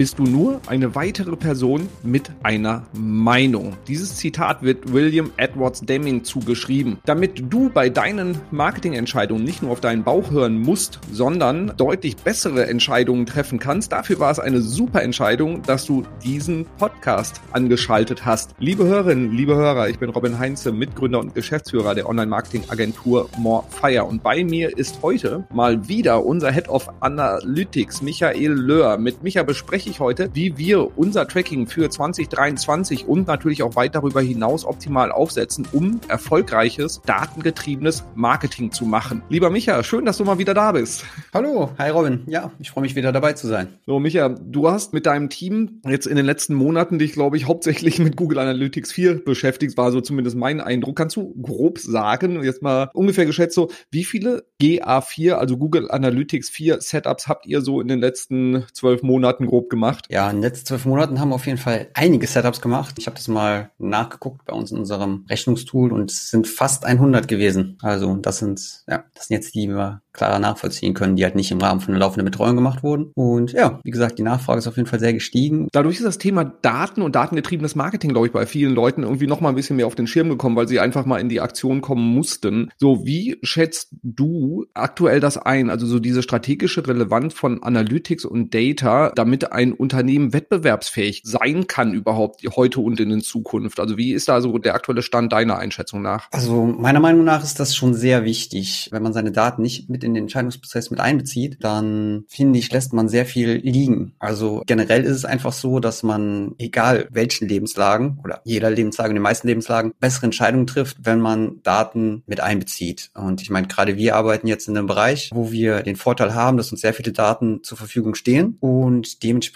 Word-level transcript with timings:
bist 0.00 0.18
du 0.18 0.22
nur 0.22 0.62
eine 0.66 0.94
weitere 0.94 1.36
Person 1.36 1.86
mit 2.02 2.32
einer 2.42 2.86
Meinung. 2.94 3.76
Dieses 3.86 4.16
Zitat 4.16 4.62
wird 4.62 4.94
William 4.94 5.30
Edwards 5.36 5.82
Deming 5.82 6.24
zugeschrieben. 6.24 6.96
Damit 7.04 7.52
du 7.52 7.68
bei 7.68 7.90
deinen 7.90 8.40
Marketingentscheidungen 8.50 9.44
nicht 9.44 9.60
nur 9.60 9.72
auf 9.72 9.82
deinen 9.82 10.02
Bauch 10.02 10.30
hören 10.30 10.58
musst, 10.58 11.00
sondern 11.12 11.74
deutlich 11.76 12.16
bessere 12.16 12.66
Entscheidungen 12.66 13.26
treffen 13.26 13.58
kannst, 13.58 13.92
dafür 13.92 14.18
war 14.20 14.30
es 14.30 14.38
eine 14.38 14.62
super 14.62 15.02
Entscheidung, 15.02 15.60
dass 15.64 15.84
du 15.84 16.04
diesen 16.24 16.64
Podcast 16.78 17.42
angeschaltet 17.52 18.24
hast. 18.24 18.54
Liebe 18.58 18.84
Hörerinnen, 18.84 19.32
liebe 19.32 19.54
Hörer, 19.54 19.90
ich 19.90 19.98
bin 19.98 20.08
Robin 20.08 20.38
Heinze, 20.38 20.72
Mitgründer 20.72 21.18
und 21.18 21.34
Geschäftsführer 21.34 21.94
der 21.94 22.08
Online-Marketing-Agentur 22.08 23.28
More 23.36 23.64
Fire 23.68 24.06
und 24.06 24.22
bei 24.22 24.44
mir 24.44 24.78
ist 24.78 25.02
heute 25.02 25.44
mal 25.52 25.88
wieder 25.88 26.24
unser 26.24 26.50
Head 26.50 26.70
of 26.70 26.88
Analytics, 27.00 28.00
Michael 28.00 28.52
Löhr. 28.52 28.96
Mit 28.96 29.22
Micha 29.22 29.42
bespreche 29.42 29.89
ich 29.90 30.00
heute, 30.00 30.30
wie 30.34 30.56
wir 30.56 30.96
unser 30.96 31.26
Tracking 31.26 31.66
für 31.66 31.90
2023 31.90 33.06
und 33.06 33.26
natürlich 33.26 33.62
auch 33.62 33.76
weit 33.76 33.94
darüber 33.94 34.20
hinaus 34.20 34.64
optimal 34.64 35.10
aufsetzen, 35.12 35.66
um 35.72 36.00
erfolgreiches, 36.08 37.02
datengetriebenes 37.04 38.04
Marketing 38.14 38.70
zu 38.70 38.84
machen. 38.84 39.22
Lieber 39.28 39.50
Micha, 39.50 39.82
schön, 39.82 40.04
dass 40.04 40.18
du 40.18 40.24
mal 40.24 40.38
wieder 40.38 40.54
da 40.54 40.72
bist. 40.72 41.04
Hallo, 41.34 41.70
hi 41.76 41.90
Robin. 41.90 42.22
Ja, 42.26 42.52
ich 42.58 42.70
freue 42.70 42.82
mich 42.82 42.94
wieder 42.94 43.12
dabei 43.12 43.32
zu 43.32 43.48
sein. 43.48 43.68
So, 43.86 43.98
Micha, 43.98 44.28
du 44.28 44.70
hast 44.70 44.92
mit 44.92 45.06
deinem 45.06 45.28
Team 45.28 45.80
jetzt 45.86 46.06
in 46.06 46.16
den 46.16 46.26
letzten 46.26 46.54
Monaten 46.54 46.98
dich, 46.98 47.12
glaube 47.12 47.36
ich, 47.36 47.46
hauptsächlich 47.46 47.98
mit 47.98 48.16
Google 48.16 48.38
Analytics 48.38 48.92
4 48.92 49.24
beschäftigt, 49.24 49.76
war 49.76 49.90
so 49.90 50.00
zumindest 50.00 50.36
mein 50.36 50.60
Eindruck. 50.60 50.96
Kannst 50.96 51.16
du 51.16 51.34
grob 51.42 51.78
sagen, 51.78 52.42
jetzt 52.44 52.62
mal 52.62 52.90
ungefähr 52.94 53.26
geschätzt 53.26 53.54
so, 53.54 53.70
wie 53.90 54.04
viele 54.04 54.44
GA4, 54.62 55.32
also 55.32 55.56
Google 55.56 55.90
Analytics 55.90 56.48
4 56.50 56.80
Setups 56.80 57.26
habt 57.26 57.46
ihr 57.46 57.60
so 57.60 57.80
in 57.80 57.88
den 57.88 57.98
letzten 57.98 58.64
zwölf 58.72 59.02
Monaten 59.02 59.46
grob 59.46 59.68
gemacht? 59.68 59.79
Gemacht? 59.80 60.06
Ja, 60.10 60.28
in 60.28 60.36
den 60.36 60.42
letzten 60.42 60.66
zwölf 60.66 60.84
Monaten 60.84 61.20
haben 61.20 61.30
wir 61.30 61.34
auf 61.34 61.46
jeden 61.46 61.58
Fall 61.58 61.88
einige 61.94 62.26
Setups 62.26 62.60
gemacht. 62.60 62.94
Ich 62.98 63.06
habe 63.06 63.16
das 63.16 63.28
mal 63.28 63.70
nachgeguckt 63.78 64.44
bei 64.44 64.52
uns 64.52 64.70
in 64.70 64.78
unserem 64.78 65.24
Rechnungstool 65.28 65.92
und 65.92 66.10
es 66.10 66.30
sind 66.30 66.46
fast 66.46 66.84
100 66.84 67.26
gewesen. 67.26 67.78
Also 67.82 68.14
das 68.16 68.38
sind, 68.38 68.60
ja, 68.86 69.04
das 69.14 69.28
sind 69.28 69.36
jetzt 69.36 69.54
die, 69.54 69.66
die 69.66 69.74
wir 69.74 70.02
klarer 70.12 70.38
nachvollziehen 70.38 70.94
können, 70.94 71.16
die 71.16 71.24
halt 71.24 71.36
nicht 71.36 71.50
im 71.50 71.60
Rahmen 71.60 71.80
von 71.80 71.94
einer 71.94 72.00
laufenden 72.00 72.24
Betreuung 72.24 72.56
gemacht 72.56 72.82
wurden. 72.82 73.10
Und 73.14 73.52
ja, 73.52 73.80
wie 73.84 73.90
gesagt, 73.90 74.18
die 74.18 74.22
Nachfrage 74.22 74.58
ist 74.58 74.66
auf 74.66 74.76
jeden 74.76 74.88
Fall 74.88 74.98
sehr 74.98 75.12
gestiegen. 75.12 75.68
Dadurch 75.72 75.96
ist 75.96 76.04
das 76.04 76.18
Thema 76.18 76.44
Daten 76.44 77.02
und 77.02 77.14
datengetriebenes 77.14 77.76
Marketing, 77.76 78.10
glaube 78.10 78.26
ich, 78.26 78.32
bei 78.32 78.44
vielen 78.46 78.74
Leuten 78.74 79.04
irgendwie 79.04 79.26
noch 79.26 79.40
mal 79.40 79.50
ein 79.50 79.54
bisschen 79.54 79.76
mehr 79.76 79.86
auf 79.86 79.94
den 79.94 80.06
Schirm 80.06 80.28
gekommen, 80.28 80.56
weil 80.56 80.68
sie 80.68 80.80
einfach 80.80 81.06
mal 81.06 81.20
in 81.20 81.28
die 81.28 81.40
Aktion 81.40 81.80
kommen 81.80 82.06
mussten. 82.14 82.70
So, 82.76 83.04
wie 83.06 83.38
schätzt 83.42 83.94
du 84.02 84.66
aktuell 84.74 85.20
das 85.20 85.38
ein? 85.38 85.70
Also 85.70 85.86
so 85.86 86.00
diese 86.00 86.22
strategische 86.22 86.86
Relevanz 86.86 87.34
von 87.34 87.62
Analytics 87.62 88.24
und 88.24 88.52
Data, 88.54 89.12
damit 89.14 89.52
ein 89.52 89.69
Unternehmen 89.72 90.32
wettbewerbsfähig 90.32 91.22
sein 91.24 91.66
kann 91.66 91.94
überhaupt 91.94 92.42
heute 92.56 92.80
und 92.80 93.00
in 93.00 93.20
Zukunft? 93.20 93.80
Also 93.80 93.96
wie 93.96 94.12
ist 94.12 94.28
da 94.28 94.40
so 94.40 94.58
der 94.58 94.74
aktuelle 94.74 95.02
Stand 95.02 95.32
deiner 95.32 95.58
Einschätzung 95.58 96.02
nach? 96.02 96.28
Also 96.30 96.64
meiner 96.64 97.00
Meinung 97.00 97.24
nach 97.24 97.42
ist 97.42 97.60
das 97.60 97.74
schon 97.74 97.94
sehr 97.94 98.24
wichtig, 98.24 98.88
wenn 98.92 99.02
man 99.02 99.12
seine 99.12 99.32
Daten 99.32 99.62
nicht 99.62 99.88
mit 99.88 100.04
in 100.04 100.14
den 100.14 100.24
Entscheidungsprozess 100.24 100.90
mit 100.90 101.00
einbezieht, 101.00 101.58
dann 101.60 102.24
finde 102.28 102.58
ich, 102.58 102.72
lässt 102.72 102.92
man 102.92 103.08
sehr 103.08 103.26
viel 103.26 103.54
liegen. 103.54 104.12
Also 104.18 104.62
generell 104.66 105.04
ist 105.04 105.16
es 105.16 105.24
einfach 105.24 105.52
so, 105.52 105.80
dass 105.80 106.02
man, 106.02 106.54
egal 106.58 107.08
welchen 107.10 107.48
Lebenslagen 107.48 108.18
oder 108.24 108.40
jeder 108.44 108.70
Lebenslage, 108.70 109.14
den 109.14 109.22
meisten 109.22 109.48
Lebenslagen, 109.48 109.92
bessere 110.00 110.26
Entscheidungen 110.26 110.66
trifft, 110.66 110.98
wenn 111.02 111.20
man 111.20 111.62
Daten 111.62 112.22
mit 112.26 112.40
einbezieht. 112.40 113.10
Und 113.14 113.42
ich 113.42 113.50
meine, 113.50 113.66
gerade 113.66 113.96
wir 113.96 114.16
arbeiten 114.16 114.46
jetzt 114.46 114.68
in 114.68 114.76
einem 114.76 114.86
Bereich, 114.86 115.30
wo 115.32 115.50
wir 115.50 115.82
den 115.82 115.96
Vorteil 115.96 116.34
haben, 116.34 116.56
dass 116.56 116.70
uns 116.72 116.80
sehr 116.80 116.94
viele 116.94 117.12
Daten 117.12 117.62
zur 117.62 117.78
Verfügung 117.78 118.14
stehen 118.14 118.56
und 118.60 119.22
dementsprechend 119.22 119.49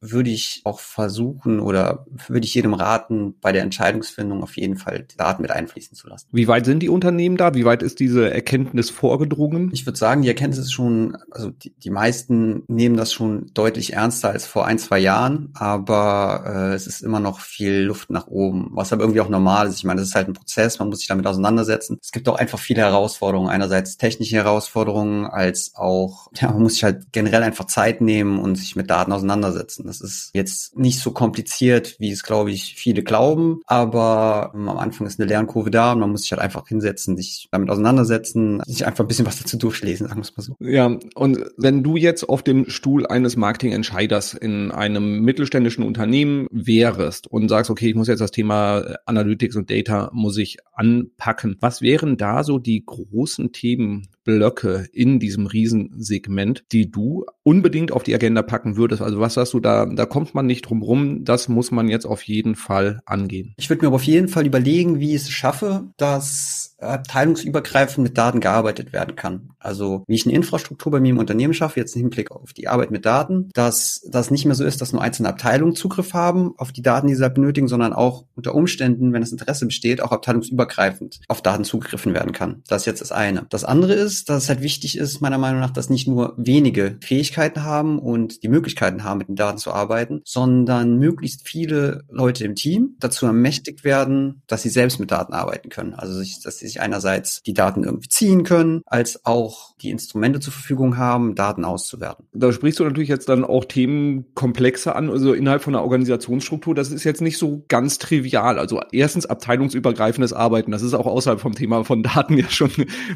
würde 0.00 0.30
ich 0.30 0.60
auch 0.64 0.80
versuchen 0.80 1.60
oder 1.60 2.06
würde 2.28 2.46
ich 2.46 2.54
jedem 2.54 2.74
raten, 2.74 3.34
bei 3.40 3.52
der 3.52 3.62
Entscheidungsfindung 3.62 4.42
auf 4.42 4.56
jeden 4.56 4.76
Fall 4.76 5.06
Daten 5.16 5.42
mit 5.42 5.50
einfließen 5.50 5.96
zu 5.96 6.08
lassen. 6.08 6.28
Wie 6.32 6.48
weit 6.48 6.64
sind 6.64 6.80
die 6.80 6.88
Unternehmen 6.88 7.36
da? 7.36 7.54
Wie 7.54 7.64
weit 7.64 7.82
ist 7.82 8.00
diese 8.00 8.32
Erkenntnis 8.32 8.90
vorgedrungen? 8.90 9.70
Ich 9.72 9.86
würde 9.86 9.98
sagen, 9.98 10.22
die 10.22 10.28
Erkenntnis 10.28 10.58
ist 10.58 10.72
schon, 10.72 11.16
also 11.30 11.50
die, 11.50 11.70
die 11.70 11.90
meisten 11.90 12.64
nehmen 12.68 12.96
das 12.96 13.12
schon 13.12 13.50
deutlich 13.54 13.92
ernster 13.92 14.30
als 14.30 14.46
vor 14.46 14.66
ein, 14.66 14.78
zwei 14.78 14.98
Jahren, 14.98 15.50
aber 15.54 16.44
äh, 16.46 16.74
es 16.74 16.86
ist 16.86 17.02
immer 17.02 17.20
noch 17.20 17.40
viel 17.40 17.80
Luft 17.80 18.10
nach 18.10 18.26
oben, 18.26 18.70
was 18.72 18.92
aber 18.92 19.02
irgendwie 19.02 19.20
auch 19.20 19.28
normal 19.28 19.68
ist. 19.68 19.76
Ich 19.76 19.84
meine, 19.84 20.00
das 20.00 20.08
ist 20.08 20.14
halt 20.14 20.28
ein 20.28 20.34
Prozess, 20.34 20.78
man 20.78 20.88
muss 20.88 20.98
sich 20.98 21.08
damit 21.08 21.26
auseinandersetzen. 21.26 21.98
Es 22.00 22.12
gibt 22.12 22.28
auch 22.28 22.36
einfach 22.36 22.58
viele 22.58 22.82
Herausforderungen, 22.82 23.50
einerseits 23.50 23.96
technische 23.96 24.36
Herausforderungen, 24.36 25.26
als 25.26 25.72
auch, 25.74 26.28
ja, 26.34 26.50
man 26.50 26.62
muss 26.62 26.74
sich 26.74 26.84
halt 26.84 27.12
generell 27.12 27.42
einfach 27.42 27.66
Zeit 27.66 28.00
nehmen 28.00 28.38
und 28.38 28.56
sich 28.56 28.76
mit 28.76 28.90
Daten 28.90 29.11
auseinandersetzen. 29.12 29.86
Das 29.86 30.00
ist 30.00 30.30
jetzt 30.34 30.76
nicht 30.76 31.00
so 31.00 31.12
kompliziert, 31.12 31.96
wie 31.98 32.10
es, 32.10 32.22
glaube 32.22 32.50
ich, 32.50 32.74
viele 32.76 33.02
glauben, 33.02 33.60
aber 33.66 34.52
ähm, 34.54 34.68
am 34.68 34.78
Anfang 34.78 35.06
ist 35.06 35.20
eine 35.20 35.28
Lernkurve 35.28 35.70
da 35.70 35.92
und 35.92 36.00
man 36.00 36.10
muss 36.10 36.22
sich 36.22 36.32
halt 36.32 36.42
einfach 36.42 36.66
hinsetzen, 36.68 37.16
sich 37.16 37.48
damit 37.50 37.70
auseinandersetzen, 37.70 38.60
sich 38.66 38.86
einfach 38.86 39.04
ein 39.04 39.08
bisschen 39.08 39.26
was 39.26 39.40
dazu 39.40 39.56
durchlesen, 39.56 40.08
sagen 40.08 40.20
wir 40.20 40.22
es 40.22 40.36
mal 40.36 40.42
so. 40.42 40.56
Ja, 40.60 40.98
und 41.14 41.38
wenn 41.56 41.82
du 41.82 41.96
jetzt 41.96 42.28
auf 42.28 42.42
dem 42.42 42.68
Stuhl 42.68 43.06
eines 43.06 43.36
Marketingentscheiders 43.36 44.34
in 44.34 44.70
einem 44.70 45.20
mittelständischen 45.20 45.84
Unternehmen 45.84 46.46
wärst 46.50 47.26
und 47.26 47.48
sagst, 47.48 47.70
okay, 47.70 47.88
ich 47.88 47.94
muss 47.94 48.08
jetzt 48.08 48.20
das 48.20 48.30
Thema 48.30 48.96
Analytics 49.06 49.56
und 49.56 49.70
Data 49.70 50.10
muss 50.12 50.36
ich 50.36 50.58
anpacken, 50.72 51.56
was 51.60 51.82
wären 51.82 52.16
da 52.16 52.44
so 52.44 52.58
die 52.58 52.84
großen 52.84 53.52
Themen, 53.52 54.08
Blöcke 54.24 54.86
in 54.92 55.18
diesem 55.18 55.46
Riesensegment, 55.46 56.64
die 56.72 56.90
du 56.90 57.26
unbedingt 57.42 57.92
auf 57.92 58.02
die 58.02 58.14
Agenda 58.14 58.42
packen 58.42 58.76
würdest? 58.76 59.02
Also 59.02 59.20
was 59.20 59.34
sagst 59.34 59.54
du, 59.54 59.60
da, 59.60 59.86
da 59.86 60.06
kommt 60.06 60.34
man 60.34 60.46
nicht 60.46 60.62
drum 60.62 60.82
rum, 60.82 61.24
das 61.24 61.48
muss 61.48 61.70
man 61.70 61.88
jetzt 61.88 62.06
auf 62.06 62.22
jeden 62.22 62.54
Fall 62.54 63.00
angehen. 63.04 63.54
Ich 63.56 63.68
würde 63.68 63.82
mir 63.82 63.88
aber 63.88 63.96
auf 63.96 64.04
jeden 64.04 64.28
Fall 64.28 64.46
überlegen, 64.46 65.00
wie 65.00 65.14
ich 65.14 65.22
es 65.22 65.30
schaffe, 65.30 65.88
dass 65.96 66.76
abteilungsübergreifend 66.78 68.04
mit 68.04 68.18
Daten 68.18 68.40
gearbeitet 68.40 68.92
werden 68.92 69.16
kann. 69.16 69.50
Also 69.58 70.04
wie 70.06 70.14
ich 70.14 70.26
eine 70.26 70.34
Infrastruktur 70.34 70.90
bei 70.92 71.00
mir 71.00 71.10
im 71.10 71.18
Unternehmen 71.18 71.54
schaffe, 71.54 71.78
jetzt 71.78 71.94
im 71.94 72.02
Hinblick 72.02 72.30
auf 72.30 72.52
die 72.52 72.68
Arbeit 72.68 72.90
mit 72.90 73.06
Daten, 73.06 73.50
dass 73.54 74.06
das 74.10 74.30
nicht 74.30 74.44
mehr 74.44 74.54
so 74.54 74.64
ist, 74.64 74.80
dass 74.80 74.92
nur 74.92 75.02
einzelne 75.02 75.28
Abteilungen 75.28 75.76
Zugriff 75.76 76.12
haben 76.12 76.54
auf 76.56 76.72
die 76.72 76.82
Daten, 76.82 77.06
die 77.06 77.14
sie 77.14 77.30
benötigen, 77.30 77.68
sondern 77.68 77.92
auch 77.92 78.24
unter 78.34 78.54
Umständen, 78.54 79.12
wenn 79.12 79.22
das 79.22 79.32
Interesse 79.32 79.66
besteht, 79.66 80.02
auch 80.02 80.12
abteilungsübergreifend 80.12 81.20
auf 81.28 81.40
Daten 81.42 81.64
zugegriffen 81.64 82.14
werden 82.14 82.32
kann. 82.32 82.62
Das 82.66 82.82
ist 82.82 82.86
jetzt 82.86 83.00
das 83.00 83.12
eine. 83.12 83.46
Das 83.48 83.64
andere 83.64 83.94
ist, 83.94 84.11
ist, 84.12 84.28
dass 84.28 84.44
es 84.44 84.48
halt 84.48 84.62
wichtig 84.62 84.98
ist, 84.98 85.20
meiner 85.20 85.38
Meinung 85.38 85.60
nach, 85.60 85.70
dass 85.70 85.90
nicht 85.90 86.06
nur 86.06 86.34
wenige 86.36 86.98
Fähigkeiten 87.00 87.64
haben 87.64 87.98
und 87.98 88.42
die 88.42 88.48
Möglichkeiten 88.48 89.04
haben, 89.04 89.18
mit 89.18 89.28
den 89.28 89.36
Daten 89.36 89.58
zu 89.58 89.72
arbeiten, 89.72 90.20
sondern 90.24 90.98
möglichst 90.98 91.48
viele 91.48 92.04
Leute 92.10 92.44
im 92.44 92.54
Team 92.54 92.96
dazu 93.00 93.26
ermächtigt 93.26 93.84
werden, 93.84 94.42
dass 94.46 94.62
sie 94.62 94.68
selbst 94.68 95.00
mit 95.00 95.10
Daten 95.10 95.32
arbeiten 95.32 95.70
können. 95.70 95.94
Also, 95.94 96.18
dass 96.18 96.58
sie 96.58 96.66
sich 96.66 96.80
einerseits 96.80 97.42
die 97.42 97.54
Daten 97.54 97.84
irgendwie 97.84 98.08
ziehen 98.08 98.44
können, 98.44 98.82
als 98.86 99.24
auch 99.24 99.74
die 99.80 99.90
Instrumente 99.90 100.40
zur 100.40 100.52
Verfügung 100.52 100.96
haben, 100.96 101.34
Daten 101.34 101.64
auszuwerten. 101.64 102.26
Da 102.32 102.52
sprichst 102.52 102.78
du 102.78 102.84
natürlich 102.84 103.08
jetzt 103.08 103.28
dann 103.28 103.44
auch 103.44 103.64
Themenkomplexe 103.64 104.94
an, 104.94 105.10
also 105.10 105.32
innerhalb 105.32 105.62
von 105.62 105.74
einer 105.74 105.82
Organisationsstruktur. 105.82 106.74
Das 106.74 106.90
ist 106.90 107.04
jetzt 107.04 107.20
nicht 107.20 107.38
so 107.38 107.64
ganz 107.68 107.98
trivial. 107.98 108.58
Also 108.58 108.80
erstens 108.92 109.26
abteilungsübergreifendes 109.26 110.32
Arbeiten. 110.32 110.70
Das 110.70 110.82
ist 110.82 110.94
auch 110.94 111.06
außerhalb 111.06 111.40
vom 111.40 111.54
Thema 111.54 111.84
von 111.84 112.02
Daten 112.02 112.36
ja 112.42 112.48
schon 112.50 112.70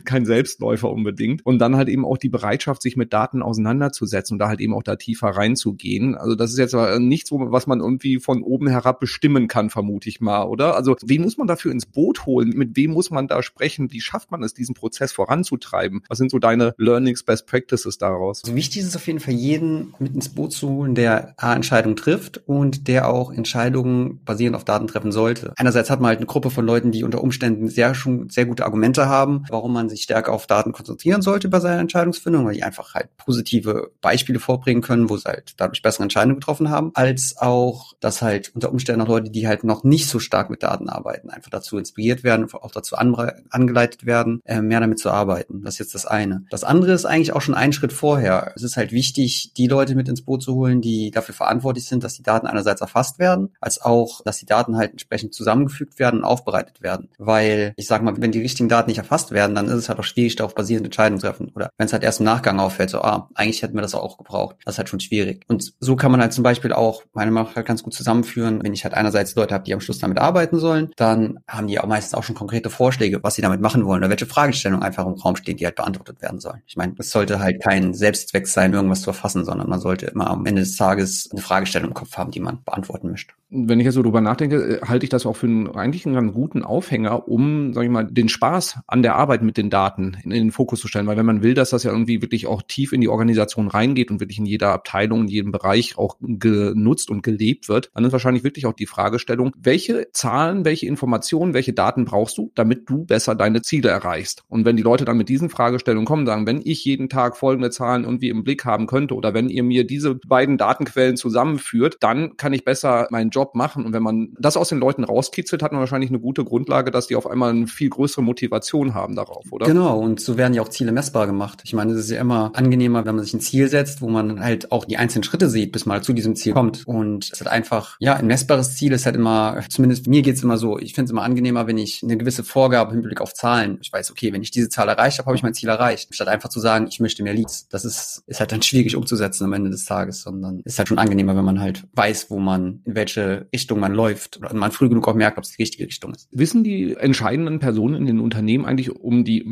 kein 0.05 0.25
Selbstläufer 0.25 0.86
Verkäufer 0.87 0.91
unbedingt. 0.93 1.45
Und 1.45 1.59
dann 1.59 1.77
halt 1.77 1.89
eben 1.89 2.05
auch 2.05 2.19
die 2.19 2.29
Bereitschaft, 2.29 2.83
sich 2.83 2.97
mit 2.97 3.13
Daten 3.13 3.43
auseinanderzusetzen 3.43 4.35
und 4.35 4.39
da 4.39 4.49
halt 4.49 4.61
eben 4.61 4.75
auch 4.75 4.83
da 4.83 4.97
tiefer 4.97 5.29
reinzugehen. 5.29 6.15
Also 6.15 6.35
das 6.35 6.51
ist 6.51 6.59
jetzt 6.59 6.75
nichts, 6.99 7.31
was 7.33 7.67
man 7.67 7.81
irgendwie 7.81 8.19
von 8.19 8.43
oben 8.43 8.69
herab 8.69 9.01
bestimmen 9.01 9.49
kann, 9.49 9.71
vermute 9.71 10.09
ich 10.09 10.21
mal, 10.21 10.45
oder? 10.45 10.77
Also 10.77 10.97
wen 11.05 11.23
muss 11.23 11.37
man 11.37 11.47
dafür 11.47 11.73
ins 11.73 11.87
Boot 11.87 12.27
holen? 12.27 12.51
Mit 12.51 12.77
wem 12.77 12.93
muss 12.93 13.11
man 13.11 13.29
da 13.29 13.43
sprechen? 13.43 13.93
Wie 13.93 14.01
schafft 14.01 14.31
man 14.31 14.43
es, 14.43 14.55
diesen 14.55 14.75
Prozess 14.75 15.13
voranzutreiben? 15.13 16.03
Was 16.09 16.19
sind 16.19 16.31
so 16.31 16.39
deine 16.39 16.75
Learnings, 16.79 17.23
Best 17.23 17.47
Practices 17.47 17.99
daraus? 17.99 18.43
Also 18.45 18.57
wichtig 18.57 18.83
ist 18.83 18.89
es 18.89 18.97
auf 18.97 19.07
jeden 19.07 19.21
Fall, 19.21 19.35
jeden 19.35 19.95
mit 19.99 20.15
ins 20.15 20.29
Boot 20.29 20.53
zu 20.53 20.69
holen, 20.69 20.95
der 20.95 21.35
A, 21.37 21.55
Entscheidungen 21.55 21.97
trifft 21.97 22.43
und 22.47 22.89
der 22.89 23.09
auch 23.09 23.33
Entscheidungen 23.33 24.21
basierend 24.25 24.57
auf 24.57 24.65
Daten 24.65 24.87
treffen 24.87 25.13
sollte. 25.13 25.53
Einerseits 25.57 25.91
hat 25.91 26.01
man 26.01 26.09
halt 26.09 26.19
eine 26.19 26.27
Gruppe 26.27 26.51
von 26.51 26.67
Leuten, 26.67 26.93
die 26.93 27.05
unter 27.05 27.23
Umständen 27.23 27.69
sehr 27.69 27.95
schon 27.95 28.29
sehr 28.29 28.47
gute 28.47 28.65
Argumente 28.65 29.09
haben, 29.09 29.45
warum 29.49 29.73
man 29.73 29.89
sich 29.89 30.03
stärker 30.03 30.33
auf 30.33 30.47
Daten 30.47 30.73
konzentrieren 30.77 31.23
sollte 31.23 31.49
bei 31.49 31.59
seiner 31.59 31.81
Entscheidungsfindung, 31.81 32.45
weil 32.45 32.55
die 32.55 32.63
einfach 32.63 32.95
halt 32.95 33.17
positive 33.17 33.91
Beispiele 34.03 34.39
vorbringen 34.39 34.83
können, 34.83 35.09
wo 35.09 35.17
sie 35.17 35.25
halt 35.25 35.55
dadurch 35.57 35.83
bessere 35.83 36.03
Entscheidungen 36.03 36.37
getroffen 36.37 36.71
haben, 36.71 36.91
als 36.95 37.37
auch, 37.39 37.95
dass 38.01 38.21
halt 38.21 38.53
unter 38.55 38.71
Umständen 38.71 39.01
auch 39.01 39.09
Leute, 39.09 39.31
die 39.31 39.49
halt 39.49 39.65
noch 39.65 39.85
nicht 39.85 40.09
so 40.09 40.19
stark 40.19 40.51
mit 40.51 40.63
Daten 40.63 40.89
arbeiten, 40.89 41.31
einfach 41.31 41.51
dazu 41.51 41.79
inspiriert 41.79 42.25
werden, 42.25 42.47
auch 42.53 42.71
dazu 42.71 42.97
angeleitet 42.97 44.05
werden, 44.05 44.41
äh, 44.45 44.61
mehr 44.61 44.81
damit 44.81 44.99
zu 44.99 45.11
arbeiten. 45.11 45.63
Das 45.63 45.75
ist 45.75 45.79
jetzt 45.79 45.95
das 45.95 46.07
eine. 46.07 46.45
Das 46.51 46.63
andere 46.63 46.93
ist 46.93 47.07
eigentlich 47.07 47.33
auch 47.33 47.41
schon 47.41 47.55
ein 47.55 47.73
Schritt 47.73 47.93
vorher. 47.93 48.53
Es 48.55 48.63
ist 48.63 48.77
halt 48.77 48.93
wichtig, 48.93 49.53
die 49.57 49.67
Leute 49.67 49.95
mit 49.95 50.09
ins 50.09 50.23
Boot 50.23 50.43
zu 50.43 50.55
holen, 50.55 50.83
die 50.83 51.11
dafür 51.11 51.35
verantwortlich 51.35 51.87
sind, 51.87 52.05
dass 52.05 52.15
die 52.15 52.23
Daten 52.23 52.47
einerseits 52.47 52.83
erfasst 52.83 53.19
werden, 53.19 53.55
als 53.61 53.81
auch, 53.81 54.23
dass 54.23 54.39
die 54.39 54.47
Daten 54.47 54.77
halt 54.77 54.93
entsprechend 54.93 55.33
zusammengefügt 55.33 55.99
werden 55.99 56.21
und 56.21 56.25
aufbereitet 56.25 56.83
werden. 56.83 57.09
Weil, 57.19 57.73
ich 57.77 57.87
sag 57.87 58.03
mal, 58.03 58.15
wenn 58.19 58.33
die 58.33 58.41
richtigen 58.41 58.69
Daten 58.69 58.91
nicht 58.91 58.99
erfasst 58.99 59.31
werden, 59.31 59.55
dann 59.55 59.67
ist 59.67 59.75
es 59.75 59.89
halt 59.89 59.99
auch 59.99 60.05
schwierig, 60.05 60.37
darauf 60.37 60.55
basierend 60.67 60.87
Entscheidungen 60.87 61.21
treffen. 61.21 61.53
Oder 61.55 61.71
wenn 61.79 61.87
es 61.87 61.93
halt 61.93 62.03
erst 62.03 62.19
im 62.21 62.27
Nachgang 62.27 62.59
auffällt, 62.59 62.91
so, 62.91 63.01
ah, 63.01 63.31
eigentlich 63.35 63.63
hätten 63.63 63.77
wir 63.77 63.83
das 63.83 63.95
auch 63.95 64.19
gebraucht. 64.19 64.57
Das 64.65 64.75
ist 64.75 64.79
halt 64.79 64.89
schon 64.89 65.01
schwierig. 65.01 65.45
Und 65.47 65.73
so 65.79 65.95
kann 65.95 66.11
man 66.11 66.21
halt 66.21 66.33
zum 66.33 66.43
Beispiel 66.43 66.73
auch, 66.73 67.05
meine 67.13 67.31
Meinung 67.31 67.55
halt 67.55 67.67
ganz 67.67 67.83
gut 67.83 67.95
zusammenführen, 67.95 68.63
wenn 68.65 68.73
ich 68.73 68.85
halt 68.85 68.95
einerseits 68.95 69.35
Leute 69.37 69.55
habe, 69.55 69.65
die 69.65 69.75
am 69.75 69.81
Schluss 69.81 69.99
damit 69.99 70.19
arbeiten 70.19 70.59
sollen, 70.59 70.91
dann 70.97 71.39
haben 71.47 71.69
die 71.69 71.79
auch 71.79 71.87
meistens 71.87 72.15
auch 72.15 72.25
schon 72.25 72.35
konkrete 72.35 72.69
Vorschläge, 72.69 73.23
was 73.23 73.37
sie 73.37 73.43
damit 73.43 73.61
machen 73.61 73.85
wollen 73.85 74.01
oder 74.01 74.11
welche 74.11 74.27
Fragestellungen 74.27 74.83
einfach 74.83 75.07
im 75.07 75.15
Raum 75.15 75.37
stehen, 75.37 75.57
die 75.57 75.65
halt 75.65 75.77
beantwortet 75.77 76.21
werden 76.21 76.41
sollen. 76.41 76.63
Ich 76.67 76.77
meine, 76.77 76.95
es 76.99 77.11
sollte 77.11 77.39
halt 77.39 77.63
kein 77.63 77.95
Selbstzweck 77.95 78.49
sein, 78.49 78.73
irgendwas 78.73 79.03
zu 79.03 79.11
erfassen, 79.11 79.45
sondern 79.45 79.69
man 79.69 79.81
sollte 79.81 80.07
immer 80.07 80.29
am 80.29 80.45
Ende 80.47 80.63
des 80.63 80.77
Tages 80.77 81.29
eine 81.31 81.41
Fragestellung 81.41 81.89
im 81.89 81.95
Kopf 81.95 82.17
haben, 82.17 82.33
die 82.33 82.41
man 82.41 82.65
beantworten 82.65 83.11
möchte. 83.11 83.35
Wenn 83.49 83.79
ich 83.79 83.85
jetzt 83.85 83.95
so 83.95 84.03
drüber 84.03 84.21
nachdenke, 84.21 84.81
halte 84.85 85.05
ich 85.05 85.11
das 85.11 85.25
auch 85.25 85.37
für 85.37 85.47
einen, 85.47 85.71
eigentlich 85.77 86.05
einen 86.05 86.17
ganz 86.17 86.33
guten 86.33 86.65
Aufhänger, 86.65 87.29
um, 87.29 87.73
sag 87.75 87.85
ich 87.85 87.91
mal, 87.91 88.05
den 88.05 88.29
Spaß 88.29 88.81
an 88.89 89.03
der 89.03 89.15
Arbeit 89.15 89.43
mit 89.43 89.57
den 89.57 89.71
Daten 89.71 90.17
in 90.25 90.31
den 90.31 90.51
Fokus 90.57 90.81
zu 90.81 90.89
stellen. 90.89 91.07
Weil 91.07 91.17
wenn 91.17 91.27
man 91.27 91.43
will, 91.43 91.55
dass 91.55 91.71
das 91.71 91.85
ja 91.85 91.93
irgendwie 91.93 92.23
wirklich 92.23 92.47
auch 92.47 92.63
tief 92.63 92.93
in 92.93 93.01
die 93.01 93.09
Organisation 93.09 93.69
reingeht 93.69 94.11
und 94.11 94.21
wirklich 94.21 94.39
in 94.39 94.47
jeder 94.47 94.73
Abteilung, 94.73 95.23
in 95.23 95.29
jedem 95.29 95.53
Bereich 95.53 95.97
auch 95.99 96.17
genutzt 96.21 97.11
und 97.11 97.23
gelebt 97.23 97.69
wird, 97.69 97.91
dann 97.95 98.05
ist 98.05 98.13
wahrscheinlich 98.13 98.45
wirklich 98.45 98.67
auch 98.67 98.73
die 98.73 98.87
Fragestellung, 98.87 99.53
welche 99.57 100.09
Zahlen, 100.13 100.65
welche 100.65 100.87
Informationen, 100.87 101.55
welche 101.55 101.73
Daten 101.73 102.05
brauchst 102.05 102.39
du, 102.39 102.51
damit 102.55 102.89
du 102.89 103.05
besser 103.05 103.35
deine 103.35 103.63
Ziele 103.63 103.89
erreichst? 103.89 104.43
Und 104.49 104.65
wenn 104.65 104.77
die 104.77 104.83
Leute 104.83 105.05
dann 105.05 105.17
mit 105.17 105.29
diesen 105.29 105.51
Fragestellungen 105.51 106.07
kommen, 106.07 106.27
sagen, 106.27 106.47
wenn 106.47 106.61
ich 106.65 106.85
jeden 106.85 107.09
Tag 107.09 107.37
folgende 107.37 107.71
Zahlen 107.71 108.05
irgendwie 108.05 108.31
im 108.31 108.45
Blick 108.45 108.65
haben 108.65 108.87
könnte 108.87 109.15
oder 109.15 109.35
wenn 109.35 109.49
ihr 109.49 109.63
mir 109.63 109.87
diese 109.87 110.15
beiden 110.15 110.59
Datenquellen 110.59 111.17
zusammenführt, 111.17 111.97
dann 112.01 112.37
kann 112.37 112.53
ich 112.53 112.65
besser 112.65 113.07
meinen 113.11 113.31
Job 113.31 113.55
machen. 113.55 113.85
Und 113.85 113.93
wenn 113.93 114.03
man 114.03 114.35
das 114.39 114.57
aus 114.57 114.69
den 114.69 114.79
Leuten 114.79 115.05
rauskitzelt, 115.05 115.63
hat 115.63 115.73
man 115.73 115.81
wahrscheinlich 115.81 116.11
eine 116.11 116.21
gute 116.21 116.45
Grundlage, 116.45 116.91
dass 116.91 117.07
die 117.07 117.17
auf 117.17 117.27
einmal 117.27 117.51
eine 117.51 117.67
viel 117.67 117.91
größere 117.91 118.23
Motivation 118.23 118.95
haben 118.95 119.15
darauf, 119.15 119.45
oder? 119.51 119.67
Genau, 119.67 119.99
und 119.99 120.21
so 120.21 120.37
werden 120.37 120.46
ja 120.55 120.63
auch 120.63 120.69
Ziele 120.69 120.93
messbar 120.93 121.27
gemacht. 121.27 121.63
Ich 121.65 121.73
meine, 121.73 121.93
es 121.93 122.01
ist 122.01 122.11
ja 122.11 122.21
immer 122.21 122.51
angenehmer, 122.55 123.05
wenn 123.05 123.17
man 123.17 123.25
sich 123.25 123.35
ein 123.35 123.41
Ziel 123.41 123.69
setzt, 123.69 124.03
wo 124.03 124.09
man 124.09 124.41
halt 124.41 124.73
auch 124.73 124.85
die 124.85 124.97
einzelnen 124.97 125.25
Schritte 125.25 125.49
sieht, 125.49 125.73
bis 125.73 125.87
man 125.87 126.03
zu 126.03 126.13
diesem 126.13 126.37
Ziel 126.37 126.53
kommt. 126.53 126.87
Und 126.87 127.31
es 127.33 127.41
hat 127.41 127.49
einfach, 127.49 127.97
ja, 128.01 128.15
ein 128.15 128.27
messbares 128.27 128.77
Ziel 128.77 128.93
ist 128.93 129.07
halt 129.07 129.17
immer, 129.17 129.61
zumindest 129.69 130.07
mir 130.07 130.23
geht's 130.23 130.43
immer 130.43 130.59
so, 130.59 130.79
ich 130.79 130.95
finde 130.95 131.07
es 131.07 131.11
immer 131.11 131.23
angenehmer, 131.23 131.67
wenn 131.67 131.79
ich 131.79 132.03
eine 132.03 132.17
gewisse 132.17 132.45
Vorgabe 132.45 132.95
im 132.95 133.03
Blick 133.03 133.21
auf 133.21 133.35
Zahlen, 133.35 133.79
ich 133.81 133.93
weiß, 133.93 134.11
okay, 134.11 134.33
wenn 134.33 134.43
ich 134.43 134.51
diese 134.51 134.69
Zahl 134.69 134.89
erreicht 134.89 135.19
habe, 135.19 135.27
habe 135.27 135.37
ich 135.37 135.43
mein 135.43 135.55
Ziel 135.55 135.69
erreicht. 135.69 136.15
Statt 136.15 136.29
einfach 136.29 136.49
zu 136.49 136.61
sagen, 136.61 136.87
ich 136.89 137.01
möchte 137.01 137.23
mehr 137.23 137.35
Leads. 137.35 137.69
Das 137.69 137.85
ist, 137.85 138.23
ist 138.27 138.41
halt 138.41 138.53
dann 138.53 138.63
schwierig 138.63 138.97
umzusetzen 138.97 139.45
am 139.45 139.53
Ende 139.53 139.71
des 139.71 139.85
Tages, 139.85 140.23
sondern 140.23 140.61
ist 140.65 140.79
halt 140.79 140.89
schon 140.89 140.99
angenehmer, 140.99 141.37
wenn 141.37 141.45
man 141.45 141.61
halt 141.61 141.85
weiß, 141.95 142.31
wo 142.31 142.39
man, 142.39 142.81
in 142.85 142.95
welche 142.95 143.47
Richtung 143.53 143.81
man 143.81 143.93
läuft 143.93 144.39
oder 144.39 144.53
man 144.55 144.73
früh 144.73 144.89
genug 144.89 145.09
auch 145.09 145.15
merkt, 145.15 145.39
ob 145.39 145.45
es 145.45 145.53
die 145.53 145.63
richtige 145.63 145.87
Richtung 145.87 146.15
ist. 146.15 146.29
Wissen 146.31 146.65
die 146.65 146.95
entscheidenden 146.95 147.59
Personen 147.59 147.95
in 147.97 148.07
den 148.07 148.21
Unternehmen 148.21 148.65
eigentlich 148.65 148.91
um 148.91 149.25
die 149.25 149.43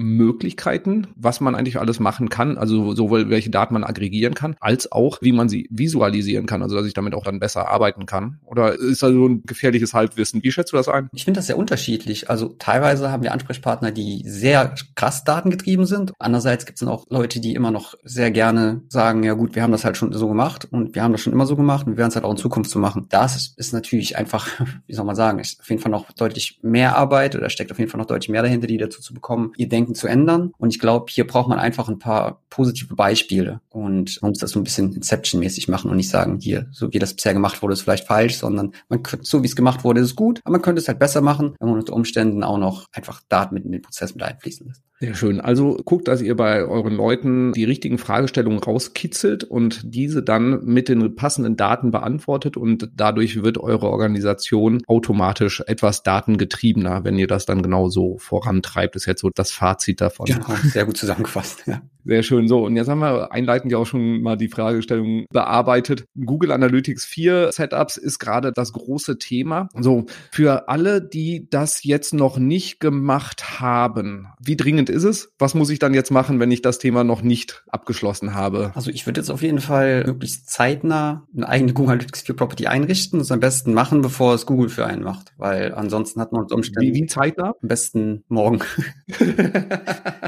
Möglichkeiten, 0.84 1.14
was 1.16 1.40
man 1.40 1.54
eigentlich 1.54 1.78
alles 1.78 2.00
machen 2.00 2.28
kann, 2.28 2.58
also 2.58 2.94
sowohl 2.94 3.31
welche 3.31 3.50
Daten 3.50 3.75
man 3.75 3.84
aggregieren 3.84 4.34
kann, 4.34 4.56
als 4.60 4.90
auch 4.92 5.19
wie 5.20 5.32
man 5.32 5.48
sie 5.48 5.69
visualisieren 5.70 6.46
kann, 6.46 6.62
also 6.62 6.76
dass 6.76 6.86
ich 6.86 6.94
damit 6.94 7.14
auch 7.14 7.25
dann 7.25 7.40
besser 7.40 7.69
arbeiten 7.69 8.06
kann? 8.06 8.38
Oder 8.44 8.75
ist 8.75 9.02
da 9.02 9.10
so 9.10 9.26
ein 9.26 9.42
gefährliches 9.44 9.94
Halbwissen? 9.94 10.42
Wie 10.42 10.52
schätzt 10.52 10.72
du 10.72 10.76
das 10.76 10.88
ein? 10.88 11.08
Ich 11.12 11.25
finde 11.25 11.38
das 11.38 11.46
sehr 11.46 11.58
unterschiedlich. 11.58 12.31
Also 12.31 12.54
teilweise 12.58 13.10
haben 13.10 13.22
wir 13.22 13.32
Ansprechpartner, 13.32 13.90
die 13.90 14.22
sehr 14.26 14.75
krass 14.94 15.25
datengetrieben 15.25 15.86
sind. 15.86 16.12
Andererseits 16.19 16.66
gibt 16.66 16.76
es 16.76 16.81
dann 16.81 16.88
auch 16.88 17.06
Leute, 17.08 17.40
die 17.40 17.54
immer 17.54 17.70
noch 17.70 17.94
sehr 18.04 18.31
gerne 18.31 18.82
sagen, 18.88 19.22
ja 19.22 19.34
gut, 19.34 19.54
wir 19.54 19.62
haben 19.62 19.72
das 19.72 19.84
halt 19.84 19.96
schon 19.96 20.12
so 20.12 20.28
gemacht 20.28 20.69
und 20.70 20.94
wir 20.94 21.02
haben 21.02 21.12
das 21.12 21.20
schon 21.20 21.32
immer 21.32 21.46
so 21.46 21.56
gemacht 21.56 21.86
und 21.86 21.94
wir 21.94 21.98
werden 21.98 22.10
es 22.10 22.16
halt 22.16 22.25
auch 22.25 22.31
in 22.31 22.36
Zukunft 22.36 22.70
so 22.70 22.78
machen. 22.78 23.06
Das 23.10 23.36
ist, 23.36 23.58
ist 23.58 23.72
natürlich 23.72 24.16
einfach, 24.16 24.48
wie 24.86 24.94
soll 24.94 25.04
man 25.04 25.16
sagen, 25.16 25.38
ist 25.38 25.60
auf 25.60 25.69
jeden 25.69 25.81
Fall 25.81 25.90
noch 25.90 26.12
deutlich 26.12 26.58
mehr 26.62 26.96
Arbeit 26.96 27.36
oder 27.36 27.50
steckt 27.50 27.72
auf 27.72 27.78
jeden 27.78 27.90
Fall 27.90 27.98
noch 27.98 28.06
deutlich 28.06 28.28
mehr 28.28 28.42
dahinter, 28.42 28.66
die 28.66 28.78
dazu 28.78 29.00
zu 29.00 29.14
bekommen, 29.14 29.52
ihr 29.56 29.69
Denken 29.69 29.94
zu 29.94 30.06
ändern. 30.06 30.52
Und 30.58 30.73
ich 30.74 30.80
glaube, 30.80 31.06
hier 31.08 31.24
braucht 31.24 31.48
man 31.48 31.60
einfach 31.60 31.88
ein 31.88 32.00
paar 32.00 32.42
positive 32.50 32.96
Beispiele 32.96 33.60
und 33.68 34.20
man 34.22 34.32
muss 34.32 34.38
das 34.38 34.50
so 34.50 34.58
ein 34.58 34.64
bisschen 34.64 34.92
Inception-mäßig 34.92 35.68
machen 35.68 35.88
und 35.88 35.96
nicht 35.96 36.08
sagen, 36.08 36.40
hier, 36.40 36.66
so 36.72 36.92
wie 36.92 36.98
das 36.98 37.14
bisher 37.14 37.32
gemacht 37.32 37.62
wurde, 37.62 37.74
ist 37.74 37.82
vielleicht 37.82 38.06
falsch, 38.06 38.36
sondern 38.38 38.72
man 38.88 39.04
könnte, 39.04 39.24
so 39.24 39.42
wie 39.42 39.46
es 39.46 39.54
gemacht 39.54 39.84
wurde, 39.84 40.00
ist 40.00 40.16
gut, 40.16 40.40
aber 40.44 40.52
man 40.52 40.62
könnte 40.62 40.80
es 40.80 40.88
halt 40.88 40.98
besser 40.98 41.20
machen, 41.20 41.54
wenn 41.60 41.68
man 41.68 41.78
unter 41.78 41.92
Umständen 41.92 42.42
auch 42.42 42.58
noch 42.58 42.86
einfach 42.92 43.22
Daten 43.28 43.54
mit 43.54 43.64
in 43.64 43.72
den 43.72 43.82
Prozess 43.82 44.14
mit 44.14 44.24
einfließen 44.24 44.66
lässt. 44.66 44.82
Sehr 45.00 45.14
schön. 45.14 45.40
Also 45.40 45.76
guckt, 45.84 46.06
dass 46.08 46.22
ihr 46.22 46.36
bei 46.36 46.64
euren 46.64 46.94
Leuten 46.94 47.52
die 47.52 47.64
richtigen 47.64 47.98
Fragestellungen 47.98 48.60
rauskitzelt 48.60 49.42
und 49.44 49.80
diese 49.84 50.22
dann 50.22 50.64
mit 50.64 50.88
den 50.88 51.16
passenden 51.16 51.56
Daten 51.56 51.90
beantwortet 51.90 52.56
und 52.56 52.88
dadurch 52.94 53.42
wird 53.42 53.58
eure 53.58 53.90
Organisation 53.90 54.82
automatisch 54.86 55.62
etwas 55.66 56.04
datengetriebener, 56.04 57.04
wenn 57.04 57.18
ihr 57.18 57.26
das 57.26 57.44
dann 57.44 57.60
genau 57.60 57.88
so 57.88 58.18
vorantreibt. 58.18 58.94
Ist 58.94 59.06
jetzt 59.06 59.20
so 59.20 59.30
das 59.34 59.50
Fazit 59.50 60.00
davon. 60.00 60.26
Genau, 60.26 60.53
sehr 60.62 60.84
gut 60.84 60.96
zusammengefasst. 60.96 61.64
Ja. 61.66 61.82
Sehr 62.06 62.22
schön. 62.22 62.48
So, 62.48 62.64
und 62.66 62.76
jetzt 62.76 62.88
haben 62.88 62.98
wir 62.98 63.32
einleitend 63.32 63.72
ja 63.72 63.78
auch 63.78 63.86
schon 63.86 64.20
mal 64.20 64.36
die 64.36 64.48
Fragestellung 64.48 65.24
bearbeitet. 65.30 66.04
Google 66.14 66.52
Analytics 66.52 67.06
4 67.06 67.50
Setups 67.52 67.96
ist 67.96 68.18
gerade 68.18 68.52
das 68.52 68.72
große 68.72 69.18
Thema. 69.18 69.68
So, 69.78 70.04
für 70.30 70.68
alle, 70.68 71.00
die 71.00 71.48
das 71.48 71.82
jetzt 71.82 72.12
noch 72.12 72.36
nicht 72.36 72.78
gemacht 72.78 73.60
haben, 73.60 74.28
wie 74.38 74.56
dringend 74.56 74.90
ist 74.90 75.04
es? 75.04 75.32
Was 75.38 75.54
muss 75.54 75.70
ich 75.70 75.78
dann 75.78 75.94
jetzt 75.94 76.10
machen, 76.10 76.40
wenn 76.40 76.50
ich 76.50 76.60
das 76.60 76.78
Thema 76.78 77.04
noch 77.04 77.22
nicht 77.22 77.64
abgeschlossen 77.68 78.34
habe? 78.34 78.72
Also 78.74 78.90
ich 78.90 79.06
würde 79.06 79.20
jetzt 79.20 79.30
auf 79.30 79.42
jeden 79.42 79.60
Fall 79.60 80.04
möglichst 80.04 80.50
zeitnah 80.50 81.26
eine 81.34 81.48
eigene 81.48 81.72
Google 81.72 81.92
Analytics 81.92 82.22
4 82.22 82.36
Property 82.36 82.66
einrichten 82.66 83.18
und 83.18 83.22
es 83.22 83.32
am 83.32 83.40
besten 83.40 83.72
machen, 83.72 84.02
bevor 84.02 84.34
es 84.34 84.44
Google 84.44 84.68
für 84.68 84.84
einen 84.84 85.02
macht, 85.02 85.32
weil 85.38 85.74
ansonsten 85.74 86.20
hat 86.20 86.32
man 86.32 86.42
unter 86.42 86.54
Umständen... 86.54 86.82
Wie, 86.82 86.94
wie 86.94 87.06
zeitnah? 87.06 87.54
Am 87.62 87.68
besten 87.68 88.24
morgen. 88.28 88.60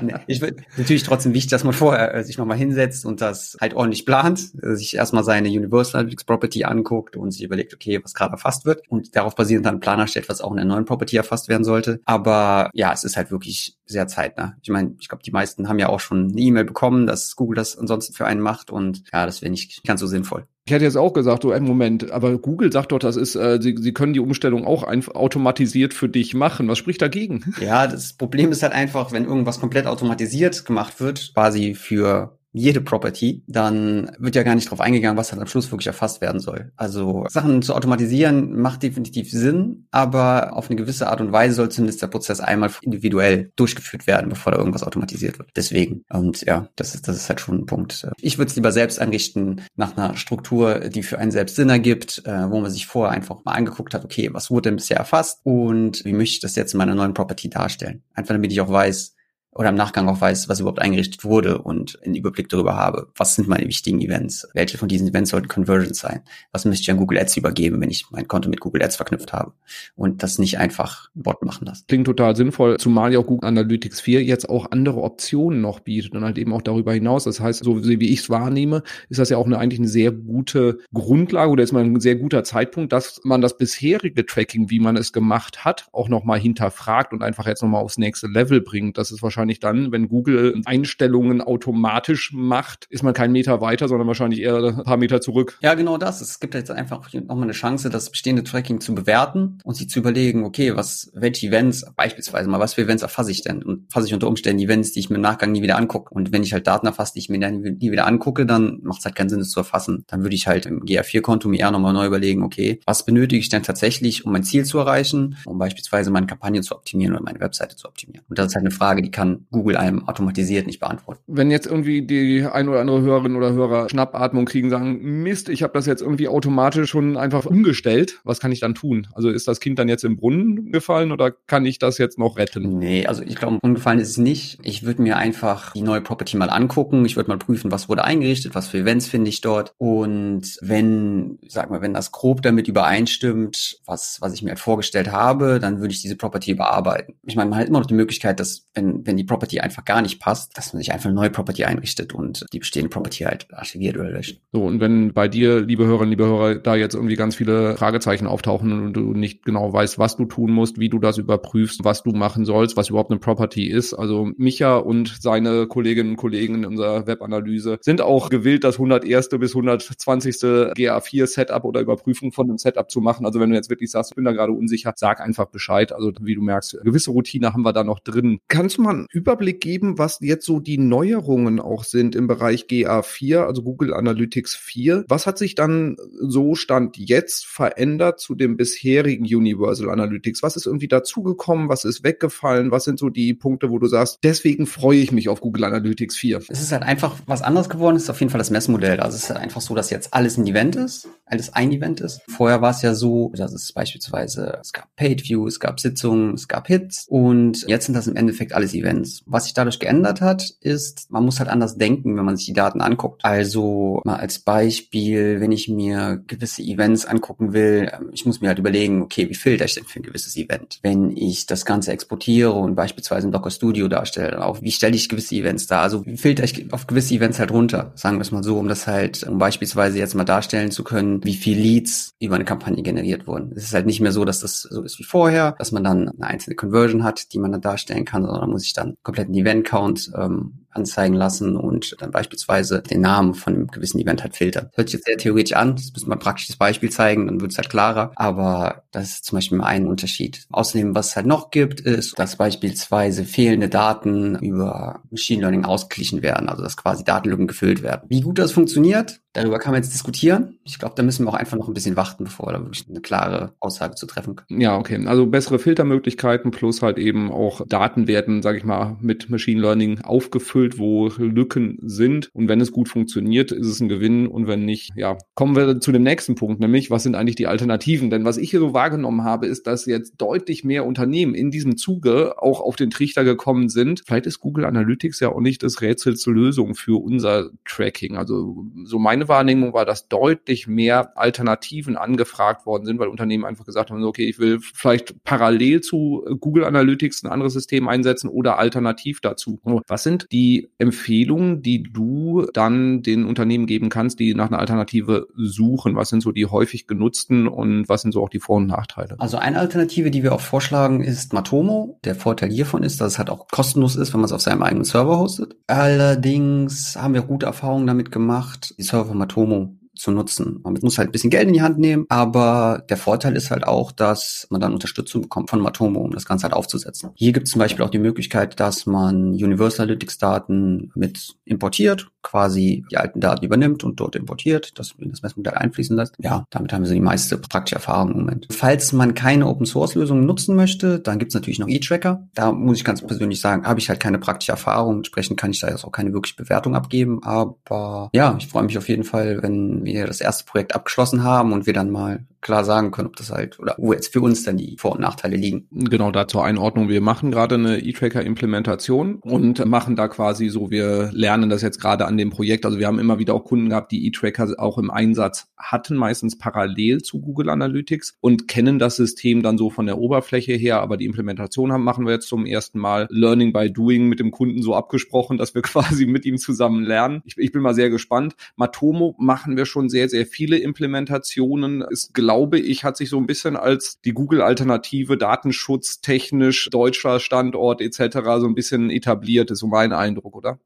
nee, 0.02 0.14
ich 0.26 0.40
würde 0.40 0.62
natürlich 0.76 1.02
trotzdem 1.02 1.34
wichtig, 1.34 1.50
dass 1.50 1.64
man 1.64 1.72
vorher 1.72 2.14
äh, 2.14 2.24
sich 2.24 2.38
nochmal 2.38 2.56
hinsetzt 2.56 3.04
und 3.04 3.20
das 3.20 3.56
halt 3.60 3.74
ordentlich 3.74 4.06
plant, 4.06 4.52
äh, 4.62 4.74
sich 4.74 4.96
erstmal 4.96 5.24
seine 5.24 5.48
Universal 5.48 6.08
Property 6.26 6.64
anguckt 6.64 7.16
und 7.16 7.30
sich 7.30 7.42
überlegt, 7.42 7.74
okay, 7.74 8.00
was 8.02 8.14
gerade 8.14 8.32
erfasst 8.32 8.64
wird 8.64 8.82
und 8.88 9.14
darauf 9.16 9.34
basierend 9.34 9.66
dann 9.66 9.74
einen 9.74 9.80
Plan 9.80 9.98
erstellt, 9.98 10.28
was 10.28 10.40
auch 10.40 10.50
in 10.50 10.56
der 10.56 10.64
neuen 10.64 10.84
Property 10.84 11.16
erfasst 11.16 11.48
werden 11.48 11.64
sollte. 11.64 12.00
Aber 12.04 12.70
ja, 12.74 12.92
es 12.92 13.04
ist 13.04 13.16
halt 13.16 13.30
wirklich 13.30 13.76
sehr 13.86 14.08
zeitnah. 14.08 14.56
Ich 14.62 14.70
meine, 14.70 14.96
ich 14.98 15.08
glaube, 15.08 15.22
die 15.22 15.30
meisten 15.30 15.68
haben 15.68 15.78
ja 15.78 15.88
auch 15.88 16.00
schon 16.00 16.30
eine 16.30 16.40
E-Mail 16.40 16.64
bekommen, 16.64 17.06
dass 17.06 17.36
Google 17.36 17.56
das 17.56 17.76
ansonsten 17.76 18.14
für 18.14 18.26
einen 18.26 18.40
macht 18.40 18.70
und 18.70 19.02
ja, 19.12 19.26
das 19.26 19.42
wäre 19.42 19.50
nicht 19.50 19.84
ganz 19.84 20.00
so 20.00 20.06
sinnvoll. 20.06 20.46
Ich 20.66 20.72
hätte 20.72 20.84
jetzt 20.84 20.96
auch 20.96 21.12
gesagt, 21.12 21.44
so, 21.44 21.52
ein 21.52 21.62
Moment, 21.62 22.10
aber 22.10 22.38
Google 22.38 22.72
sagt 22.72 22.90
doch, 22.90 22.98
das 22.98 23.14
ist, 23.14 23.36
äh, 23.36 23.62
sie, 23.62 23.76
sie 23.78 23.92
können 23.92 24.14
die 24.14 24.20
Umstellung 24.20 24.66
auch 24.66 24.82
automatisiert 24.82 25.94
für 25.94 26.08
dich 26.08 26.34
machen. 26.34 26.66
Was 26.66 26.78
spricht 26.78 27.00
dagegen? 27.00 27.54
Ja, 27.60 27.86
das 27.86 28.14
Problem 28.14 28.50
ist 28.50 28.64
halt 28.64 28.72
einfach, 28.72 29.12
wenn 29.12 29.26
irgendwas 29.26 29.60
komplett 29.60 29.86
automatisiert 29.86 30.64
gemacht 30.64 30.98
wird, 30.98 31.30
quasi 31.34 31.74
für 31.74 32.35
jede 32.56 32.80
Property, 32.80 33.42
dann 33.46 34.10
wird 34.18 34.34
ja 34.34 34.42
gar 34.42 34.54
nicht 34.54 34.70
drauf 34.70 34.80
eingegangen, 34.80 35.18
was 35.18 35.28
dann 35.28 35.40
am 35.40 35.46
Schluss 35.46 35.70
wirklich 35.70 35.86
erfasst 35.86 36.20
werden 36.20 36.40
soll. 36.40 36.72
Also 36.76 37.26
Sachen 37.28 37.62
zu 37.62 37.74
automatisieren 37.74 38.58
macht 38.60 38.82
definitiv 38.82 39.30
Sinn, 39.30 39.86
aber 39.90 40.56
auf 40.56 40.70
eine 40.70 40.76
gewisse 40.76 41.08
Art 41.08 41.20
und 41.20 41.32
Weise 41.32 41.54
soll 41.54 41.68
zumindest 41.68 42.02
der 42.02 42.06
Prozess 42.06 42.40
einmal 42.40 42.70
individuell 42.80 43.52
durchgeführt 43.56 44.06
werden, 44.06 44.30
bevor 44.30 44.52
da 44.52 44.58
irgendwas 44.58 44.82
automatisiert 44.82 45.38
wird. 45.38 45.50
Deswegen. 45.54 46.04
Und 46.08 46.42
ja, 46.42 46.68
das 46.76 46.94
ist, 46.94 47.08
das 47.08 47.16
ist 47.16 47.28
halt 47.28 47.40
schon 47.40 47.58
ein 47.58 47.66
Punkt. 47.66 48.08
Ich 48.20 48.38
würde 48.38 48.48
es 48.50 48.56
lieber 48.56 48.72
selbst 48.72 48.98
einrichten 48.98 49.62
nach 49.76 49.96
einer 49.96 50.16
Struktur, 50.16 50.80
die 50.80 51.02
für 51.02 51.18
einen 51.18 51.30
selbst 51.30 51.56
Sinn 51.56 51.68
ergibt, 51.68 52.22
äh, 52.24 52.50
wo 52.50 52.60
man 52.60 52.70
sich 52.70 52.86
vorher 52.86 53.14
einfach 53.14 53.44
mal 53.44 53.52
angeguckt 53.52 53.92
hat, 53.92 54.04
okay, 54.04 54.30
was 54.32 54.50
wurde 54.50 54.70
denn 54.70 54.76
bisher 54.76 54.96
erfasst 54.96 55.40
und 55.44 56.04
wie 56.04 56.12
möchte 56.12 56.34
ich 56.34 56.40
das 56.40 56.56
jetzt 56.56 56.72
in 56.72 56.78
meiner 56.78 56.94
neuen 56.94 57.14
Property 57.14 57.50
darstellen? 57.50 58.02
Einfach 58.14 58.34
damit 58.34 58.52
ich 58.52 58.60
auch 58.60 58.70
weiß, 58.70 59.15
oder 59.56 59.70
im 59.70 59.74
Nachgang 59.74 60.08
auch 60.08 60.20
weiß, 60.20 60.48
was 60.48 60.60
überhaupt 60.60 60.80
eingerichtet 60.80 61.24
wurde 61.24 61.58
und 61.58 61.98
einen 62.04 62.14
Überblick 62.14 62.48
darüber 62.48 62.76
habe, 62.76 63.08
was 63.16 63.34
sind 63.34 63.48
meine 63.48 63.66
wichtigen 63.66 64.00
Events, 64.00 64.48
welche 64.54 64.78
von 64.78 64.88
diesen 64.88 65.08
Events 65.08 65.30
sollten 65.30 65.48
Conversions 65.48 65.98
sein, 65.98 66.20
was 66.52 66.64
müsste 66.64 66.82
ich 66.82 66.90
an 66.90 66.98
Google 66.98 67.18
Ads 67.18 67.36
übergeben, 67.36 67.80
wenn 67.80 67.90
ich 67.90 68.06
mein 68.10 68.28
Konto 68.28 68.48
mit 68.48 68.60
Google 68.60 68.82
Ads 68.82 68.96
verknüpft 68.96 69.32
habe 69.32 69.52
und 69.94 70.22
das 70.22 70.38
nicht 70.38 70.58
einfach 70.58 71.08
Bot 71.14 71.42
machen 71.42 71.66
lassen. 71.66 71.84
Klingt 71.88 72.06
total 72.06 72.36
sinnvoll, 72.36 72.76
zumal 72.78 73.12
ja 73.12 73.18
auch 73.18 73.26
Google 73.26 73.48
Analytics 73.48 74.00
4 74.00 74.22
jetzt 74.24 74.48
auch 74.48 74.70
andere 74.70 75.02
Optionen 75.02 75.60
noch 75.60 75.80
bietet 75.80 76.14
und 76.14 76.24
halt 76.24 76.38
eben 76.38 76.52
auch 76.52 76.62
darüber 76.62 76.92
hinaus. 76.92 77.24
Das 77.24 77.40
heißt, 77.40 77.64
so 77.64 77.84
wie 77.84 78.12
ich 78.12 78.20
es 78.20 78.30
wahrnehme, 78.30 78.82
ist 79.08 79.18
das 79.18 79.30
ja 79.30 79.38
auch 79.38 79.46
eine, 79.46 79.58
eigentlich 79.58 79.80
eine 79.80 79.88
sehr 79.88 80.12
gute 80.12 80.78
Grundlage 80.92 81.50
oder 81.50 81.62
ist 81.62 81.72
mal 81.72 81.82
ein 81.82 82.00
sehr 82.00 82.16
guter 82.16 82.44
Zeitpunkt, 82.44 82.92
dass 82.92 83.20
man 83.24 83.40
das 83.40 83.56
bisherige 83.56 84.26
Tracking, 84.26 84.70
wie 84.70 84.80
man 84.80 84.96
es 84.96 85.12
gemacht 85.12 85.64
hat, 85.64 85.86
auch 85.92 86.08
nochmal 86.08 86.38
hinterfragt 86.38 87.12
und 87.12 87.22
einfach 87.22 87.46
jetzt 87.46 87.62
nochmal 87.62 87.82
aufs 87.82 87.98
nächste 87.98 88.26
Level 88.26 88.60
bringt. 88.60 88.98
Das 88.98 89.10
ist 89.10 89.22
wahrscheinlich 89.22 89.45
wahrscheinlich 89.46 89.60
dann, 89.60 89.92
wenn 89.92 90.08
Google 90.08 90.60
Einstellungen 90.64 91.40
automatisch 91.40 92.32
macht, 92.32 92.86
ist 92.90 93.02
man 93.02 93.14
keinen 93.14 93.32
Meter 93.32 93.60
weiter, 93.60 93.88
sondern 93.88 94.06
wahrscheinlich 94.06 94.40
eher 94.40 94.56
ein 94.56 94.84
paar 94.84 94.96
Meter 94.96 95.20
zurück. 95.20 95.58
Ja, 95.62 95.74
genau 95.74 95.98
das. 95.98 96.20
Es 96.20 96.40
gibt 96.40 96.54
jetzt 96.54 96.70
einfach 96.70 97.12
nochmal 97.12 97.44
eine 97.44 97.52
Chance, 97.52 97.90
das 97.90 98.10
bestehende 98.10 98.42
Tracking 98.42 98.80
zu 98.80 98.94
bewerten 98.94 99.58
und 99.64 99.74
sich 99.74 99.88
zu 99.88 100.00
überlegen, 100.00 100.44
okay, 100.44 100.74
was, 100.76 101.10
welche 101.14 101.46
Events, 101.46 101.86
beispielsweise 101.96 102.48
mal, 102.48 102.60
was 102.60 102.74
für 102.74 102.82
Events 102.82 103.02
erfasse 103.02 103.30
ich 103.30 103.42
denn? 103.42 103.62
Und 103.62 103.92
fasse 103.92 104.06
ich 104.06 104.14
unter 104.14 104.28
Umständen 104.28 104.62
Events, 104.62 104.92
die 104.92 105.00
ich 105.00 105.10
mir 105.10 105.16
im 105.16 105.22
Nachgang 105.22 105.52
nie 105.52 105.62
wieder 105.62 105.76
angucke. 105.76 106.12
Und 106.12 106.32
wenn 106.32 106.42
ich 106.42 106.52
halt 106.52 106.66
Daten 106.66 106.86
erfasse, 106.86 107.12
die 107.14 107.20
ich 107.20 107.28
mir 107.28 107.38
dann 107.38 107.60
nie 107.60 107.92
wieder 107.92 108.06
angucke, 108.06 108.46
dann 108.46 108.80
macht 108.82 109.00
es 109.00 109.04
halt 109.04 109.14
keinen 109.14 109.28
Sinn, 109.28 109.38
das 109.38 109.50
zu 109.50 109.60
erfassen. 109.60 110.04
Dann 110.08 110.22
würde 110.22 110.34
ich 110.34 110.46
halt 110.46 110.66
im 110.66 110.82
GA4-Konto 110.84 111.48
mir 111.48 111.60
eher 111.60 111.70
nochmal 111.70 111.92
neu 111.92 112.06
überlegen, 112.06 112.42
okay, 112.42 112.80
was 112.86 113.04
benötige 113.04 113.38
ich 113.38 113.48
denn 113.48 113.62
tatsächlich, 113.62 114.24
um 114.24 114.32
mein 114.32 114.44
Ziel 114.44 114.64
zu 114.64 114.78
erreichen, 114.78 115.36
um 115.44 115.58
beispielsweise 115.58 116.10
meine 116.10 116.26
Kampagne 116.26 116.60
zu 116.62 116.74
optimieren 116.74 117.14
oder 117.14 117.22
meine 117.22 117.40
Webseite 117.40 117.76
zu 117.76 117.86
optimieren. 117.86 118.24
Und 118.28 118.38
das 118.38 118.46
ist 118.46 118.54
halt 118.54 118.64
eine 118.64 118.74
Frage, 118.74 119.02
die 119.02 119.10
kann 119.10 119.35
Google 119.50 119.76
einem 119.76 120.06
automatisiert 120.08 120.66
nicht 120.66 120.80
beantworten. 120.80 121.20
Wenn 121.26 121.50
jetzt 121.50 121.66
irgendwie 121.66 122.02
die 122.02 122.44
ein 122.44 122.68
oder 122.68 122.80
andere 122.80 123.02
Hörerin 123.02 123.36
oder 123.36 123.52
Hörer 123.52 123.88
Schnappatmung 123.88 124.44
kriegen, 124.44 124.70
sagen, 124.70 125.22
Mist, 125.22 125.48
ich 125.48 125.62
habe 125.62 125.72
das 125.72 125.86
jetzt 125.86 126.02
irgendwie 126.02 126.28
automatisch 126.28 126.90
schon 126.90 127.16
einfach 127.16 127.46
umgestellt, 127.46 128.20
was 128.24 128.40
kann 128.40 128.52
ich 128.52 128.60
dann 128.60 128.74
tun? 128.74 129.08
Also 129.14 129.30
ist 129.30 129.48
das 129.48 129.60
Kind 129.60 129.78
dann 129.78 129.88
jetzt 129.88 130.04
im 130.04 130.16
Brunnen 130.16 130.72
gefallen 130.72 131.12
oder 131.12 131.30
kann 131.30 131.66
ich 131.66 131.78
das 131.78 131.98
jetzt 131.98 132.18
noch 132.18 132.36
retten? 132.38 132.78
Nee, 132.78 133.06
also 133.06 133.22
ich 133.22 133.36
glaube, 133.36 133.58
umgefallen 133.62 133.98
ist 133.98 134.10
es 134.10 134.18
nicht. 134.18 134.58
Ich 134.62 134.84
würde 134.84 135.02
mir 135.02 135.16
einfach 135.16 135.72
die 135.72 135.82
neue 135.82 136.00
Property 136.00 136.36
mal 136.36 136.50
angucken. 136.50 137.04
Ich 137.04 137.16
würde 137.16 137.28
mal 137.28 137.38
prüfen, 137.38 137.70
was 137.70 137.88
wurde 137.88 138.04
eingerichtet, 138.04 138.54
was 138.54 138.68
für 138.68 138.78
Events 138.78 139.06
finde 139.06 139.28
ich 139.28 139.40
dort. 139.40 139.72
Und 139.78 140.56
wenn, 140.60 141.38
sag 141.48 141.70
mal, 141.70 141.82
wenn 141.82 141.94
das 141.94 142.12
grob 142.12 142.42
damit 142.42 142.68
übereinstimmt, 142.68 143.80
was, 143.86 144.18
was 144.20 144.32
ich 144.34 144.42
mir 144.42 144.50
halt 144.50 144.58
vorgestellt 144.58 145.12
habe, 145.12 145.58
dann 145.60 145.80
würde 145.80 145.92
ich 145.92 146.02
diese 146.02 146.16
Property 146.16 146.52
überarbeiten. 146.52 147.14
Ich 147.24 147.36
meine, 147.36 147.50
man 147.50 147.58
hat 147.58 147.68
immer 147.68 147.80
noch 147.80 147.86
die 147.86 147.94
Möglichkeit, 147.94 148.40
dass, 148.40 148.66
wenn, 148.74 149.06
wenn 149.06 149.16
die 149.16 149.24
Property 149.26 149.60
einfach 149.60 149.84
gar 149.84 150.02
nicht 150.02 150.20
passt, 150.20 150.56
dass 150.56 150.72
man 150.72 150.80
sich 150.80 150.92
einfach 150.92 151.06
eine 151.06 151.14
neue 151.14 151.30
Property 151.30 151.64
einrichtet 151.64 152.14
und 152.14 152.46
die 152.52 152.58
bestehende 152.58 152.88
Property 152.88 153.24
halt 153.24 153.46
archiviert 153.52 153.96
oder 153.96 154.10
löscht. 154.10 154.40
So, 154.52 154.62
und 154.64 154.80
wenn 154.80 155.12
bei 155.12 155.28
dir, 155.28 155.60
liebe 155.60 155.84
Hörerinnen, 155.84 156.10
liebe 156.10 156.26
Hörer, 156.26 156.56
da 156.56 156.74
jetzt 156.76 156.94
irgendwie 156.94 157.16
ganz 157.16 157.34
viele 157.34 157.76
Fragezeichen 157.76 158.26
auftauchen 158.26 158.72
und 158.72 158.92
du 158.94 159.12
nicht 159.12 159.44
genau 159.44 159.72
weißt, 159.72 159.98
was 159.98 160.16
du 160.16 160.24
tun 160.24 160.52
musst, 160.52 160.78
wie 160.78 160.88
du 160.88 160.98
das 160.98 161.18
überprüfst, 161.18 161.84
was 161.84 162.02
du 162.02 162.10
machen 162.10 162.44
sollst, 162.44 162.76
was 162.76 162.90
überhaupt 162.90 163.10
eine 163.10 163.20
Property 163.20 163.66
ist. 163.66 163.94
Also 163.94 164.30
Micha 164.36 164.76
und 164.76 165.16
seine 165.20 165.66
Kolleginnen 165.66 166.10
und 166.10 166.16
Kollegen 166.16 166.54
in 166.56 166.66
unserer 166.66 167.06
Webanalyse 167.06 167.78
sind 167.80 168.00
auch 168.00 168.30
gewillt, 168.30 168.64
das 168.64 168.76
101. 168.76 169.28
bis 169.30 169.54
120. 169.54 170.36
GA4 170.36 171.26
Setup 171.26 171.64
oder 171.64 171.80
Überprüfung 171.80 172.32
von 172.32 172.48
einem 172.48 172.58
Setup 172.58 172.90
zu 172.90 173.00
machen. 173.00 173.26
Also 173.26 173.40
wenn 173.40 173.50
du 173.50 173.56
jetzt 173.56 173.70
wirklich 173.70 173.90
sagst, 173.90 174.12
ich 174.12 174.16
bin 174.16 174.24
da 174.24 174.32
gerade 174.32 174.52
unsicher, 174.52 174.92
sag 174.96 175.20
einfach 175.20 175.46
Bescheid. 175.46 175.92
Also 175.92 176.12
wie 176.20 176.34
du 176.34 176.42
merkst, 176.42 176.78
gewisse 176.84 177.10
Routine 177.10 177.52
haben 177.52 177.62
wir 177.62 177.72
da 177.72 177.84
noch 177.84 178.00
drin. 178.00 178.40
Kannst 178.48 178.78
du 178.78 178.82
mal 178.82 179.05
Überblick 179.10 179.60
geben, 179.60 179.98
was 179.98 180.18
jetzt 180.20 180.46
so 180.46 180.60
die 180.60 180.78
Neuerungen 180.78 181.60
auch 181.60 181.84
sind 181.84 182.14
im 182.14 182.26
Bereich 182.26 182.66
GA4, 182.66 183.44
also 183.44 183.62
Google 183.62 183.94
Analytics 183.94 184.54
4? 184.56 185.04
Was 185.08 185.26
hat 185.26 185.38
sich 185.38 185.54
dann 185.54 185.96
so 186.20 186.54
Stand 186.54 186.96
jetzt 186.96 187.46
verändert 187.46 188.20
zu 188.20 188.34
dem 188.34 188.56
bisherigen 188.56 189.24
Universal 189.24 189.90
Analytics? 189.90 190.42
Was 190.42 190.56
ist 190.56 190.66
irgendwie 190.66 190.88
dazugekommen? 190.88 191.68
Was 191.68 191.84
ist 191.84 192.04
weggefallen? 192.04 192.70
Was 192.70 192.84
sind 192.84 192.98
so 192.98 193.08
die 193.08 193.34
Punkte, 193.34 193.70
wo 193.70 193.78
du 193.78 193.86
sagst, 193.86 194.18
deswegen 194.22 194.66
freue 194.66 194.98
ich 194.98 195.12
mich 195.12 195.28
auf 195.28 195.40
Google 195.40 195.64
Analytics 195.64 196.16
4? 196.16 196.42
Es 196.48 196.60
ist 196.60 196.72
halt 196.72 196.82
einfach 196.82 197.16
was 197.26 197.42
anderes 197.42 197.68
geworden, 197.68 197.96
es 197.96 198.04
ist 198.04 198.10
auf 198.10 198.20
jeden 198.20 198.30
Fall 198.30 198.38
das 198.38 198.50
Messmodell. 198.50 199.00
Also 199.00 199.16
es 199.16 199.24
ist 199.24 199.30
halt 199.30 199.40
einfach 199.40 199.60
so, 199.60 199.74
dass 199.74 199.90
jetzt 199.90 200.14
alles 200.14 200.36
ein 200.36 200.46
Event 200.46 200.76
ist, 200.76 201.08
alles 201.24 201.52
ein 201.52 201.72
Event 201.72 202.00
ist. 202.00 202.20
Vorher 202.28 202.62
war 202.62 202.70
es 202.70 202.82
ja 202.82 202.94
so, 202.94 203.32
dass 203.36 203.52
es 203.52 203.72
beispielsweise, 203.72 204.58
es 204.60 204.72
gab 204.72 204.94
Page 204.96 205.28
View, 205.28 205.46
es 205.46 205.60
gab 205.60 205.80
Sitzungen, 205.80 206.34
es 206.34 206.48
gab 206.48 206.66
Hits 206.66 207.06
und 207.08 207.66
jetzt 207.68 207.86
sind 207.86 207.94
das 207.94 208.06
im 208.06 208.16
Endeffekt 208.16 208.52
alles 208.52 208.74
Events. 208.74 208.95
Was 209.26 209.44
sich 209.44 209.54
dadurch 209.54 209.78
geändert 209.78 210.20
hat, 210.20 210.42
ist, 210.60 211.10
man 211.10 211.24
muss 211.24 211.38
halt 211.38 211.48
anders 211.48 211.76
denken, 211.76 212.16
wenn 212.16 212.24
man 212.24 212.36
sich 212.36 212.46
die 212.46 212.52
Daten 212.52 212.80
anguckt. 212.80 213.24
Also 213.24 214.00
mal 214.04 214.16
als 214.16 214.38
Beispiel, 214.38 215.40
wenn 215.40 215.52
ich 215.52 215.68
mir 215.68 216.22
gewisse 216.26 216.62
Events 216.62 217.06
angucken 217.06 217.52
will, 217.52 217.90
ähm, 217.92 218.10
ich 218.12 218.26
muss 218.26 218.40
mir 218.40 218.48
halt 218.48 218.58
überlegen, 218.58 219.02
okay, 219.02 219.28
wie 219.28 219.34
filter 219.34 219.64
ich 219.64 219.74
denn 219.74 219.84
für 219.84 220.00
ein 220.00 220.02
gewisses 220.02 220.36
Event? 220.36 220.78
Wenn 220.82 221.16
ich 221.16 221.46
das 221.46 221.64
Ganze 221.64 221.92
exportiere 221.92 222.52
und 222.52 222.74
beispielsweise 222.74 223.28
ein 223.28 223.32
Docker 223.32 223.50
Studio 223.50 223.88
darstelle, 223.88 224.44
auch 224.44 224.62
wie 224.62 224.70
stelle 224.70 224.96
ich 224.96 225.08
gewisse 225.08 225.34
Events 225.34 225.66
dar? 225.66 225.82
Also 225.82 226.04
wie 226.06 226.16
filter 226.16 226.44
ich 226.44 226.72
auf 226.72 226.86
gewisse 226.86 227.14
Events 227.14 227.38
halt 227.38 227.50
runter? 227.50 227.92
Sagen 227.94 228.18
wir 228.18 228.22
es 228.22 228.32
mal 228.32 228.44
so, 228.44 228.58
um 228.58 228.68
das 228.68 228.86
halt, 228.86 229.24
um 229.24 229.38
beispielsweise 229.38 229.98
jetzt 229.98 230.14
mal 230.14 230.24
darstellen 230.24 230.70
zu 230.70 230.84
können, 230.84 231.22
wie 231.24 231.34
viel 231.34 231.58
Leads 231.58 232.14
über 232.20 232.36
eine 232.36 232.44
Kampagne 232.44 232.82
generiert 232.82 233.26
wurden. 233.26 233.52
Es 233.56 233.64
ist 233.64 233.74
halt 233.74 233.86
nicht 233.86 234.00
mehr 234.00 234.12
so, 234.12 234.24
dass 234.24 234.40
das 234.40 234.62
so 234.62 234.82
ist 234.82 234.98
wie 234.98 235.04
vorher, 235.04 235.52
dass 235.58 235.72
man 235.72 235.84
dann 235.84 236.08
eine 236.08 236.26
einzelne 236.26 236.56
Conversion 236.56 237.04
hat, 237.04 237.32
die 237.32 237.38
man 237.38 237.52
dann 237.52 237.60
darstellen 237.60 238.04
kann, 238.04 238.24
sondern 238.24 238.50
muss 238.50 238.64
ich 238.64 238.72
dann 238.72 238.85
kompletten 239.02 239.34
Event-Count 239.34 240.12
ähm, 240.16 240.65
anzeigen 240.76 241.14
lassen 241.14 241.56
und 241.56 241.96
dann 242.00 242.10
beispielsweise 242.10 242.82
den 242.82 243.00
Namen 243.00 243.34
von 243.34 243.54
einem 243.54 243.66
gewissen 243.68 244.00
Event 244.00 244.22
halt 244.22 244.36
filtern. 244.36 244.70
hört 244.74 244.88
sich 244.88 244.98
jetzt 244.98 245.06
sehr 245.06 245.18
theoretisch 245.18 245.56
an, 245.56 245.76
das 245.76 245.92
müssen 245.92 246.08
wir 246.08 246.16
praktisches 246.16 246.56
Beispiel 246.56 246.90
zeigen, 246.90 247.26
dann 247.26 247.40
wird 247.40 247.52
es 247.52 247.58
halt 247.58 247.70
klarer, 247.70 248.12
aber 248.16 248.84
das 248.92 249.10
ist 249.10 249.24
zum 249.24 249.36
Beispiel 249.36 249.60
ein 249.60 249.86
Unterschied. 249.86 250.46
Außerdem, 250.50 250.94
was 250.94 251.08
es 251.08 251.16
halt 251.16 251.26
noch 251.26 251.50
gibt, 251.50 251.80
ist, 251.80 252.18
dass 252.18 252.36
beispielsweise 252.36 253.24
fehlende 253.24 253.68
Daten 253.68 254.36
über 254.36 255.00
Machine 255.10 255.42
Learning 255.42 255.64
ausgeglichen 255.64 256.22
werden, 256.22 256.48
also 256.48 256.62
dass 256.62 256.76
quasi 256.76 257.04
Datenlücken 257.04 257.46
gefüllt 257.46 257.82
werden. 257.82 258.02
Wie 258.08 258.20
gut 258.20 258.38
das 258.38 258.52
funktioniert, 258.52 259.20
darüber 259.32 259.58
kann 259.58 259.72
man 259.72 259.82
jetzt 259.82 259.92
diskutieren. 259.92 260.58
Ich 260.64 260.78
glaube, 260.78 260.94
da 260.96 261.02
müssen 261.02 261.24
wir 261.24 261.30
auch 261.30 261.34
einfach 261.34 261.56
noch 261.56 261.68
ein 261.68 261.74
bisschen 261.74 261.96
warten, 261.96 262.24
bevor 262.24 262.52
da 262.52 262.60
wirklich 262.60 262.88
eine 262.88 263.00
klare 263.00 263.52
Aussage 263.60 263.94
zu 263.94 264.06
treffen 264.06 264.36
können. 264.36 264.60
Ja, 264.60 264.76
okay. 264.76 265.04
Also 265.06 265.26
bessere 265.26 265.58
Filtermöglichkeiten 265.58 266.50
plus 266.50 266.82
halt 266.82 266.98
eben 266.98 267.30
auch 267.30 267.60
Daten 267.66 268.06
werden, 268.08 268.42
sage 268.42 268.58
ich 268.58 268.64
mal, 268.64 268.96
mit 269.00 269.30
Machine 269.30 269.60
Learning 269.60 270.00
aufgefüllt, 270.00 270.65
wo 270.78 271.08
Lücken 271.18 271.78
sind. 271.82 272.30
Und 272.32 272.48
wenn 272.48 272.60
es 272.60 272.72
gut 272.72 272.88
funktioniert, 272.88 273.52
ist 273.52 273.66
es 273.66 273.80
ein 273.80 273.88
Gewinn. 273.88 274.26
Und 274.26 274.46
wenn 274.46 274.64
nicht, 274.64 274.90
ja, 274.96 275.16
kommen 275.34 275.56
wir 275.56 275.80
zu 275.80 275.92
dem 275.92 276.02
nächsten 276.02 276.34
Punkt, 276.34 276.60
nämlich 276.60 276.90
was 276.90 277.02
sind 277.02 277.14
eigentlich 277.14 277.36
die 277.36 277.46
Alternativen? 277.46 278.10
Denn 278.10 278.24
was 278.24 278.36
ich 278.36 278.50
hier 278.50 278.60
so 278.60 278.74
wahrgenommen 278.74 279.24
habe, 279.24 279.46
ist, 279.46 279.66
dass 279.66 279.86
jetzt 279.86 280.14
deutlich 280.18 280.64
mehr 280.64 280.84
Unternehmen 280.84 281.34
in 281.34 281.50
diesem 281.50 281.76
Zuge 281.76 282.42
auch 282.42 282.60
auf 282.60 282.76
den 282.76 282.90
Trichter 282.90 283.24
gekommen 283.24 283.68
sind. 283.68 284.02
Vielleicht 284.06 284.26
ist 284.26 284.40
Google 284.40 284.64
Analytics 284.64 285.20
ja 285.20 285.30
auch 285.30 285.40
nicht 285.40 285.62
das 285.62 285.80
Rätsel 285.80 286.16
zur 286.16 286.34
Lösung 286.34 286.74
für 286.74 287.02
unser 287.02 287.50
Tracking. 287.64 288.16
Also 288.16 288.66
so 288.84 288.98
meine 288.98 289.28
Wahrnehmung 289.28 289.72
war, 289.72 289.84
dass 289.84 290.08
deutlich 290.08 290.66
mehr 290.66 291.16
Alternativen 291.16 291.96
angefragt 291.96 292.66
worden 292.66 292.84
sind, 292.86 292.98
weil 292.98 293.08
Unternehmen 293.08 293.44
einfach 293.44 293.64
gesagt 293.64 293.90
haben, 293.90 294.02
okay, 294.04 294.28
ich 294.28 294.38
will 294.38 294.58
vielleicht 294.60 295.22
parallel 295.24 295.80
zu 295.80 296.24
Google 296.40 296.64
Analytics 296.64 297.22
ein 297.22 297.30
anderes 297.30 297.52
System 297.52 297.88
einsetzen 297.88 298.28
oder 298.28 298.58
alternativ 298.58 299.20
dazu. 299.20 299.60
Was 299.86 300.02
sind 300.02 300.26
die 300.32 300.45
Empfehlungen, 300.78 301.62
die 301.62 301.82
du 301.82 302.46
dann 302.52 303.02
den 303.02 303.24
Unternehmen 303.24 303.66
geben 303.66 303.88
kannst, 303.88 304.18
die 304.20 304.34
nach 304.34 304.48
einer 304.48 304.58
Alternative 304.58 305.28
suchen? 305.36 305.96
Was 305.96 306.08
sind 306.08 306.22
so 306.22 306.32
die 306.32 306.46
häufig 306.46 306.86
genutzten 306.86 307.48
und 307.48 307.88
was 307.88 308.02
sind 308.02 308.12
so 308.12 308.22
auch 308.22 308.28
die 308.28 308.40
Vor- 308.40 308.56
und 308.56 308.66
Nachteile? 308.66 309.16
Also 309.18 309.36
eine 309.38 309.58
Alternative, 309.58 310.10
die 310.10 310.22
wir 310.22 310.34
auch 310.34 310.40
vorschlagen, 310.40 311.02
ist 311.02 311.32
Matomo. 311.32 311.98
Der 312.04 312.14
Vorteil 312.14 312.50
hiervon 312.50 312.82
ist, 312.82 313.00
dass 313.00 313.12
es 313.12 313.18
halt 313.18 313.30
auch 313.30 313.48
kostenlos 313.48 313.96
ist, 313.96 314.12
wenn 314.12 314.20
man 314.20 314.26
es 314.26 314.32
auf 314.32 314.40
seinem 314.40 314.62
eigenen 314.62 314.84
Server 314.84 315.18
hostet. 315.18 315.56
Allerdings 315.66 316.96
haben 316.96 317.14
wir 317.14 317.22
gute 317.22 317.46
Erfahrungen 317.46 317.86
damit 317.86 318.10
gemacht, 318.10 318.74
die 318.78 318.82
Server 318.82 319.06
von 319.06 319.18
Matomo 319.18 319.76
zu 319.96 320.10
nutzen. 320.10 320.60
Man 320.62 320.74
muss 320.82 320.98
halt 320.98 321.08
ein 321.08 321.12
bisschen 321.12 321.30
Geld 321.30 321.48
in 321.48 321.54
die 321.54 321.62
Hand 321.62 321.78
nehmen, 321.78 322.06
aber 322.08 322.84
der 322.88 322.96
Vorteil 322.96 323.36
ist 323.36 323.50
halt 323.50 323.66
auch, 323.66 323.92
dass 323.92 324.46
man 324.50 324.60
dann 324.60 324.72
Unterstützung 324.72 325.22
bekommt 325.22 325.50
von 325.50 325.60
Matomo, 325.60 326.00
um 326.00 326.12
das 326.12 326.26
Ganze 326.26 326.44
halt 326.44 326.54
aufzusetzen. 326.54 327.10
Hier 327.14 327.32
gibt 327.32 327.46
es 327.46 327.52
zum 327.52 327.58
Beispiel 327.58 327.84
auch 327.84 327.90
die 327.90 327.98
Möglichkeit, 327.98 328.58
dass 328.60 328.86
man 328.86 329.30
Universal 329.32 329.84
Analytics 329.84 330.18
Daten 330.18 330.90
mit 330.94 331.36
importiert, 331.44 332.08
quasi 332.26 332.84
die 332.90 332.96
alten 332.96 333.20
Daten 333.20 333.44
übernimmt 333.44 333.84
und 333.84 334.00
dort 334.00 334.16
importiert, 334.16 334.78
das 334.78 334.94
in 334.98 335.10
das 335.10 335.22
Messmodell 335.22 335.54
einfließen 335.54 335.96
lässt. 335.96 336.14
Ja, 336.18 336.44
damit 336.50 336.72
haben 336.72 336.82
wir 336.82 336.88
so 336.88 336.94
die 336.94 337.00
meiste 337.00 337.38
praktische 337.38 337.76
Erfahrung 337.76 338.10
im 338.10 338.18
Moment. 338.18 338.48
Falls 338.50 338.92
man 338.92 339.14
keine 339.14 339.46
Open 339.46 339.64
Source 339.64 339.94
Lösungen 339.94 340.26
nutzen 340.26 340.56
möchte, 340.56 340.98
dann 340.98 341.20
gibt 341.20 341.30
es 341.30 341.34
natürlich 341.34 341.60
noch 341.60 341.68
E-Tracker. 341.68 342.26
Da 342.34 342.50
muss 342.50 342.78
ich 342.78 342.84
ganz 342.84 343.00
persönlich 343.00 343.40
sagen, 343.40 343.64
habe 343.64 343.78
ich 343.78 343.88
halt 343.88 344.00
keine 344.00 344.18
praktische 344.18 344.52
Erfahrung. 344.52 344.96
Entsprechend 344.96 345.38
kann 345.38 345.52
ich 345.52 345.60
da 345.60 345.68
jetzt 345.68 345.84
auch 345.84 345.92
keine 345.92 346.12
wirkliche 346.12 346.36
Bewertung 346.36 346.74
abgeben. 346.74 347.22
Aber 347.22 348.10
ja, 348.12 348.36
ich 348.38 348.48
freue 348.48 348.64
mich 348.64 348.76
auf 348.76 348.88
jeden 348.88 349.04
Fall, 349.04 349.42
wenn 349.42 349.84
wir 349.84 350.06
das 350.06 350.20
erste 350.20 350.44
Projekt 350.44 350.74
abgeschlossen 350.74 351.22
haben 351.22 351.52
und 351.52 351.66
wir 351.66 351.72
dann 351.72 351.90
mal 351.90 352.24
klar 352.46 352.64
sagen 352.64 352.92
können, 352.92 353.08
ob 353.08 353.16
das 353.16 353.32
halt 353.32 353.58
oder 353.58 353.74
wo 353.76 353.92
jetzt 353.92 354.12
für 354.12 354.20
uns 354.20 354.44
dann 354.44 354.56
die 354.56 354.76
Vor- 354.78 354.92
und 354.92 355.00
Nachteile 355.00 355.36
liegen. 355.36 355.66
Genau, 355.72 356.12
da 356.12 356.28
zur 356.28 356.44
Einordnung. 356.44 356.88
Wir 356.88 357.00
machen 357.00 357.32
gerade 357.32 357.56
eine 357.56 357.80
E-Tracker-Implementation 357.80 359.16
und 359.16 359.66
machen 359.66 359.96
da 359.96 360.06
quasi 360.06 360.48
so, 360.48 360.70
wir 360.70 361.10
lernen 361.12 361.50
das 361.50 361.62
jetzt 361.62 361.80
gerade 361.80 362.06
an 362.06 362.16
dem 362.16 362.30
Projekt. 362.30 362.64
Also 362.64 362.78
wir 362.78 362.86
haben 362.86 363.00
immer 363.00 363.18
wieder 363.18 363.34
auch 363.34 363.42
Kunden 363.42 363.70
gehabt, 363.70 363.90
die 363.90 364.06
E-Tracker 364.06 364.54
auch 364.58 364.78
im 364.78 364.92
Einsatz 364.92 365.48
hatten, 365.58 365.96
meistens 365.96 366.38
parallel 366.38 367.02
zu 367.02 367.20
Google 367.20 367.50
Analytics 367.50 368.16
und 368.20 368.46
kennen 368.46 368.78
das 368.78 368.94
System 368.94 369.42
dann 369.42 369.58
so 369.58 369.68
von 369.68 369.86
der 369.86 369.98
Oberfläche 369.98 370.52
her, 370.52 370.80
aber 370.80 370.96
die 370.96 371.06
Implementation 371.06 371.72
haben, 371.72 371.82
machen 371.82 372.06
wir 372.06 372.12
jetzt 372.12 372.28
zum 372.28 372.46
ersten 372.46 372.78
Mal 372.78 373.08
Learning 373.10 373.52
by 373.52 373.72
Doing 373.72 374.06
mit 374.06 374.20
dem 374.20 374.30
Kunden 374.30 374.62
so 374.62 374.76
abgesprochen, 374.76 375.36
dass 375.36 375.56
wir 375.56 375.62
quasi 375.62 376.06
mit 376.06 376.24
ihm 376.24 376.38
zusammen 376.38 376.84
lernen. 376.84 377.22
Ich, 377.24 377.36
ich 377.38 377.50
bin 377.50 377.62
mal 377.62 377.74
sehr 377.74 377.90
gespannt. 377.90 378.36
Matomo 378.54 379.16
machen 379.18 379.56
wir 379.56 379.66
schon 379.66 379.88
sehr, 379.88 380.08
sehr 380.08 380.26
viele 380.26 380.58
Implementationen. 380.58 381.82
Ist, 381.82 382.14
glaube 382.14 382.35
glaube 382.36 382.58
ich, 382.58 382.84
hat 382.84 382.98
sich 382.98 383.08
so 383.08 383.16
ein 383.16 383.26
bisschen 383.26 383.56
als 383.56 383.98
die 384.02 384.12
Google-Alternative 384.12 385.16
datenschutztechnisch 385.16 386.68
deutscher 386.70 387.18
Standort 387.18 387.80
etc. 387.80 388.18
so 388.38 388.46
ein 388.46 388.54
bisschen 388.54 388.90
etabliert, 388.90 389.50
ist 389.50 389.60
so 389.60 389.66
mein 389.66 389.94
Eindruck, 389.94 390.36
oder? 390.36 390.58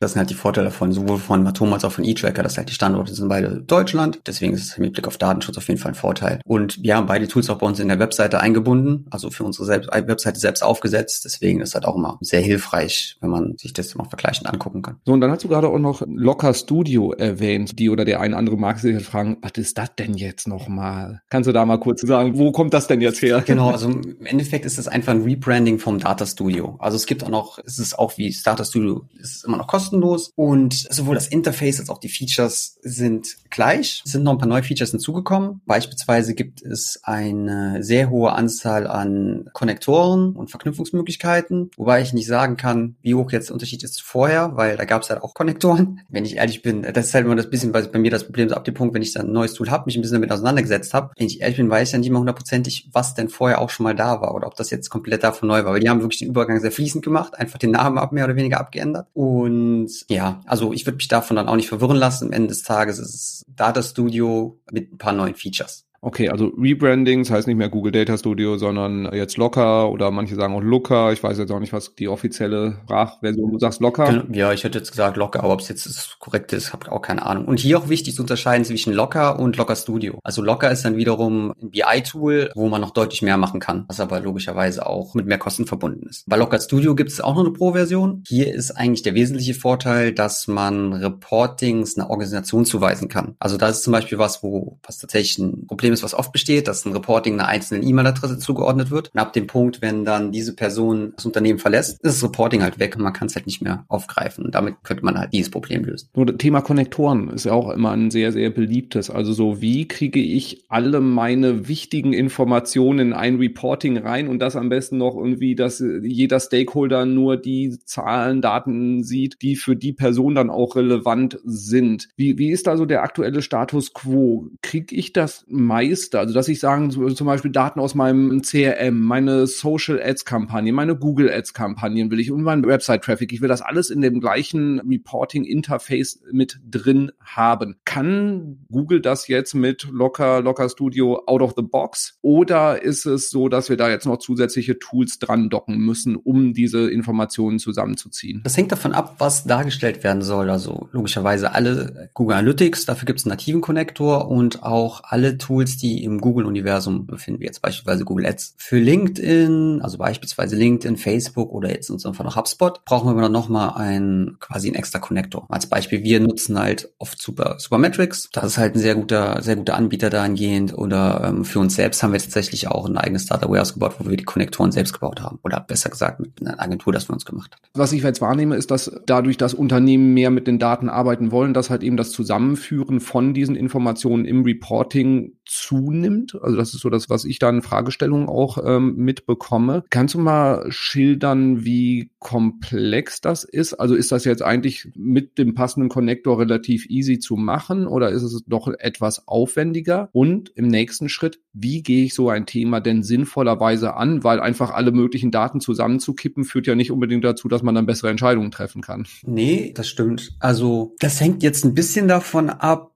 Das 0.00 0.12
sind 0.12 0.20
halt 0.20 0.30
die 0.30 0.34
Vorteile 0.34 0.70
von 0.70 0.92
sowohl 0.92 1.18
von 1.18 1.42
Matom 1.42 1.72
als 1.72 1.84
auch 1.84 1.90
von 1.90 2.04
eTracker, 2.04 2.44
dass 2.44 2.56
halt 2.56 2.68
die 2.68 2.74
Standorte 2.74 3.12
sind 3.14 3.28
beide 3.28 3.60
Deutschland. 3.62 4.20
Deswegen 4.26 4.54
ist 4.54 4.62
es 4.62 4.78
mit 4.78 4.92
Blick 4.92 5.08
auf 5.08 5.18
Datenschutz 5.18 5.58
auf 5.58 5.66
jeden 5.66 5.80
Fall 5.80 5.90
ein 5.92 5.96
Vorteil. 5.96 6.40
Und 6.44 6.80
wir 6.84 6.96
haben 6.96 7.06
beide 7.06 7.26
Tools 7.26 7.50
auch 7.50 7.58
bei 7.58 7.66
uns 7.66 7.80
in 7.80 7.88
der 7.88 7.98
Webseite 7.98 8.38
eingebunden, 8.40 9.06
also 9.10 9.30
für 9.30 9.42
unsere 9.42 9.64
selbst, 9.64 9.92
äh, 9.92 10.06
Webseite 10.06 10.38
selbst 10.38 10.62
aufgesetzt. 10.62 11.24
Deswegen 11.24 11.60
ist 11.60 11.74
das 11.74 11.82
halt 11.82 11.86
auch 11.86 11.96
immer 11.96 12.16
sehr 12.20 12.40
hilfreich, 12.40 13.16
wenn 13.20 13.30
man 13.30 13.58
sich 13.58 13.72
das 13.72 13.96
mal 13.96 14.04
vergleichend 14.04 14.48
angucken 14.48 14.82
kann. 14.82 15.00
So, 15.04 15.12
und 15.12 15.20
dann 15.20 15.32
hast 15.32 15.42
du 15.42 15.48
gerade 15.48 15.68
auch 15.68 15.78
noch 15.80 16.02
Locker 16.06 16.54
Studio 16.54 17.12
erwähnt, 17.12 17.76
die 17.80 17.90
oder 17.90 18.04
der 18.04 18.20
eine 18.20 18.36
andere 18.36 18.56
mag 18.56 18.78
sich 18.78 18.94
jetzt 18.94 19.06
fragen, 19.06 19.38
was 19.42 19.52
ist 19.56 19.78
das 19.78 19.96
denn 19.98 20.14
jetzt 20.14 20.46
nochmal? 20.46 21.22
Kannst 21.28 21.48
du 21.48 21.52
da 21.52 21.66
mal 21.66 21.80
kurz 21.80 22.02
sagen, 22.02 22.38
wo 22.38 22.52
kommt 22.52 22.72
das 22.72 22.86
denn 22.86 23.00
jetzt 23.00 23.20
her? 23.20 23.42
Genau, 23.44 23.70
also 23.72 23.90
im 23.90 24.24
Endeffekt 24.24 24.64
ist 24.64 24.78
es 24.78 24.86
einfach 24.86 25.12
ein 25.12 25.22
Rebranding 25.22 25.80
vom 25.80 25.98
Data 25.98 26.24
Studio. 26.24 26.76
Also 26.78 26.94
es 26.94 27.06
gibt 27.06 27.24
auch 27.24 27.30
noch, 27.30 27.58
es 27.64 27.80
ist 27.80 27.98
auch 27.98 28.16
wie 28.16 28.32
Data 28.44 28.64
Studio, 28.64 29.04
es 29.20 29.36
ist 29.36 29.44
immer 29.44 29.56
noch 29.56 29.66
kostenlos 29.66 29.87
kostenlos 29.88 30.32
und 30.36 30.74
sowohl 30.74 31.14
das 31.14 31.28
Interface 31.28 31.80
als 31.80 31.88
auch 31.88 31.98
die 31.98 32.08
Features 32.08 32.78
sind 32.82 33.36
gleich. 33.50 34.02
Es 34.04 34.12
sind 34.12 34.24
noch 34.24 34.32
ein 34.32 34.38
paar 34.38 34.48
neue 34.48 34.62
Features 34.62 34.90
hinzugekommen. 34.90 35.60
Beispielsweise 35.66 36.34
gibt 36.34 36.62
es 36.62 37.00
eine 37.02 37.82
sehr 37.82 38.10
hohe 38.10 38.32
Anzahl 38.32 38.86
an 38.86 39.48
Konnektoren 39.52 40.36
und 40.36 40.50
Verknüpfungsmöglichkeiten, 40.50 41.70
wobei 41.76 42.02
ich 42.02 42.12
nicht 42.12 42.26
sagen 42.26 42.56
kann, 42.56 42.96
wie 43.02 43.14
hoch 43.14 43.32
jetzt 43.32 43.48
der 43.48 43.54
Unterschied 43.54 43.82
ist 43.82 44.02
vorher, 44.02 44.56
weil 44.56 44.76
da 44.76 44.84
gab 44.84 45.02
es 45.02 45.10
halt 45.10 45.22
auch 45.22 45.34
Konnektoren. 45.34 46.00
Wenn 46.08 46.24
ich 46.24 46.36
ehrlich 46.36 46.62
bin, 46.62 46.82
das 46.82 47.06
ist 47.06 47.14
halt 47.14 47.24
immer 47.24 47.36
das 47.36 47.50
bisschen 47.50 47.72
bei, 47.72 47.86
mir 47.98 48.10
das 48.10 48.24
Problem, 48.24 48.48
so 48.48 48.54
ab 48.54 48.64
dem 48.64 48.74
Punkt, 48.74 48.94
wenn 48.94 49.02
ich 49.02 49.12
dann 49.12 49.26
ein 49.26 49.32
neues 49.32 49.54
Tool 49.54 49.70
habe, 49.70 49.84
mich 49.86 49.96
ein 49.96 50.02
bisschen 50.02 50.16
damit 50.16 50.30
auseinandergesetzt 50.30 50.94
habe, 50.94 51.10
wenn 51.16 51.26
ich 51.26 51.40
ehrlich 51.40 51.56
bin, 51.56 51.70
weiß 51.70 51.88
ich 51.88 51.92
ja 51.92 51.98
nicht 51.98 52.10
mehr 52.10 52.18
hundertprozentig, 52.18 52.88
was 52.92 53.14
denn 53.14 53.28
vorher 53.28 53.60
auch 53.60 53.70
schon 53.70 53.84
mal 53.84 53.94
da 53.94 54.20
war 54.20 54.34
oder 54.34 54.46
ob 54.46 54.56
das 54.56 54.70
jetzt 54.70 54.90
komplett 54.90 55.22
davon 55.22 55.48
neu 55.48 55.64
war, 55.64 55.72
weil 55.72 55.80
die 55.80 55.88
haben 55.88 56.00
wirklich 56.00 56.18
den 56.18 56.28
Übergang 56.28 56.60
sehr 56.60 56.72
fließend 56.72 57.04
gemacht, 57.04 57.38
einfach 57.38 57.58
den 57.58 57.72
Namen 57.72 57.98
ab 57.98 58.12
mehr 58.12 58.24
oder 58.24 58.36
weniger 58.36 58.60
abgeändert 58.60 59.08
und 59.14 59.77
ja, 60.08 60.40
also 60.46 60.72
ich 60.72 60.86
würde 60.86 60.96
mich 60.96 61.08
davon 61.08 61.36
dann 61.36 61.48
auch 61.48 61.56
nicht 61.56 61.68
verwirren 61.68 61.96
lassen. 61.96 62.26
Am 62.26 62.32
Ende 62.32 62.48
des 62.48 62.62
Tages 62.62 62.98
ist 62.98 63.14
es 63.14 63.44
Data 63.48 63.82
Studio 63.82 64.60
mit 64.70 64.92
ein 64.92 64.98
paar 64.98 65.12
neuen 65.12 65.34
Features. 65.34 65.87
Okay, 66.00 66.28
also 66.28 66.52
Rebranding, 66.56 67.24
das 67.24 67.30
heißt 67.30 67.48
nicht 67.48 67.56
mehr 67.56 67.68
Google 67.68 67.90
Data 67.90 68.16
Studio, 68.16 68.56
sondern 68.56 69.12
jetzt 69.12 69.36
Locker 69.36 69.90
oder 69.90 70.10
manche 70.12 70.36
sagen 70.36 70.54
auch 70.54 70.62
Looker. 70.62 71.12
Ich 71.12 71.22
weiß 71.22 71.38
jetzt 71.38 71.50
auch 71.50 71.58
nicht, 71.58 71.72
was 71.72 71.94
die 71.96 72.08
offizielle 72.08 72.76
Sprachversion, 72.84 73.50
du 73.50 73.58
sagst 73.58 73.80
Locker? 73.80 74.24
Ja, 74.32 74.52
ich 74.52 74.62
hätte 74.62 74.78
jetzt 74.78 74.92
gesagt 74.92 75.16
Locker, 75.16 75.40
aber 75.40 75.52
ob 75.52 75.60
es 75.60 75.68
jetzt 75.68 76.18
korrekt 76.20 76.52
ist, 76.52 76.72
habe 76.72 76.84
ich 76.86 76.92
auch 76.92 77.02
keine 77.02 77.26
Ahnung. 77.26 77.46
Und 77.46 77.58
hier 77.58 77.78
auch 77.78 77.88
wichtig 77.88 78.14
zu 78.14 78.22
unterscheiden 78.22 78.64
zwischen 78.64 78.92
Locker 78.92 79.40
und 79.40 79.56
Locker 79.56 79.74
Studio. 79.74 80.20
Also 80.22 80.40
Locker 80.40 80.70
ist 80.70 80.84
dann 80.84 80.96
wiederum 80.96 81.52
ein 81.60 81.70
BI-Tool, 81.70 82.52
wo 82.54 82.68
man 82.68 82.80
noch 82.80 82.90
deutlich 82.90 83.22
mehr 83.22 83.36
machen 83.36 83.58
kann, 83.58 83.84
was 83.88 83.98
aber 83.98 84.20
logischerweise 84.20 84.86
auch 84.86 85.14
mit 85.14 85.26
mehr 85.26 85.38
Kosten 85.38 85.66
verbunden 85.66 86.06
ist. 86.08 86.28
Bei 86.28 86.36
Locker 86.36 86.60
Studio 86.60 86.94
gibt 86.94 87.10
es 87.10 87.20
auch 87.20 87.34
noch 87.34 87.44
eine 87.44 87.52
Pro-Version. 87.52 88.22
Hier 88.28 88.54
ist 88.54 88.70
eigentlich 88.70 89.02
der 89.02 89.14
wesentliche 89.14 89.54
Vorteil, 89.54 90.12
dass 90.12 90.46
man 90.46 90.92
Reportings 90.92 91.98
einer 91.98 92.08
Organisation 92.08 92.64
zuweisen 92.64 93.08
kann. 93.08 93.34
Also 93.40 93.56
das 93.56 93.78
ist 93.78 93.82
zum 93.82 93.92
Beispiel 93.92 94.18
was, 94.18 94.44
wo 94.44 94.78
was 94.84 94.98
tatsächlich 94.98 95.38
ein 95.38 95.66
Problem 95.66 95.87
Problem 95.88 95.94
ist, 95.94 96.02
was 96.02 96.14
oft 96.14 96.32
besteht, 96.32 96.68
dass 96.68 96.84
ein 96.84 96.92
Reporting 96.92 97.34
einer 97.34 97.48
einzelnen 97.48 97.86
E-Mail-Adresse 97.86 98.38
zugeordnet 98.38 98.90
wird. 98.90 99.10
Und 99.14 99.20
ab 99.20 99.32
dem 99.32 99.46
Punkt, 99.46 99.80
wenn 99.80 100.04
dann 100.04 100.32
diese 100.32 100.54
Person 100.54 101.14
das 101.16 101.24
Unternehmen 101.24 101.58
verlässt, 101.58 101.92
ist 102.02 102.16
das 102.16 102.22
Reporting 102.22 102.62
halt 102.62 102.78
weg 102.78 102.94
und 102.94 103.02
man 103.02 103.14
kann 103.14 103.28
es 103.28 103.34
halt 103.34 103.46
nicht 103.46 103.62
mehr 103.62 103.86
aufgreifen. 103.88 104.44
Und 104.44 104.54
damit 104.54 104.74
könnte 104.82 105.02
man 105.02 105.18
halt 105.18 105.32
dieses 105.32 105.50
Problem 105.50 105.84
lösen. 105.84 106.10
So, 106.14 106.26
das 106.26 106.36
Thema 106.36 106.60
Konnektoren 106.60 107.30
ist 107.30 107.46
ja 107.46 107.52
auch 107.52 107.70
immer 107.70 107.92
ein 107.92 108.10
sehr, 108.10 108.32
sehr 108.32 108.50
beliebtes. 108.50 109.08
Also 109.08 109.32
so, 109.32 109.62
wie 109.62 109.88
kriege 109.88 110.20
ich 110.20 110.64
alle 110.68 111.00
meine 111.00 111.68
wichtigen 111.68 112.12
Informationen 112.12 112.98
in 112.98 113.12
ein 113.14 113.36
Reporting 113.36 113.96
rein 113.96 114.28
und 114.28 114.40
das 114.40 114.56
am 114.56 114.68
besten 114.68 114.98
noch 114.98 115.16
irgendwie, 115.16 115.54
dass 115.54 115.82
jeder 116.02 116.38
Stakeholder 116.38 117.06
nur 117.06 117.38
die 117.38 117.78
Zahlen, 117.86 118.42
Daten 118.42 119.04
sieht, 119.04 119.40
die 119.40 119.56
für 119.56 119.74
die 119.74 119.94
Person 119.94 120.34
dann 120.34 120.50
auch 120.50 120.76
relevant 120.76 121.38
sind. 121.44 122.08
Wie, 122.16 122.36
wie 122.36 122.50
ist 122.50 122.66
so 122.66 122.84
der 122.84 123.02
aktuelle 123.02 123.40
Status 123.40 123.94
quo? 123.94 124.50
Kriege 124.60 124.94
ich 124.94 125.14
das 125.14 125.46
Meister. 125.78 126.18
Also 126.18 126.34
dass 126.34 126.48
ich 126.48 126.58
sagen, 126.58 126.90
zum 126.90 127.26
Beispiel 127.26 127.52
Daten 127.52 127.78
aus 127.78 127.94
meinem 127.94 128.42
CRM, 128.42 129.00
meine 129.00 129.46
Social 129.46 130.00
Ads 130.02 130.24
Kampagne, 130.24 130.72
meine 130.72 130.96
Google 130.96 131.30
Ads 131.30 131.54
Kampagnen 131.54 132.10
will 132.10 132.18
ich 132.18 132.32
und 132.32 132.42
meinen 132.42 132.66
Website 132.66 133.02
Traffic. 133.02 133.32
Ich 133.32 133.40
will 133.40 133.48
das 133.48 133.62
alles 133.62 133.90
in 133.90 134.00
dem 134.00 134.20
gleichen 134.20 134.80
Reporting 134.80 135.44
Interface 135.44 136.20
mit 136.32 136.58
drin 136.68 137.12
haben. 137.20 137.76
Kann 137.84 138.66
Google 138.72 139.00
das 139.00 139.28
jetzt 139.28 139.54
mit 139.54 139.86
Locker, 139.90 140.40
Locker 140.40 140.68
Studio 140.68 141.22
out 141.26 141.42
of 141.42 141.54
the 141.56 141.62
box? 141.62 142.18
Oder 142.22 142.82
ist 142.82 143.06
es 143.06 143.30
so, 143.30 143.48
dass 143.48 143.68
wir 143.68 143.76
da 143.76 143.88
jetzt 143.88 144.06
noch 144.06 144.18
zusätzliche 144.18 144.78
Tools 144.80 145.20
dran 145.20 145.48
docken 145.48 145.78
müssen, 145.78 146.16
um 146.16 146.54
diese 146.54 146.90
Informationen 146.90 147.60
zusammenzuziehen? 147.60 148.40
Das 148.42 148.56
hängt 148.56 148.72
davon 148.72 148.92
ab, 148.92 149.16
was 149.18 149.44
dargestellt 149.44 150.02
werden 150.02 150.22
soll. 150.22 150.50
Also 150.50 150.88
logischerweise 150.90 151.52
alle 151.52 152.10
Google 152.14 152.36
Analytics, 152.36 152.86
dafür 152.86 153.06
gibt 153.06 153.20
es 153.20 153.26
einen 153.26 153.30
nativen 153.30 153.60
Konnektor 153.60 154.28
und 154.28 154.64
auch 154.64 155.02
alle 155.04 155.38
Tools, 155.38 155.67
Tools, 155.68 155.76
die 155.76 156.04
im 156.04 156.20
Google-Universum 156.20 157.06
befinden, 157.06 157.40
wie 157.40 157.44
jetzt 157.44 157.62
beispielsweise 157.62 158.04
Google 158.04 158.26
Ads. 158.26 158.54
Für 158.56 158.78
LinkedIn, 158.78 159.80
also 159.82 159.98
beispielsweise 159.98 160.56
LinkedIn, 160.56 160.96
Facebook 160.96 161.52
oder 161.52 161.70
jetzt 161.70 161.88
in 161.88 161.94
unserem 161.94 162.14
Fall 162.14 162.26
noch 162.26 162.36
HubSpot, 162.36 162.84
brauchen 162.84 163.14
wir 163.14 163.20
dann 163.20 163.32
nochmal 163.32 163.72
ein, 163.76 164.36
quasi 164.40 164.68
ein 164.68 164.74
extra 164.74 164.98
Connector. 164.98 165.46
Als 165.48 165.66
Beispiel, 165.66 166.02
wir 166.02 166.20
nutzen 166.20 166.58
halt 166.58 166.90
oft 166.98 167.20
Super, 167.20 167.56
Supermetrics. 167.58 168.30
Das 168.32 168.44
ist 168.44 168.58
halt 168.58 168.76
ein 168.76 168.78
sehr 168.78 168.94
guter, 168.94 169.42
sehr 169.42 169.56
guter 169.56 169.76
Anbieter 169.76 170.10
dahingehend. 170.10 170.76
Oder 170.76 171.24
ähm, 171.24 171.44
für 171.44 171.58
uns 171.58 171.74
selbst 171.74 172.02
haben 172.02 172.12
wir 172.12 172.20
tatsächlich 172.20 172.68
auch 172.68 172.86
ein 172.86 172.96
eigenes 172.96 173.26
Data 173.26 173.48
Warehouse 173.48 173.74
gebaut, 173.74 173.96
wo 173.98 174.08
wir 174.08 174.16
die 174.16 174.24
Konnektoren 174.24 174.72
selbst 174.72 174.92
gebaut 174.92 175.20
haben. 175.20 175.38
Oder 175.42 175.60
besser 175.60 175.90
gesagt, 175.90 176.20
mit 176.20 176.40
einer 176.40 176.60
Agentur, 176.60 176.92
das 176.92 177.04
für 177.04 177.12
uns 177.12 177.24
gemacht 177.24 177.52
hat. 177.52 177.60
Was 177.74 177.92
ich 177.92 178.02
jetzt 178.02 178.20
wahrnehme, 178.20 178.56
ist, 178.56 178.70
dass 178.70 178.90
dadurch, 179.06 179.36
dass 179.36 179.54
Unternehmen 179.54 180.14
mehr 180.14 180.30
mit 180.30 180.46
den 180.46 180.58
Daten 180.58 180.88
arbeiten 180.88 181.30
wollen, 181.30 181.54
dass 181.54 181.70
halt 181.70 181.82
eben 181.82 181.96
das 181.96 182.10
Zusammenführen 182.10 183.00
von 183.00 183.34
diesen 183.34 183.56
Informationen 183.56 184.24
im 184.24 184.42
Reporting 184.42 185.32
zunimmt. 185.48 186.36
Also 186.40 186.56
das 186.56 186.74
ist 186.74 186.80
so 186.80 186.90
das, 186.90 187.10
was 187.10 187.24
ich 187.24 187.38
da 187.38 187.50
in 187.50 187.62
Fragestellungen 187.62 188.28
auch 188.28 188.58
ähm, 188.64 188.96
mitbekomme. 188.96 189.84
Kannst 189.90 190.14
du 190.14 190.18
mal 190.18 190.70
schildern, 190.70 191.64
wie 191.64 192.10
komplex 192.18 193.20
das 193.20 193.44
ist? 193.44 193.74
Also 193.74 193.94
ist 193.94 194.12
das 194.12 194.24
jetzt 194.24 194.42
eigentlich 194.42 194.88
mit 194.94 195.38
dem 195.38 195.54
passenden 195.54 195.88
Connector 195.88 196.38
relativ 196.38 196.86
easy 196.88 197.18
zu 197.18 197.36
machen 197.36 197.86
oder 197.86 198.10
ist 198.10 198.22
es 198.22 198.44
doch 198.46 198.68
etwas 198.78 199.26
aufwendiger? 199.26 200.08
Und 200.12 200.50
im 200.54 200.68
nächsten 200.68 201.08
Schritt, 201.08 201.40
wie 201.52 201.82
gehe 201.82 202.04
ich 202.04 202.14
so 202.14 202.28
ein 202.28 202.46
Thema 202.46 202.80
denn 202.80 203.02
sinnvollerweise 203.02 203.94
an? 203.94 204.24
Weil 204.24 204.40
einfach 204.40 204.70
alle 204.70 204.92
möglichen 204.92 205.30
Daten 205.30 205.60
zusammenzukippen, 205.60 206.44
führt 206.44 206.66
ja 206.66 206.74
nicht 206.74 206.92
unbedingt 206.92 207.24
dazu, 207.24 207.48
dass 207.48 207.62
man 207.62 207.74
dann 207.74 207.86
bessere 207.86 208.10
Entscheidungen 208.10 208.50
treffen 208.50 208.82
kann. 208.82 209.06
Nee, 209.24 209.72
das 209.74 209.88
stimmt. 209.88 210.34
Also 210.38 210.94
das 210.98 211.20
hängt 211.20 211.42
jetzt 211.42 211.64
ein 211.64 211.74
bisschen 211.74 212.08
davon 212.08 212.50
ab, 212.50 212.92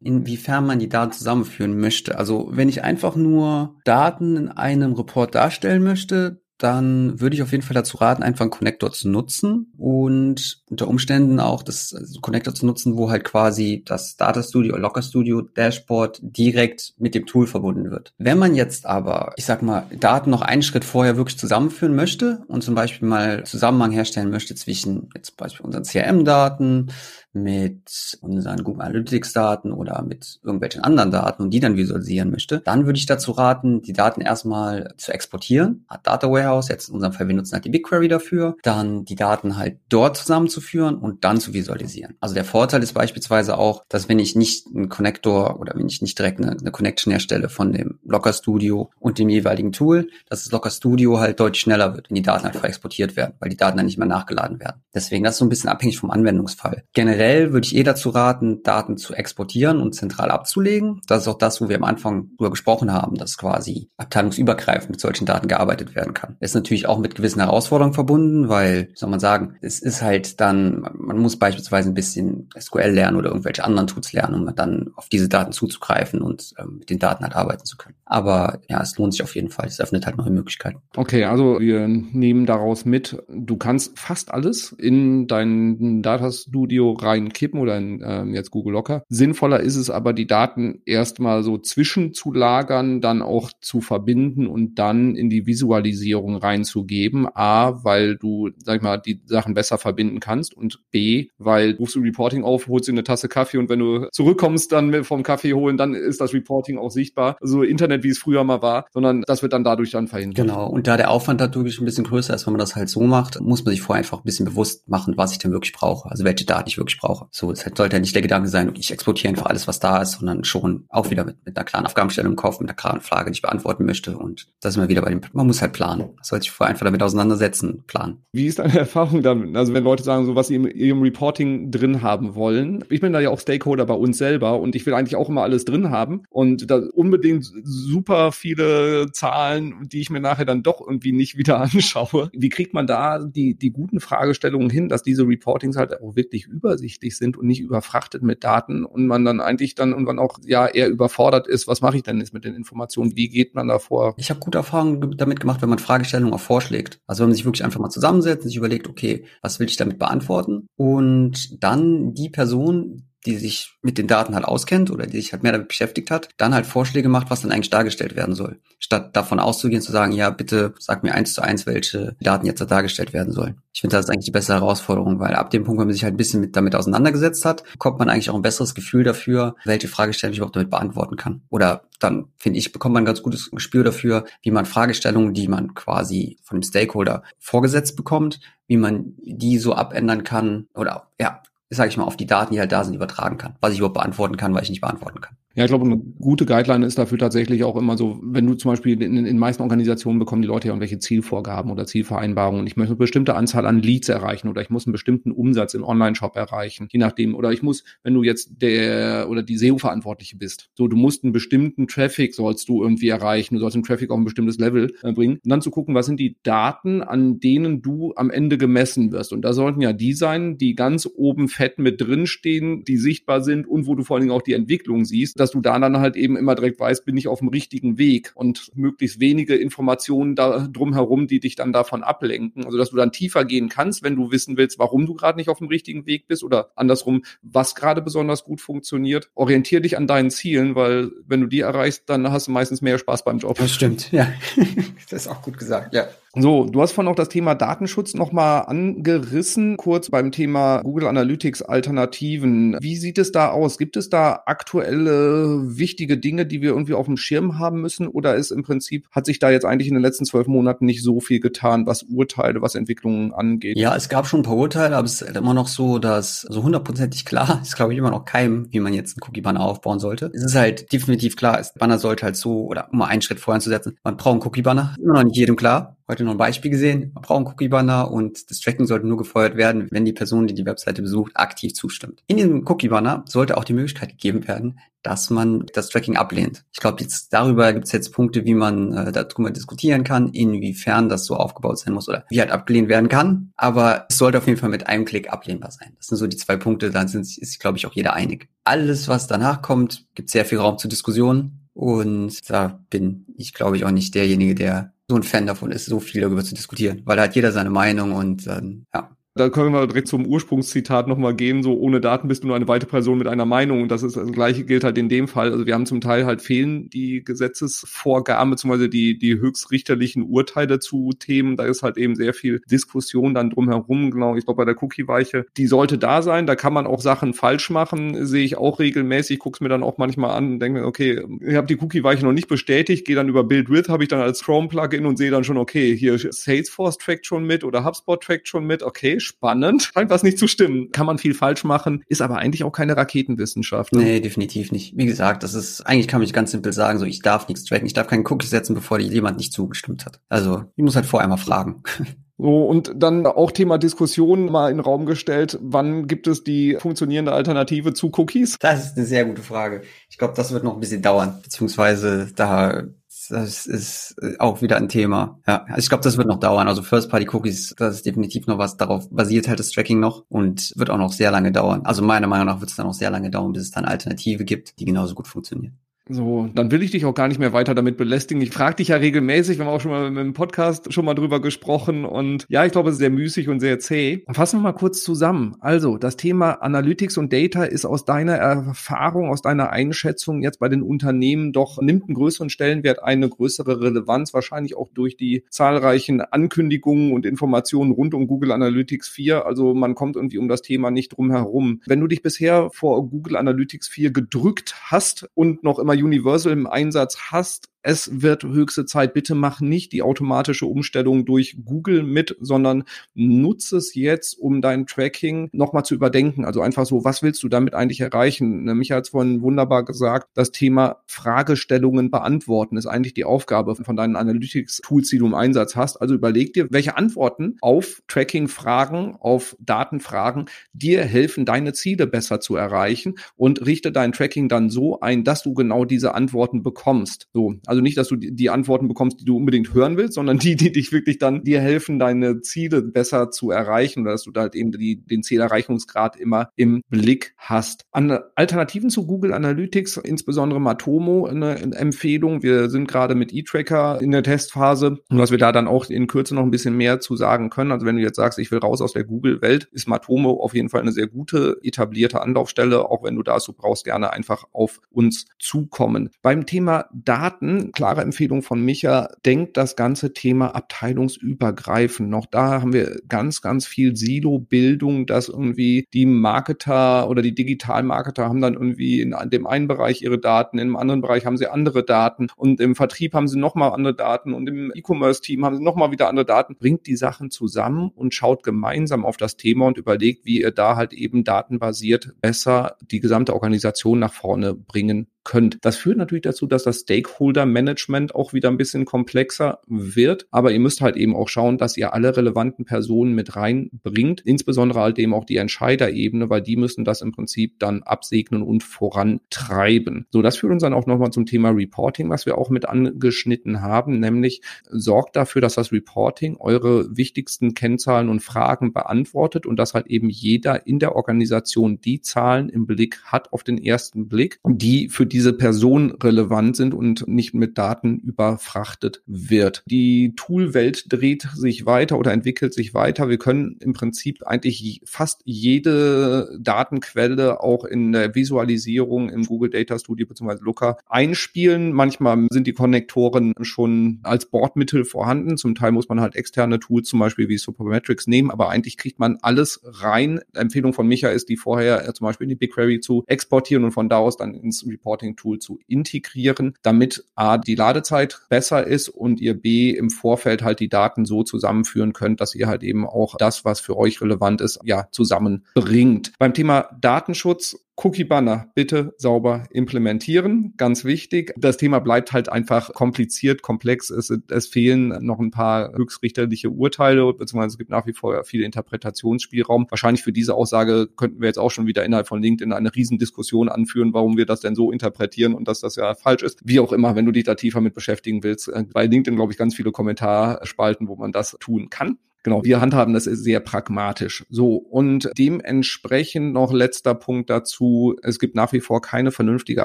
inwiefern 0.00 0.66
man 0.66 0.78
die 0.78 0.88
Daten 0.88 1.12
zusammenführen 1.12 1.78
möchte. 1.78 2.18
Also 2.18 2.48
wenn 2.52 2.68
ich 2.68 2.82
einfach 2.82 3.16
nur 3.16 3.76
Daten 3.84 4.36
in 4.36 4.48
einem 4.48 4.94
Report 4.94 5.34
darstellen 5.34 5.82
möchte, 5.82 6.42
dann 6.60 7.20
würde 7.20 7.34
ich 7.34 7.42
auf 7.42 7.52
jeden 7.52 7.62
Fall 7.62 7.74
dazu 7.74 7.96
raten, 7.96 8.22
einfach 8.22 8.42
einen 8.42 8.50
Connector 8.50 8.92
zu 8.92 9.08
nutzen 9.08 9.72
und 9.78 10.62
unter 10.68 10.88
Umständen 10.88 11.40
auch 11.40 11.62
das 11.62 11.94
also 11.94 12.20
Connector 12.20 12.54
zu 12.54 12.66
nutzen, 12.66 12.96
wo 12.96 13.10
halt 13.10 13.24
quasi 13.24 13.82
das 13.86 14.16
Data 14.16 14.42
Studio, 14.42 14.76
Locker 14.76 15.02
Studio 15.02 15.40
Dashboard 15.40 16.20
direkt 16.22 16.94
mit 16.98 17.14
dem 17.14 17.26
Tool 17.26 17.46
verbunden 17.46 17.90
wird. 17.90 18.12
Wenn 18.18 18.38
man 18.38 18.54
jetzt 18.54 18.86
aber, 18.86 19.32
ich 19.36 19.46
sag 19.46 19.62
mal, 19.62 19.86
Daten 19.98 20.30
noch 20.30 20.42
einen 20.42 20.62
Schritt 20.62 20.84
vorher 20.84 21.16
wirklich 21.16 21.38
zusammenführen 21.38 21.96
möchte 21.96 22.42
und 22.48 22.62
zum 22.62 22.74
Beispiel 22.74 23.08
mal 23.08 23.44
Zusammenhang 23.44 23.90
herstellen 23.90 24.30
möchte 24.30 24.54
zwischen 24.54 25.08
jetzt 25.14 25.36
Beispiel 25.36 25.64
unseren 25.64 25.84
CRM-Daten, 25.84 26.90
mit 27.32 28.18
unseren 28.22 28.64
Google 28.64 28.82
Analytics 28.82 29.32
Daten 29.32 29.72
oder 29.72 30.02
mit 30.02 30.40
irgendwelchen 30.42 30.82
anderen 30.82 31.10
Daten 31.10 31.44
und 31.44 31.50
die 31.50 31.60
dann 31.60 31.76
visualisieren 31.76 32.30
möchte, 32.30 32.60
dann 32.60 32.86
würde 32.86 32.98
ich 32.98 33.06
dazu 33.06 33.30
raten, 33.32 33.82
die 33.82 33.92
Daten 33.92 34.20
erstmal 34.20 34.94
zu 34.96 35.12
exportieren. 35.12 35.84
Hat 35.88 36.06
Data 36.06 36.28
Warehouse, 36.30 36.49
jetzt 36.68 36.88
in 36.88 36.94
unserem 36.94 37.12
Fall, 37.12 37.28
wir 37.28 37.34
nutzen 37.34 37.54
halt 37.54 37.64
die 37.64 37.70
BigQuery 37.70 38.08
dafür, 38.08 38.56
dann 38.62 39.04
die 39.04 39.14
Daten 39.14 39.56
halt 39.56 39.78
dort 39.88 40.16
zusammenzuführen 40.16 40.96
und 40.96 41.24
dann 41.24 41.40
zu 41.40 41.52
visualisieren. 41.52 42.16
Also 42.20 42.34
der 42.34 42.44
Vorteil 42.44 42.82
ist 42.82 42.92
beispielsweise 42.92 43.58
auch, 43.58 43.84
dass 43.88 44.08
wenn 44.08 44.18
ich 44.18 44.36
nicht 44.36 44.66
einen 44.66 44.88
Connector 44.88 45.58
oder 45.60 45.74
wenn 45.76 45.86
ich 45.86 46.02
nicht 46.02 46.18
direkt 46.18 46.40
eine, 46.40 46.52
eine 46.52 46.70
Connection 46.70 47.10
herstelle 47.10 47.48
von 47.48 47.72
dem 47.72 47.98
Locker 48.04 48.32
Studio 48.32 48.90
und 48.98 49.18
dem 49.18 49.28
jeweiligen 49.28 49.72
Tool, 49.72 50.08
dass 50.28 50.44
das 50.44 50.52
Locker 50.52 50.70
Studio 50.70 51.20
halt 51.20 51.40
deutlich 51.40 51.60
schneller 51.60 51.94
wird, 51.94 52.10
wenn 52.10 52.16
die 52.16 52.22
Daten 52.22 52.46
einfach 52.46 52.64
exportiert 52.64 53.16
werden, 53.16 53.34
weil 53.40 53.50
die 53.50 53.56
Daten 53.56 53.76
dann 53.76 53.86
nicht 53.86 53.98
mehr 53.98 54.08
nachgeladen 54.08 54.60
werden. 54.60 54.82
Deswegen 54.94 55.24
das 55.24 55.34
ist 55.34 55.38
so 55.38 55.44
ein 55.44 55.48
bisschen 55.48 55.70
abhängig 55.70 55.98
vom 55.98 56.10
Anwendungsfall. 56.10 56.84
Generell 56.92 57.52
würde 57.52 57.66
ich 57.66 57.76
eh 57.76 57.82
dazu 57.82 58.10
raten, 58.10 58.62
Daten 58.62 58.96
zu 58.96 59.14
exportieren 59.14 59.80
und 59.80 59.94
zentral 59.94 60.30
abzulegen. 60.30 61.00
Das 61.06 61.22
ist 61.22 61.28
auch 61.28 61.38
das, 61.38 61.60
wo 61.60 61.68
wir 61.68 61.76
am 61.76 61.84
Anfang 61.84 62.30
drüber 62.36 62.50
gesprochen 62.50 62.92
haben, 62.92 63.16
dass 63.16 63.36
quasi 63.36 63.90
abteilungsübergreifend 63.96 64.90
mit 64.90 65.00
solchen 65.00 65.26
Daten 65.26 65.48
gearbeitet 65.48 65.94
werden 65.94 66.14
kann. 66.14 66.36
Ist 66.40 66.54
natürlich 66.54 66.86
auch 66.86 66.98
mit 66.98 67.14
gewissen 67.14 67.40
Herausforderungen 67.40 67.94
verbunden, 67.94 68.48
weil, 68.48 68.88
soll 68.94 69.10
man 69.10 69.20
sagen, 69.20 69.56
es 69.60 69.80
ist 69.80 70.02
halt 70.02 70.40
dann, 70.40 70.88
man 70.94 71.18
muss 71.18 71.38
beispielsweise 71.38 71.90
ein 71.90 71.94
bisschen 71.94 72.48
SQL 72.58 72.90
lernen 72.90 73.18
oder 73.18 73.28
irgendwelche 73.28 73.62
anderen 73.62 73.86
Tools 73.86 74.12
lernen, 74.12 74.34
um 74.34 74.54
dann 74.56 74.90
auf 74.96 75.08
diese 75.10 75.28
Daten 75.28 75.52
zuzugreifen 75.52 76.22
und 76.22 76.54
ähm, 76.58 76.78
mit 76.78 76.90
den 76.90 76.98
Daten 76.98 77.24
halt 77.24 77.36
arbeiten 77.36 77.66
zu 77.66 77.76
können. 77.76 77.94
Aber 78.06 78.60
ja, 78.68 78.80
es 78.80 78.96
lohnt 78.96 79.12
sich 79.12 79.22
auf 79.22 79.34
jeden 79.34 79.50
Fall. 79.50 79.66
Es 79.66 79.80
öffnet 79.80 80.06
halt 80.06 80.16
neue 80.16 80.30
Möglichkeiten. 80.30 80.80
Okay, 80.96 81.24
also 81.24 81.60
wir 81.60 81.86
nehmen 81.86 82.46
daraus 82.46 82.84
mit, 82.84 83.22
du 83.28 83.56
kannst 83.56 83.98
fast 83.98 84.32
alles 84.32 84.72
in 84.72 85.26
dein 85.26 86.02
Data 86.02 86.30
Studio 86.32 86.92
reinkippen 86.92 87.60
oder 87.60 87.76
in 87.76 88.02
ähm, 88.04 88.34
jetzt 88.34 88.50
Google 88.50 88.72
Locker. 88.72 89.04
Sinnvoller 89.08 89.60
ist 89.60 89.76
es 89.76 89.90
aber, 89.90 90.12
die 90.14 90.26
Daten 90.26 90.80
erstmal 90.86 91.42
so 91.42 91.58
zwischenzulagern, 91.58 93.00
dann 93.00 93.20
auch 93.22 93.50
zu 93.60 93.80
verbinden 93.80 94.46
und 94.46 94.76
dann 94.78 95.14
in 95.14 95.28
die 95.28 95.46
Visualisierung 95.46 96.29
reinzugeben. 96.36 97.28
A, 97.34 97.84
weil 97.84 98.16
du, 98.16 98.50
sag 98.64 98.76
ich 98.76 98.82
mal, 98.82 98.98
die 98.98 99.20
Sachen 99.26 99.54
besser 99.54 99.78
verbinden 99.78 100.20
kannst 100.20 100.54
und 100.54 100.80
B, 100.90 101.28
weil 101.38 101.76
rufst 101.76 101.96
du 101.96 102.00
Reporting 102.00 102.44
auf, 102.44 102.68
holst 102.68 102.88
dir 102.88 102.92
eine 102.92 103.04
Tasse 103.04 103.28
Kaffee 103.28 103.58
und 103.58 103.68
wenn 103.68 103.78
du 103.78 104.08
zurückkommst 104.12 104.72
dann 104.72 105.04
vom 105.04 105.22
Kaffee 105.22 105.54
holen, 105.54 105.76
dann 105.76 105.94
ist 105.94 106.20
das 106.20 106.32
Reporting 106.32 106.78
auch 106.78 106.90
sichtbar. 106.90 107.36
So 107.40 107.62
Internet, 107.62 108.02
wie 108.02 108.08
es 108.08 108.18
früher 108.18 108.44
mal 108.44 108.62
war, 108.62 108.86
sondern 108.92 109.22
das 109.26 109.42
wird 109.42 109.52
dann 109.52 109.64
dadurch 109.64 109.90
dann 109.90 110.08
verhindert. 110.08 110.46
Genau. 110.46 110.68
Und 110.68 110.86
da 110.86 110.96
der 110.96 111.10
Aufwand 111.10 111.40
natürlich 111.40 111.80
ein 111.80 111.84
bisschen 111.84 112.04
größer 112.04 112.34
ist, 112.34 112.46
wenn 112.46 112.52
man 112.52 112.60
das 112.60 112.76
halt 112.76 112.88
so 112.88 113.00
macht, 113.02 113.40
muss 113.40 113.64
man 113.64 113.72
sich 113.72 113.82
vorher 113.82 114.00
einfach 114.00 114.18
ein 114.18 114.24
bisschen 114.24 114.46
bewusst 114.46 114.88
machen, 114.88 115.14
was 115.16 115.32
ich 115.32 115.38
denn 115.38 115.52
wirklich 115.52 115.72
brauche. 115.72 116.10
Also 116.10 116.24
welche 116.24 116.44
Daten 116.44 116.68
ich 116.68 116.78
wirklich 116.78 116.98
brauche. 116.98 117.28
So, 117.30 117.50
es 117.50 117.64
sollte 117.74 117.96
ja 117.96 118.00
nicht 118.00 118.14
der 118.14 118.22
Gedanke 118.22 118.48
sein, 118.48 118.72
ich 118.76 118.90
exportiere 118.90 119.30
einfach 119.30 119.46
alles, 119.46 119.68
was 119.68 119.80
da 119.80 120.02
ist, 120.02 120.12
sondern 120.12 120.44
schon 120.44 120.84
auch 120.88 121.10
wieder 121.10 121.24
mit, 121.24 121.44
mit 121.44 121.56
einer 121.56 121.64
klaren 121.64 121.86
Aufgabenstellung 121.86 122.32
im 122.32 122.36
Kopf, 122.36 122.60
mit 122.60 122.68
einer 122.68 122.76
klaren 122.76 123.00
Frage, 123.00 123.30
die 123.30 123.36
ich 123.36 123.42
beantworten 123.42 123.84
möchte. 123.84 124.16
Und 124.16 124.48
das 124.60 124.72
ist 124.72 124.76
immer 124.76 124.88
wieder 124.88 125.02
bei 125.02 125.10
dem, 125.10 125.20
man 125.32 125.46
muss 125.46 125.62
halt 125.62 125.72
planen. 125.72 126.09
Man 126.14 126.24
sollte 126.24 126.44
sich 126.44 126.50
vorher 126.50 126.70
einfach 126.70 126.86
damit 126.86 127.02
auseinandersetzen, 127.02 127.84
planen. 127.86 128.18
Wie 128.32 128.46
ist 128.46 128.58
deine 128.58 128.78
Erfahrung 128.78 129.22
damit? 129.22 129.56
Also 129.56 129.74
wenn 129.74 129.84
Leute 129.84 130.02
sagen, 130.02 130.26
so 130.26 130.34
was 130.34 130.48
sie 130.48 130.56
in 130.56 130.66
ihrem 130.66 131.02
Reporting 131.02 131.70
drin 131.70 132.02
haben 132.02 132.34
wollen. 132.34 132.84
Ich 132.90 133.00
bin 133.00 133.12
da 133.12 133.20
ja 133.20 133.30
auch 133.30 133.40
Stakeholder 133.40 133.86
bei 133.86 133.94
uns 133.94 134.18
selber 134.18 134.60
und 134.60 134.74
ich 134.74 134.86
will 134.86 134.94
eigentlich 134.94 135.16
auch 135.16 135.28
immer 135.28 135.42
alles 135.42 135.64
drin 135.64 135.90
haben 135.90 136.22
und 136.30 136.70
da 136.70 136.80
unbedingt 136.94 137.50
super 137.62 138.32
viele 138.32 139.12
Zahlen, 139.12 139.88
die 139.88 140.00
ich 140.00 140.10
mir 140.10 140.20
nachher 140.20 140.44
dann 140.44 140.62
doch 140.62 140.80
irgendwie 140.80 141.12
nicht 141.12 141.36
wieder 141.36 141.60
anschaue. 141.60 142.30
Wie 142.32 142.48
kriegt 142.48 142.74
man 142.74 142.86
da 142.86 143.18
die, 143.18 143.54
die 143.54 143.70
guten 143.70 144.00
Fragestellungen 144.00 144.70
hin, 144.70 144.88
dass 144.88 145.02
diese 145.02 145.26
Reportings 145.26 145.76
halt 145.76 146.00
auch 146.00 146.16
wirklich 146.16 146.46
übersichtlich 146.46 147.16
sind 147.16 147.36
und 147.36 147.46
nicht 147.46 147.60
überfrachtet 147.60 148.22
mit 148.22 148.44
Daten 148.44 148.84
und 148.84 149.06
man 149.06 149.24
dann 149.24 149.40
eigentlich 149.40 149.74
dann 149.74 149.90
irgendwann 149.90 150.18
auch 150.18 150.38
ja 150.44 150.66
eher 150.66 150.88
überfordert 150.88 151.46
ist, 151.46 151.68
was 151.68 151.80
mache 151.80 151.96
ich 151.96 152.02
denn 152.02 152.18
jetzt 152.18 152.34
mit 152.34 152.44
den 152.44 152.54
Informationen? 152.54 153.16
Wie 153.16 153.28
geht 153.28 153.54
man 153.54 153.68
da 153.68 153.78
vor? 153.78 154.14
Ich 154.16 154.30
habe 154.30 154.40
gute 154.40 154.58
Erfahrungen 154.58 155.16
damit 155.16 155.40
gemacht, 155.40 155.62
wenn 155.62 155.68
man 155.68 155.78
Fragestellungen 156.00 156.34
auch 156.34 156.40
vorschlägt. 156.40 157.00
Also 157.06 157.22
wenn 157.22 157.28
man 157.28 157.34
sich 157.34 157.44
wirklich 157.44 157.64
einfach 157.64 157.80
mal 157.80 157.90
zusammensetzt 157.90 158.42
und 158.42 158.48
sich 158.48 158.56
überlegt, 158.56 158.88
okay, 158.88 159.26
was 159.42 159.60
will 159.60 159.68
ich 159.68 159.76
damit 159.76 159.98
beantworten? 159.98 160.66
Und 160.76 161.62
dann 161.62 162.14
die 162.14 162.30
Person, 162.30 163.09
die 163.26 163.36
sich 163.36 163.74
mit 163.82 163.98
den 163.98 164.06
Daten 164.06 164.34
halt 164.34 164.44
auskennt 164.44 164.90
oder 164.90 165.06
die 165.06 165.20
sich 165.20 165.32
halt 165.32 165.42
mehr 165.42 165.52
damit 165.52 165.68
beschäftigt 165.68 166.10
hat, 166.10 166.28
dann 166.36 166.54
halt 166.54 166.66
Vorschläge 166.66 167.08
macht, 167.08 167.30
was 167.30 167.42
dann 167.42 167.52
eigentlich 167.52 167.70
dargestellt 167.70 168.16
werden 168.16 168.34
soll. 168.34 168.60
Statt 168.78 169.14
davon 169.14 169.40
auszugehen, 169.40 169.82
zu 169.82 169.92
sagen, 169.92 170.12
ja, 170.12 170.30
bitte 170.30 170.74
sag 170.78 171.02
mir 171.02 171.14
eins 171.14 171.34
zu 171.34 171.42
eins, 171.42 171.66
welche 171.66 172.16
Daten 172.20 172.46
jetzt 172.46 172.60
da 172.60 172.64
dargestellt 172.64 173.12
werden 173.12 173.32
sollen. 173.32 173.60
Ich 173.72 173.82
finde, 173.82 173.96
das 173.96 174.06
ist 174.06 174.10
eigentlich 174.10 174.24
die 174.24 174.30
bessere 174.30 174.56
Herausforderung, 174.56 175.20
weil 175.20 175.34
ab 175.34 175.50
dem 175.50 175.64
Punkt, 175.64 175.80
wenn 175.80 175.86
man 175.86 175.94
sich 175.94 176.04
halt 176.04 176.14
ein 176.14 176.16
bisschen 176.16 176.40
mit, 176.40 176.56
damit 176.56 176.74
auseinandergesetzt 176.74 177.44
hat, 177.44 177.62
bekommt 177.72 177.98
man 177.98 178.08
eigentlich 178.08 178.30
auch 178.30 178.34
ein 178.34 178.42
besseres 178.42 178.74
Gefühl 178.74 179.04
dafür, 179.04 179.54
welche 179.64 179.88
Fragestellung 179.88 180.32
ich 180.32 180.38
überhaupt 180.38 180.56
damit 180.56 180.70
beantworten 180.70 181.16
kann. 181.16 181.42
Oder 181.50 181.82
dann, 181.98 182.28
finde 182.36 182.58
ich, 182.58 182.72
bekommt 182.72 182.94
man 182.94 183.02
ein 183.02 183.06
ganz 183.06 183.22
gutes 183.22 183.50
Gespür 183.50 183.84
dafür, 183.84 184.24
wie 184.42 184.50
man 184.50 184.64
Fragestellungen, 184.64 185.34
die 185.34 185.48
man 185.48 185.74
quasi 185.74 186.38
von 186.42 186.58
dem 186.58 186.62
Stakeholder 186.62 187.22
vorgesetzt 187.38 187.96
bekommt, 187.96 188.40
wie 188.66 188.76
man 188.76 189.14
die 189.18 189.58
so 189.58 189.74
abändern 189.74 190.24
kann 190.24 190.68
oder 190.74 191.08
ja, 191.18 191.42
sage 191.76 191.88
ich 191.88 191.96
mal, 191.96 192.04
auf 192.04 192.16
die 192.16 192.26
Daten, 192.26 192.52
die 192.52 192.60
halt 192.60 192.72
da 192.72 192.84
sind, 192.84 192.94
übertragen 192.94 193.38
kann. 193.38 193.56
Was 193.60 193.72
ich 193.72 193.78
überhaupt 193.78 193.94
beantworten 193.94 194.36
kann, 194.36 194.54
was 194.54 194.64
ich 194.64 194.70
nicht 194.70 194.80
beantworten 194.80 195.20
kann. 195.20 195.36
Ja, 195.56 195.64
ich 195.64 195.68
glaube, 195.68 195.84
eine 195.84 195.98
gute 195.98 196.46
Guideline 196.46 196.86
ist 196.86 196.96
dafür 196.96 197.18
tatsächlich 197.18 197.64
auch 197.64 197.74
immer 197.74 197.96
so, 197.96 198.20
wenn 198.22 198.46
du 198.46 198.54
zum 198.54 198.70
Beispiel 198.70 199.02
in, 199.02 199.26
in 199.26 199.36
meisten 199.36 199.64
Organisationen 199.64 200.20
bekommen 200.20 200.42
die 200.42 200.48
Leute 200.48 200.68
ja 200.68 200.72
irgendwelche 200.72 201.00
Zielvorgaben 201.00 201.72
oder 201.72 201.86
Zielvereinbarungen. 201.86 202.68
Ich 202.68 202.76
möchte 202.76 202.92
eine 202.92 202.98
bestimmte 202.98 203.34
Anzahl 203.34 203.66
an 203.66 203.82
Leads 203.82 204.08
erreichen 204.08 204.46
oder 204.46 204.62
ich 204.62 204.70
muss 204.70 204.86
einen 204.86 204.92
bestimmten 204.92 205.32
Umsatz 205.32 205.74
im 205.74 205.82
Online-Shop 205.82 206.36
erreichen, 206.36 206.86
je 206.92 207.00
nachdem. 207.00 207.34
Oder 207.34 207.50
ich 207.50 207.64
muss, 207.64 207.82
wenn 208.04 208.14
du 208.14 208.22
jetzt 208.22 208.62
der 208.62 209.26
oder 209.28 209.42
die 209.42 209.56
SEO-Verantwortliche 209.56 210.36
bist, 210.36 210.70
so 210.74 210.86
du 210.86 210.96
musst 210.96 211.24
einen 211.24 211.32
bestimmten 211.32 211.88
Traffic 211.88 212.32
sollst 212.32 212.68
du 212.68 212.84
irgendwie 212.84 213.08
erreichen, 213.08 213.56
du 213.56 213.60
sollst 213.60 213.74
den 213.74 213.82
Traffic 213.82 214.12
auf 214.12 214.18
ein 214.18 214.24
bestimmtes 214.24 214.58
Level 214.58 214.94
äh, 215.02 215.12
bringen. 215.12 215.40
Und 215.42 215.50
dann 215.50 215.62
zu 215.62 215.72
gucken, 215.72 215.96
was 215.96 216.06
sind 216.06 216.20
die 216.20 216.36
Daten, 216.44 217.02
an 217.02 217.40
denen 217.40 217.82
du 217.82 218.12
am 218.14 218.30
Ende 218.30 218.56
gemessen 218.56 219.10
wirst. 219.10 219.32
Und 219.32 219.42
da 219.42 219.52
sollten 219.52 219.80
ja 219.80 219.92
die 219.92 220.12
sein, 220.12 220.58
die 220.58 220.76
ganz 220.76 221.08
oben 221.12 221.48
fett 221.48 221.80
mit 221.80 222.00
drinstehen, 222.00 222.84
die 222.84 222.98
sichtbar 222.98 223.42
sind 223.42 223.66
und 223.66 223.88
wo 223.88 223.96
du 223.96 224.04
vor 224.04 224.14
allen 224.16 224.26
Dingen 224.26 224.36
auch 224.36 224.42
die 224.42 224.52
Entwicklung 224.52 225.04
siehst 225.04 225.39
dass 225.40 225.50
du 225.50 225.60
da 225.60 225.78
dann 225.78 225.98
halt 225.98 226.16
eben 226.16 226.36
immer 226.36 226.54
direkt 226.54 226.78
weißt, 226.78 227.04
bin 227.04 227.16
ich 227.16 227.28
auf 227.28 227.40
dem 227.40 227.48
richtigen 227.48 227.98
Weg 227.98 228.32
und 228.34 228.70
möglichst 228.74 229.20
wenige 229.20 229.56
Informationen 229.56 230.36
da 230.36 230.68
drumherum, 230.70 231.26
die 231.26 231.40
dich 231.40 231.56
dann 231.56 231.72
davon 231.72 232.02
ablenken. 232.02 232.64
Also 232.64 232.78
dass 232.78 232.90
du 232.90 232.96
dann 232.96 233.12
tiefer 233.12 233.44
gehen 233.44 233.68
kannst, 233.68 234.02
wenn 234.02 234.16
du 234.16 234.30
wissen 234.30 234.56
willst, 234.56 234.78
warum 234.78 235.06
du 235.06 235.14
gerade 235.14 235.38
nicht 235.38 235.48
auf 235.48 235.58
dem 235.58 235.68
richtigen 235.68 236.06
Weg 236.06 236.26
bist 236.28 236.44
oder 236.44 236.70
andersrum, 236.76 237.22
was 237.42 237.74
gerade 237.74 238.02
besonders 238.02 238.44
gut 238.44 238.60
funktioniert. 238.60 239.30
Orientier 239.34 239.80
dich 239.80 239.96
an 239.96 240.06
deinen 240.06 240.30
Zielen, 240.30 240.74
weil 240.74 241.10
wenn 241.26 241.40
du 241.40 241.46
die 241.46 241.60
erreichst, 241.60 242.04
dann 242.06 242.30
hast 242.30 242.48
du 242.48 242.52
meistens 242.52 242.82
mehr 242.82 242.98
Spaß 242.98 243.24
beim 243.24 243.38
Job. 243.38 243.56
Das 243.56 243.72
stimmt, 243.72 244.12
ja. 244.12 244.30
das 245.10 245.22
ist 245.22 245.28
auch 245.28 245.42
gut 245.42 245.58
gesagt, 245.58 245.94
ja. 245.94 246.08
So, 246.36 246.64
du 246.64 246.80
hast 246.80 246.92
vorhin 246.92 247.10
auch 247.10 247.16
das 247.16 247.28
Thema 247.28 247.56
Datenschutz 247.56 248.14
nochmal 248.14 248.62
angerissen, 248.66 249.76
kurz 249.76 250.10
beim 250.10 250.30
Thema 250.30 250.80
Google 250.82 251.08
Analytics 251.08 251.60
Alternativen. 251.62 252.76
Wie 252.80 252.94
sieht 252.96 253.18
es 253.18 253.32
da 253.32 253.50
aus? 253.50 253.78
Gibt 253.78 253.96
es 253.96 254.10
da 254.10 254.44
aktuelle 254.46 255.76
wichtige 255.76 256.18
Dinge, 256.18 256.46
die 256.46 256.62
wir 256.62 256.70
irgendwie 256.70 256.94
auf 256.94 257.06
dem 257.06 257.16
Schirm 257.16 257.58
haben 257.58 257.80
müssen? 257.80 258.06
Oder 258.06 258.36
ist 258.36 258.52
im 258.52 258.62
Prinzip, 258.62 259.08
hat 259.10 259.26
sich 259.26 259.40
da 259.40 259.50
jetzt 259.50 259.64
eigentlich 259.64 259.88
in 259.88 259.94
den 259.94 260.04
letzten 260.04 260.24
zwölf 260.24 260.46
Monaten 260.46 260.84
nicht 260.84 261.02
so 261.02 261.18
viel 261.18 261.40
getan, 261.40 261.84
was 261.86 262.04
Urteile, 262.04 262.62
was 262.62 262.76
Entwicklungen 262.76 263.32
angeht? 263.32 263.76
Ja, 263.76 263.96
es 263.96 264.08
gab 264.08 264.28
schon 264.28 264.40
ein 264.40 264.44
paar 264.44 264.56
Urteile, 264.56 264.96
aber 264.96 265.06
es 265.06 265.22
ist 265.22 265.36
immer 265.36 265.52
noch 265.52 265.66
so, 265.66 265.98
dass 265.98 266.42
so 266.42 266.62
hundertprozentig 266.62 267.24
klar 267.24 267.58
ist, 267.60 267.74
glaube 267.74 267.92
ich, 267.92 267.98
immer 267.98 268.12
noch 268.12 268.24
keinem, 268.24 268.68
wie 268.70 268.78
man 268.78 268.94
jetzt 268.94 269.16
einen 269.16 269.28
Cookie-Banner 269.28 269.64
aufbauen 269.64 269.98
sollte. 269.98 270.30
Es 270.32 270.44
ist 270.44 270.54
halt 270.54 270.92
definitiv 270.92 271.34
klar, 271.34 271.60
Banner 271.76 271.98
sollte 271.98 272.24
halt 272.24 272.36
so, 272.36 272.66
oder 272.66 272.88
um 272.92 272.98
mal 272.98 273.06
einen 273.06 273.22
Schritt 273.22 273.40
vorher 273.40 273.60
zu 273.60 273.68
setzen, 273.68 273.96
man 274.04 274.16
braucht 274.16 274.34
einen 274.34 274.42
Cookie-Banner. 274.42 274.94
Immer 275.02 275.14
noch 275.14 275.24
nicht 275.24 275.36
jedem 275.36 275.56
klar 275.56 275.96
heute 276.10 276.24
noch 276.24 276.32
ein 276.32 276.38
Beispiel 276.38 276.70
gesehen. 276.70 277.12
Man 277.14 277.22
braucht 277.22 277.36
einen 277.38 277.46
Cookie-Banner 277.46 278.10
und 278.10 278.50
das 278.50 278.60
Tracking 278.60 278.86
sollte 278.86 279.06
nur 279.06 279.16
gefeuert 279.16 279.56
werden, 279.56 279.86
wenn 279.90 280.04
die 280.04 280.12
Person, 280.12 280.46
die 280.46 280.54
die 280.54 280.66
Webseite 280.66 281.02
besucht, 281.02 281.32
aktiv 281.36 281.72
zustimmt. 281.74 282.22
In 282.26 282.36
diesem 282.36 282.66
Cookie-Banner 282.66 283.24
sollte 283.26 283.56
auch 283.56 283.64
die 283.64 283.72
Möglichkeit 283.72 284.10
gegeben 284.10 284.46
werden, 284.48 284.80
dass 285.02 285.30
man 285.30 285.66
das 285.72 285.88
Tracking 285.88 286.16
ablehnt. 286.16 286.64
Ich 286.72 286.80
glaube, 286.80 287.00
jetzt 287.00 287.32
darüber 287.32 287.72
gibt 287.72 287.86
es 287.86 287.92
jetzt 287.92 288.12
Punkte, 288.12 288.44
wie 288.44 288.54
man 288.54 288.92
äh, 288.92 289.12
darüber 289.12 289.50
diskutieren 289.50 290.04
kann, 290.04 290.28
inwiefern 290.28 291.08
das 291.08 291.24
so 291.24 291.36
aufgebaut 291.36 291.78
sein 291.78 291.94
muss 291.94 292.08
oder 292.08 292.24
wie 292.28 292.40
halt 292.40 292.50
abgelehnt 292.50 292.88
werden 292.88 293.08
kann. 293.08 293.52
Aber 293.56 294.06
es 294.10 294.18
sollte 294.18 294.38
auf 294.38 294.46
jeden 294.46 294.58
Fall 294.58 294.68
mit 294.68 294.88
einem 294.88 295.04
Klick 295.04 295.32
ablehnbar 295.32 295.70
sein. 295.70 295.92
Das 295.96 296.08
sind 296.08 296.18
so 296.18 296.26
die 296.26 296.36
zwei 296.36 296.56
Punkte, 296.56 296.90
dann 296.90 297.08
sind, 297.08 297.38
ist, 297.38 297.60
glaube 297.60 297.78
ich, 297.78 297.86
auch 297.86 297.94
jeder 297.94 298.14
einig. 298.14 298.48
Alles, 298.64 299.08
was 299.08 299.26
danach 299.26 299.62
kommt, 299.62 300.06
gibt 300.14 300.30
sehr 300.30 300.44
viel 300.44 300.58
Raum 300.58 300.76
zur 300.76 300.90
Diskussion. 300.90 301.60
Und 301.72 302.50
da 302.50 302.84
bin 302.90 303.26
ich, 303.36 303.54
glaube 303.54 303.76
ich, 303.76 303.84
auch 303.84 303.90
nicht 303.90 304.14
derjenige, 304.14 304.54
der 304.54 304.92
so 305.10 305.16
ein 305.16 305.22
Fan 305.22 305.46
davon 305.46 305.72
ist, 305.72 305.86
so 305.86 306.00
viel 306.00 306.22
darüber 306.22 306.44
zu 306.44 306.54
diskutieren, 306.54 307.02
weil 307.04 307.16
da 307.16 307.24
hat 307.24 307.34
jeder 307.34 307.52
seine 307.52 307.70
Meinung 307.70 308.12
und 308.12 308.46
ähm, 308.46 308.86
ja, 308.94 309.10
da 309.34 309.48
können 309.48 309.72
wir 309.72 309.86
direkt 309.86 310.08
zum 310.08 310.26
Ursprungszitat 310.26 311.06
nochmal 311.06 311.34
gehen, 311.34 311.62
so 311.62 311.78
ohne 311.78 312.00
Daten 312.00 312.26
bist 312.26 312.42
du 312.42 312.48
nur 312.48 312.56
eine 312.56 312.66
weite 312.66 312.86
Person 312.86 313.16
mit 313.16 313.28
einer 313.28 313.44
Meinung. 313.44 313.82
Und 313.82 313.88
das 313.90 314.02
ist 314.02 314.16
das 314.16 314.32
gleiche 314.32 314.64
gilt 314.64 314.82
halt 314.82 314.98
in 314.98 315.08
dem 315.08 315.28
Fall. 315.28 315.52
Also 315.52 315.66
wir 315.66 315.74
haben 315.74 315.86
zum 315.86 316.00
Teil 316.00 316.26
halt 316.26 316.42
fehlen 316.42 316.90
die 316.90 317.22
Gesetzesvorgaben, 317.22 318.50
beziehungsweise 318.50 318.88
die, 318.88 319.18
die 319.18 319.38
höchstrichterlichen 319.38 320.24
Urteile 320.24 320.80
zu 320.80 321.10
Themen. 321.16 321.56
Da 321.56 321.64
ist 321.64 321.82
halt 321.84 321.96
eben 321.96 322.16
sehr 322.16 322.34
viel 322.34 322.60
Diskussion 322.68 323.32
dann 323.32 323.50
drumherum. 323.50 324.10
Genau, 324.10 324.34
ich 324.34 324.46
glaube 324.46 324.58
bei 324.58 324.64
der 324.64 324.82
Cookie-Weiche, 324.82 325.46
die 325.56 325.66
sollte 325.68 325.96
da 325.96 326.22
sein. 326.22 326.46
Da 326.46 326.56
kann 326.56 326.72
man 326.72 326.88
auch 326.88 327.00
Sachen 327.00 327.32
falsch 327.32 327.70
machen, 327.70 328.26
sehe 328.26 328.44
ich 328.44 328.58
auch 328.58 328.80
regelmäßig, 328.80 329.38
guck's 329.38 329.60
mir 329.60 329.68
dann 329.68 329.84
auch 329.84 329.96
manchmal 329.96 330.32
an 330.36 330.54
und 330.54 330.58
denke 330.58 330.80
mir, 330.80 330.86
okay, 330.86 331.24
ich 331.40 331.54
habe 331.54 331.68
die 331.68 331.78
Cookie-Weiche 331.80 332.24
noch 332.24 332.32
nicht 332.32 332.48
bestätigt, 332.48 333.06
gehe 333.06 333.14
dann 333.14 333.28
über 333.28 333.44
Build 333.44 333.70
With, 333.70 333.88
habe 333.88 334.02
ich 334.02 334.08
dann 334.08 334.20
als 334.20 334.42
Chrome-Plugin 334.42 335.06
und 335.06 335.18
sehe 335.18 335.30
dann 335.30 335.44
schon, 335.44 335.56
okay, 335.56 335.96
hier 335.96 336.18
Salesforce 336.18 336.98
trackt 336.98 337.26
schon 337.26 337.44
mit 337.44 337.62
oder 337.62 337.84
HubSpot 337.84 338.20
trackt 338.20 338.48
schon 338.48 338.66
mit, 338.66 338.82
okay, 338.82 339.19
spannend. 339.20 339.90
Scheint 339.94 340.10
was 340.10 340.22
nicht 340.22 340.38
zu 340.38 340.46
stimmen. 340.46 340.90
Kann 340.92 341.06
man 341.06 341.18
viel 341.18 341.34
falsch 341.34 341.64
machen, 341.64 342.02
ist 342.08 342.22
aber 342.22 342.38
eigentlich 342.38 342.64
auch 342.64 342.72
keine 342.72 342.96
Raketenwissenschaft. 342.96 343.92
Ne? 343.92 344.02
Nee, 344.02 344.20
definitiv 344.20 344.72
nicht. 344.72 344.96
Wie 344.96 345.06
gesagt, 345.06 345.42
das 345.42 345.54
ist, 345.54 345.82
eigentlich 345.82 346.08
kann 346.08 346.22
ich 346.22 346.32
ganz 346.32 346.50
simpel 346.50 346.72
sagen, 346.72 346.98
so, 346.98 347.04
ich 347.04 347.22
darf 347.22 347.48
nichts 347.48 347.64
tracken, 347.64 347.86
ich 347.86 347.94
darf 347.94 348.06
keinen 348.06 348.26
Cookie 348.26 348.46
setzen, 348.46 348.74
bevor 348.74 348.98
jemand 348.98 349.38
nicht 349.38 349.52
zugestimmt 349.52 350.06
hat. 350.06 350.20
Also, 350.28 350.64
ich 350.76 350.84
muss 350.84 350.96
halt 350.96 351.06
vorher 351.06 351.28
mal 351.28 351.36
fragen. 351.36 351.82
So, 352.42 352.64
und 352.64 352.92
dann 352.96 353.26
auch 353.26 353.50
Thema 353.50 353.76
Diskussion 353.76 354.50
mal 354.50 354.70
in 354.70 354.78
den 354.78 354.82
Raum 354.82 355.04
gestellt. 355.04 355.58
Wann 355.60 356.06
gibt 356.06 356.26
es 356.26 356.42
die 356.42 356.78
funktionierende 356.80 357.32
Alternative 357.32 357.92
zu 357.92 358.10
Cookies? 358.16 358.56
Das 358.58 358.86
ist 358.86 358.96
eine 358.96 359.04
sehr 359.04 359.26
gute 359.26 359.42
Frage. 359.42 359.82
Ich 360.08 360.16
glaube, 360.16 360.32
das 360.34 360.50
wird 360.50 360.64
noch 360.64 360.72
ein 360.72 360.80
bisschen 360.80 361.02
dauern, 361.02 361.38
beziehungsweise 361.42 362.32
da 362.34 362.84
das 363.30 363.66
ist 363.66 364.16
auch 364.38 364.62
wieder 364.62 364.76
ein 364.76 364.88
Thema. 364.88 365.40
Ja, 365.46 365.64
also 365.64 365.78
ich 365.78 365.88
glaube, 365.88 366.04
das 366.04 366.16
wird 366.16 366.28
noch 366.28 366.40
dauern. 366.40 366.68
Also 366.68 366.82
First-Party-Cookies, 366.82 367.74
das 367.76 367.96
ist 367.96 368.06
definitiv 368.06 368.46
noch 368.46 368.58
was. 368.58 368.76
Darauf 368.76 369.08
basiert 369.10 369.48
halt 369.48 369.58
das 369.58 369.70
Tracking 369.70 370.00
noch 370.00 370.24
und 370.28 370.72
wird 370.76 370.90
auch 370.90 370.98
noch 370.98 371.12
sehr 371.12 371.30
lange 371.30 371.52
dauern. 371.52 371.82
Also 371.84 372.02
meiner 372.02 372.26
Meinung 372.26 372.46
nach 372.46 372.60
wird 372.60 372.70
es 372.70 372.76
dann 372.76 372.86
auch 372.86 372.94
sehr 372.94 373.10
lange 373.10 373.30
dauern, 373.30 373.52
bis 373.52 373.62
es 373.62 373.70
dann 373.70 373.84
Alternative 373.84 374.44
gibt, 374.44 374.78
die 374.78 374.84
genauso 374.84 375.14
gut 375.14 375.28
funktionieren. 375.28 375.78
So, 376.10 376.48
dann 376.54 376.72
will 376.72 376.82
ich 376.82 376.90
dich 376.90 377.04
auch 377.04 377.14
gar 377.14 377.28
nicht 377.28 377.38
mehr 377.38 377.52
weiter 377.52 377.74
damit 377.74 377.96
belästigen. 377.96 378.42
Ich 378.42 378.50
frage 378.50 378.76
dich 378.76 378.88
ja 378.88 378.96
regelmäßig, 378.96 379.58
wir 379.58 379.64
haben 379.64 379.72
auch 379.72 379.80
schon 379.80 379.92
mal 379.92 380.16
im 380.16 380.32
Podcast 380.32 380.92
schon 380.92 381.04
mal 381.04 381.14
drüber 381.14 381.40
gesprochen 381.40 382.04
und 382.04 382.46
ja, 382.48 382.64
ich 382.64 382.72
glaube, 382.72 382.88
es 382.88 382.94
ist 382.96 382.98
sehr 382.98 383.10
müßig 383.10 383.48
und 383.48 383.60
sehr 383.60 383.78
zäh. 383.78 384.24
Fassen 384.32 384.58
wir 384.58 384.62
mal 384.62 384.72
kurz 384.72 385.04
zusammen. 385.04 385.54
Also, 385.60 385.98
das 385.98 386.16
Thema 386.16 386.62
Analytics 386.62 387.16
und 387.16 387.32
Data 387.32 387.62
ist 387.62 387.84
aus 387.84 388.04
deiner 388.04 388.34
Erfahrung, 388.34 389.28
aus 389.28 389.40
deiner 389.40 389.70
Einschätzung 389.70 390.42
jetzt 390.42 390.58
bei 390.58 390.68
den 390.68 390.82
Unternehmen 390.82 391.52
doch, 391.52 391.80
nimmt 391.80 392.08
einen 392.08 392.14
größeren 392.14 392.50
Stellenwert, 392.50 393.02
eine 393.02 393.28
größere 393.28 393.80
Relevanz, 393.80 394.34
wahrscheinlich 394.34 394.76
auch 394.76 394.90
durch 394.92 395.16
die 395.16 395.44
zahlreichen 395.50 396.20
Ankündigungen 396.20 397.12
und 397.12 397.24
Informationen 397.24 397.92
rund 397.92 398.14
um 398.14 398.26
Google 398.26 398.50
Analytics 398.50 399.08
4. 399.08 399.46
Also 399.46 399.74
man 399.74 399.94
kommt 399.94 400.16
irgendwie 400.16 400.38
um 400.38 400.48
das 400.48 400.62
Thema 400.62 400.90
nicht 400.90 401.16
drum 401.16 401.30
herum. 401.30 401.80
Wenn 401.86 402.00
du 402.00 402.08
dich 402.08 402.22
bisher 402.22 402.70
vor 402.72 403.08
Google 403.08 403.36
Analytics 403.36 403.86
4 403.86 404.10
gedrückt 404.10 404.74
hast 404.90 405.28
und 405.34 405.62
noch 405.62 405.78
immer 405.78 405.99
Universal 406.02 406.52
im 406.52 406.66
Einsatz 406.66 407.18
hast, 407.30 407.68
es 407.82 408.22
wird 408.22 408.44
höchste 408.44 408.84
Zeit, 408.84 409.14
bitte 409.14 409.34
mach 409.34 409.60
nicht 409.60 409.92
die 409.92 410.02
automatische 410.02 410.66
Umstellung 410.66 411.24
durch 411.24 411.56
Google 411.64 412.02
mit, 412.02 412.36
sondern 412.40 412.84
nutze 413.14 413.76
es 413.78 413.94
jetzt, 413.94 414.38
um 414.38 414.60
dein 414.60 414.86
Tracking 414.86 415.48
nochmal 415.52 415.84
zu 415.84 415.94
überdenken. 415.94 416.44
Also 416.44 416.60
einfach 416.60 416.86
so, 416.86 417.04
was 417.04 417.22
willst 417.22 417.42
du 417.42 417.48
damit 417.48 417.74
eigentlich 417.74 418.00
erreichen? 418.00 418.64
Michael 418.64 418.98
hat 418.98 419.04
es 419.04 419.10
vorhin 419.10 419.42
wunderbar 419.42 419.84
gesagt, 419.84 420.28
das 420.34 420.50
Thema 420.52 421.02
Fragestellungen 421.06 422.10
beantworten 422.10 422.76
ist 422.76 422.86
eigentlich 422.86 423.14
die 423.14 423.24
Aufgabe 423.24 423.76
von 423.76 423.96
deinen 423.96 424.16
Analytics-Tools, 424.16 425.08
die 425.08 425.18
du 425.18 425.26
im 425.26 425.34
Einsatz 425.34 425.76
hast. 425.76 425.96
Also 425.96 426.14
überleg 426.14 426.52
dir, 426.52 426.66
welche 426.70 426.96
Antworten 426.96 427.56
auf 427.60 428.02
Tracking-Fragen, 428.08 429.16
auf 429.18 429.56
Datenfragen 429.60 430.46
dir 430.72 431.04
helfen, 431.04 431.44
deine 431.44 431.72
Ziele 431.72 432.06
besser 432.06 432.40
zu 432.40 432.56
erreichen 432.56 433.14
und 433.36 433.64
richte 433.64 433.92
dein 433.92 434.12
Tracking 434.12 434.48
dann 434.48 434.70
so 434.70 435.00
ein, 435.00 435.24
dass 435.24 435.42
du 435.42 435.54
genau 435.54 435.84
diese 435.84 436.14
Antworten 436.14 436.62
bekommst. 436.62 437.28
So, 437.32 437.54
also 437.70 437.82
nicht, 437.82 437.96
dass 437.96 438.08
du 438.08 438.16
die, 438.16 438.50
Antworten 438.50 438.88
bekommst, 438.88 439.20
die 439.20 439.24
du 439.24 439.36
unbedingt 439.36 439.72
hören 439.72 439.96
willst, 439.96 440.14
sondern 440.14 440.38
die, 440.38 440.56
die 440.56 440.72
dich 440.72 440.90
wirklich 440.90 441.18
dann 441.18 441.44
dir 441.44 441.60
helfen, 441.60 442.00
deine 442.00 442.40
Ziele 442.40 442.82
besser 442.82 443.30
zu 443.30 443.52
erreichen 443.52 444.00
oder 444.00 444.10
dass 444.10 444.24
du 444.24 444.32
da 444.32 444.40
halt 444.40 444.56
eben 444.56 444.72
die, 444.72 444.96
den 445.06 445.22
Zielerreichungsgrad 445.22 446.16
immer 446.16 446.50
im 446.56 446.82
Blick 446.88 447.32
hast. 447.36 447.84
An 447.92 448.18
Alternativen 448.34 448.90
zu 448.90 449.06
Google 449.06 449.32
Analytics, 449.32 449.98
insbesondere 449.98 450.60
Matomo, 450.60 451.26
eine 451.26 451.60
Empfehlung. 451.60 452.42
Wir 452.42 452.70
sind 452.70 452.88
gerade 452.88 453.14
mit 453.14 453.32
eTracker 453.32 454.02
in 454.02 454.10
der 454.10 454.24
Testphase 454.24 454.98
und 455.08 455.18
was 455.18 455.30
wir 455.30 455.38
da 455.38 455.52
dann 455.52 455.68
auch 455.68 455.88
in 455.88 456.08
Kürze 456.08 456.34
noch 456.34 456.42
ein 456.42 456.50
bisschen 456.50 456.76
mehr 456.76 456.98
zu 456.98 457.14
sagen 457.14 457.50
können. 457.50 457.70
Also 457.70 457.86
wenn 457.86 457.94
du 457.94 458.02
jetzt 458.02 458.16
sagst, 458.16 458.40
ich 458.40 458.50
will 458.50 458.58
raus 458.58 458.80
aus 458.80 458.94
der 458.94 459.04
Google-Welt, 459.04 459.68
ist 459.70 459.86
Matomo 459.86 460.42
auf 460.42 460.54
jeden 460.54 460.70
Fall 460.70 460.80
eine 460.80 460.90
sehr 460.90 461.06
gute 461.06 461.58
etablierte 461.62 462.20
Anlaufstelle. 462.20 462.90
Auch 462.90 463.04
wenn 463.04 463.14
du 463.14 463.22
da 463.22 463.38
so 463.38 463.52
brauchst, 463.52 463.84
gerne 463.84 464.12
einfach 464.12 464.44
auf 464.50 464.80
uns 464.90 465.26
zukommen. 465.38 466.10
Beim 466.20 466.46
Thema 466.46 466.86
Daten 466.92 467.59
klare 467.72 468.02
Empfehlung 468.02 468.42
von 468.42 468.62
Micha, 468.64 469.10
denkt 469.24 469.56
das 469.56 469.76
ganze 469.76 470.12
Thema 470.12 470.54
abteilungsübergreifend. 470.54 472.08
Noch 472.08 472.26
da 472.26 472.60
haben 472.60 472.72
wir 472.72 473.00
ganz, 473.08 473.42
ganz 473.42 473.66
viel 473.66 473.96
Silo-Bildung, 473.96 475.06
dass 475.06 475.28
irgendwie 475.28 475.86
die 475.92 476.06
Marketer 476.06 477.08
oder 477.08 477.22
die 477.22 477.34
Digital-Marketer 477.34 478.24
haben 478.24 478.40
dann 478.40 478.54
irgendwie 478.54 479.00
in 479.00 479.14
dem 479.30 479.46
einen 479.46 479.68
Bereich 479.68 480.02
ihre 480.02 480.18
Daten, 480.18 480.58
im 480.58 480.76
anderen 480.76 481.00
Bereich 481.00 481.26
haben 481.26 481.36
sie 481.36 481.46
andere 481.46 481.84
Daten 481.84 482.28
und 482.36 482.60
im 482.60 482.74
Vertrieb 482.74 483.14
haben 483.14 483.28
sie 483.28 483.38
nochmal 483.38 483.72
andere 483.72 483.94
Daten 483.94 484.34
und 484.34 484.48
im 484.48 484.72
E-Commerce-Team 484.74 485.44
haben 485.44 485.56
sie 485.56 485.62
nochmal 485.62 485.90
wieder 485.90 486.08
andere 486.08 486.26
Daten. 486.26 486.56
Bringt 486.56 486.86
die 486.86 486.96
Sachen 486.96 487.30
zusammen 487.30 487.90
und 487.94 488.14
schaut 488.14 488.42
gemeinsam 488.42 489.04
auf 489.04 489.16
das 489.16 489.36
Thema 489.36 489.66
und 489.66 489.78
überlegt, 489.78 490.24
wie 490.24 490.40
ihr 490.40 490.50
da 490.50 490.76
halt 490.76 490.92
eben 490.92 491.24
datenbasiert 491.24 492.14
besser 492.20 492.76
die 492.90 493.00
gesamte 493.00 493.34
Organisation 493.34 493.98
nach 493.98 494.12
vorne 494.12 494.54
bringen 494.54 495.06
könnt. 495.30 495.58
Das 495.60 495.76
führt 495.76 495.96
natürlich 495.96 496.22
dazu, 496.22 496.46
dass 496.46 496.64
das 496.64 496.80
Stakeholder-Management 496.80 498.16
auch 498.16 498.32
wieder 498.32 498.48
ein 498.48 498.56
bisschen 498.56 498.84
komplexer 498.84 499.60
wird. 499.68 500.26
Aber 500.32 500.50
ihr 500.50 500.58
müsst 500.58 500.80
halt 500.80 500.96
eben 500.96 501.14
auch 501.14 501.28
schauen, 501.28 501.56
dass 501.56 501.76
ihr 501.76 501.94
alle 501.94 502.16
relevanten 502.16 502.64
Personen 502.64 503.14
mit 503.14 503.36
reinbringt, 503.36 504.22
insbesondere 504.22 504.80
halt 504.80 504.98
eben 504.98 505.14
auch 505.14 505.24
die 505.24 505.36
Entscheiderebene, 505.36 506.30
weil 506.30 506.42
die 506.42 506.56
müssen 506.56 506.84
das 506.84 507.00
im 507.00 507.12
Prinzip 507.12 507.60
dann 507.60 507.84
absegnen 507.84 508.42
und 508.42 508.64
vorantreiben. 508.64 510.06
So, 510.10 510.20
das 510.20 510.36
führt 510.36 510.52
uns 510.52 510.62
dann 510.62 510.74
auch 510.74 510.86
nochmal 510.86 511.12
zum 511.12 511.26
Thema 511.26 511.50
Reporting, 511.50 512.10
was 512.10 512.26
wir 512.26 512.36
auch 512.36 512.50
mit 512.50 512.68
angeschnitten 512.68 513.60
haben, 513.60 514.00
nämlich 514.00 514.42
sorgt 514.68 515.14
dafür, 515.14 515.40
dass 515.40 515.54
das 515.54 515.70
Reporting 515.70 516.38
eure 516.38 516.96
wichtigsten 516.96 517.54
Kennzahlen 517.54 518.08
und 518.08 518.18
Fragen 518.18 518.72
beantwortet 518.72 519.46
und 519.46 519.60
dass 519.60 519.74
halt 519.74 519.86
eben 519.86 520.10
jeder 520.10 520.66
in 520.66 520.80
der 520.80 520.96
Organisation 520.96 521.80
die 521.80 522.00
Zahlen 522.00 522.48
im 522.48 522.66
Blick 522.66 523.00
hat 523.04 523.32
auf 523.32 523.44
den 523.44 523.58
ersten 523.58 524.08
Blick, 524.08 524.40
die 524.44 524.88
für 524.88 525.06
diese 525.06 525.19
Person 525.32 525.92
relevant 526.02 526.56
sind 526.56 526.74
und 526.74 527.06
nicht 527.06 527.34
mit 527.34 527.58
Daten 527.58 527.98
überfrachtet 527.98 529.02
wird. 529.06 529.62
Die 529.66 530.14
Toolwelt 530.16 530.84
dreht 530.88 531.28
sich 531.34 531.66
weiter 531.66 531.98
oder 531.98 532.12
entwickelt 532.12 532.54
sich 532.54 532.74
weiter. 532.74 533.08
Wir 533.08 533.18
können 533.18 533.56
im 533.60 533.72
Prinzip 533.72 534.26
eigentlich 534.26 534.80
fast 534.84 535.20
jede 535.24 536.38
Datenquelle 536.40 537.40
auch 537.42 537.64
in 537.64 537.92
der 537.92 538.14
Visualisierung 538.14 539.10
im 539.10 539.24
Google 539.24 539.50
Data 539.50 539.78
Studio 539.78 540.06
bzw. 540.06 540.38
Looker 540.40 540.78
einspielen. 540.86 541.72
Manchmal 541.72 542.26
sind 542.30 542.46
die 542.46 542.52
Konnektoren 542.52 543.34
schon 543.42 544.00
als 544.02 544.26
Bordmittel 544.26 544.84
vorhanden. 544.84 545.36
Zum 545.36 545.54
Teil 545.54 545.72
muss 545.72 545.88
man 545.88 546.00
halt 546.00 546.16
externe 546.16 546.58
Tools 546.58 546.88
zum 546.88 547.00
Beispiel 547.00 547.28
wie 547.28 547.38
Supermetrics 547.38 548.06
nehmen, 548.06 548.30
aber 548.30 548.50
eigentlich 548.50 548.76
kriegt 548.76 548.98
man 548.98 549.18
alles 549.22 549.60
rein. 549.64 550.20
Empfehlung 550.34 550.72
von 550.72 550.86
Micha 550.86 551.08
ist, 551.08 551.28
die 551.28 551.36
vorher 551.36 551.88
äh, 551.88 551.92
zum 551.92 552.06
Beispiel 552.06 552.24
in 552.24 552.30
die 552.30 552.36
BigQuery 552.36 552.80
zu 552.80 553.04
exportieren 553.06 553.64
und 553.64 553.72
von 553.72 553.88
da 553.88 553.98
aus 553.98 554.16
dann 554.16 554.34
ins 554.34 554.66
Reporting 554.66 554.99
Reporting-Tool 555.00 555.38
zu 555.38 555.58
integrieren, 555.66 556.54
damit 556.62 557.04
A, 557.14 557.38
die 557.38 557.54
Ladezeit 557.54 558.20
besser 558.28 558.66
ist 558.66 558.88
und 558.88 559.20
ihr 559.20 559.34
B, 559.34 559.70
im 559.70 559.90
Vorfeld 559.90 560.42
halt 560.42 560.60
die 560.60 560.68
Daten 560.68 561.04
so 561.04 561.22
zusammenführen 561.22 561.92
könnt, 561.92 562.20
dass 562.20 562.34
ihr 562.34 562.46
halt 562.46 562.62
eben 562.62 562.86
auch 562.86 563.16
das, 563.16 563.44
was 563.44 563.60
für 563.60 563.76
euch 563.76 564.00
relevant 564.00 564.40
ist, 564.40 564.60
ja, 564.64 564.88
zusammenbringt. 564.90 566.12
Beim 566.18 566.34
Thema 566.34 566.68
Datenschutz 566.80 567.56
Cookie 567.82 568.04
Banner 568.04 568.50
bitte 568.54 568.94
sauber 568.98 569.44
implementieren. 569.50 570.52
Ganz 570.58 570.84
wichtig. 570.84 571.32
Das 571.36 571.56
Thema 571.56 571.78
bleibt 571.78 572.12
halt 572.12 572.28
einfach 572.28 572.74
kompliziert, 572.74 573.40
komplex. 573.40 573.88
Es, 573.88 574.10
es 574.10 574.46
fehlen 574.46 574.88
noch 575.00 575.18
ein 575.18 575.30
paar 575.30 575.72
höchstrichterliche 575.72 576.50
Urteile, 576.50 577.14
beziehungsweise 577.14 577.54
es 577.54 577.58
gibt 577.58 577.70
nach 577.70 577.86
wie 577.86 577.94
vor 577.94 578.24
viel 578.24 578.42
Interpretationsspielraum. 578.42 579.66
Wahrscheinlich 579.70 580.02
für 580.02 580.12
diese 580.12 580.34
Aussage 580.34 580.88
könnten 580.94 581.20
wir 581.20 581.28
jetzt 581.28 581.38
auch 581.38 581.50
schon 581.50 581.66
wieder 581.66 581.84
innerhalb 581.84 582.06
von 582.06 582.22
LinkedIn 582.22 582.52
eine 582.52 582.74
Riesendiskussion 582.74 583.48
anführen, 583.48 583.94
warum 583.94 584.18
wir 584.18 584.26
das 584.26 584.40
denn 584.40 584.54
so 584.54 584.70
interpretieren 584.72 585.34
und 585.34 585.48
dass 585.48 585.60
das 585.60 585.76
ja 585.76 585.94
falsch 585.94 586.22
ist. 586.22 586.40
Wie 586.44 586.60
auch 586.60 586.72
immer, 586.72 586.96
wenn 586.96 587.06
du 587.06 587.12
dich 587.12 587.24
da 587.24 587.34
tiefer 587.34 587.62
mit 587.62 587.74
beschäftigen 587.74 588.22
willst. 588.22 588.48
Äh, 588.48 588.64
bei 588.70 588.86
LinkedIn, 588.86 589.16
glaube 589.16 589.32
ich, 589.32 589.38
ganz 589.38 589.54
viele 589.54 589.72
Kommentarspalten, 589.72 590.88
wo 590.88 590.96
man 590.96 591.12
das 591.12 591.36
tun 591.40 591.70
kann. 591.70 591.98
Genau, 592.22 592.44
wir 592.44 592.60
handhaben 592.60 592.92
das 592.92 593.04
sehr 593.04 593.40
pragmatisch. 593.40 594.26
So, 594.28 594.56
und 594.56 595.10
dementsprechend 595.16 596.34
noch 596.34 596.52
letzter 596.52 596.94
Punkt 596.94 597.30
dazu. 597.30 597.96
Es 598.02 598.18
gibt 598.18 598.34
nach 598.34 598.52
wie 598.52 598.60
vor 598.60 598.82
keine 598.82 599.10
vernünftige 599.10 599.64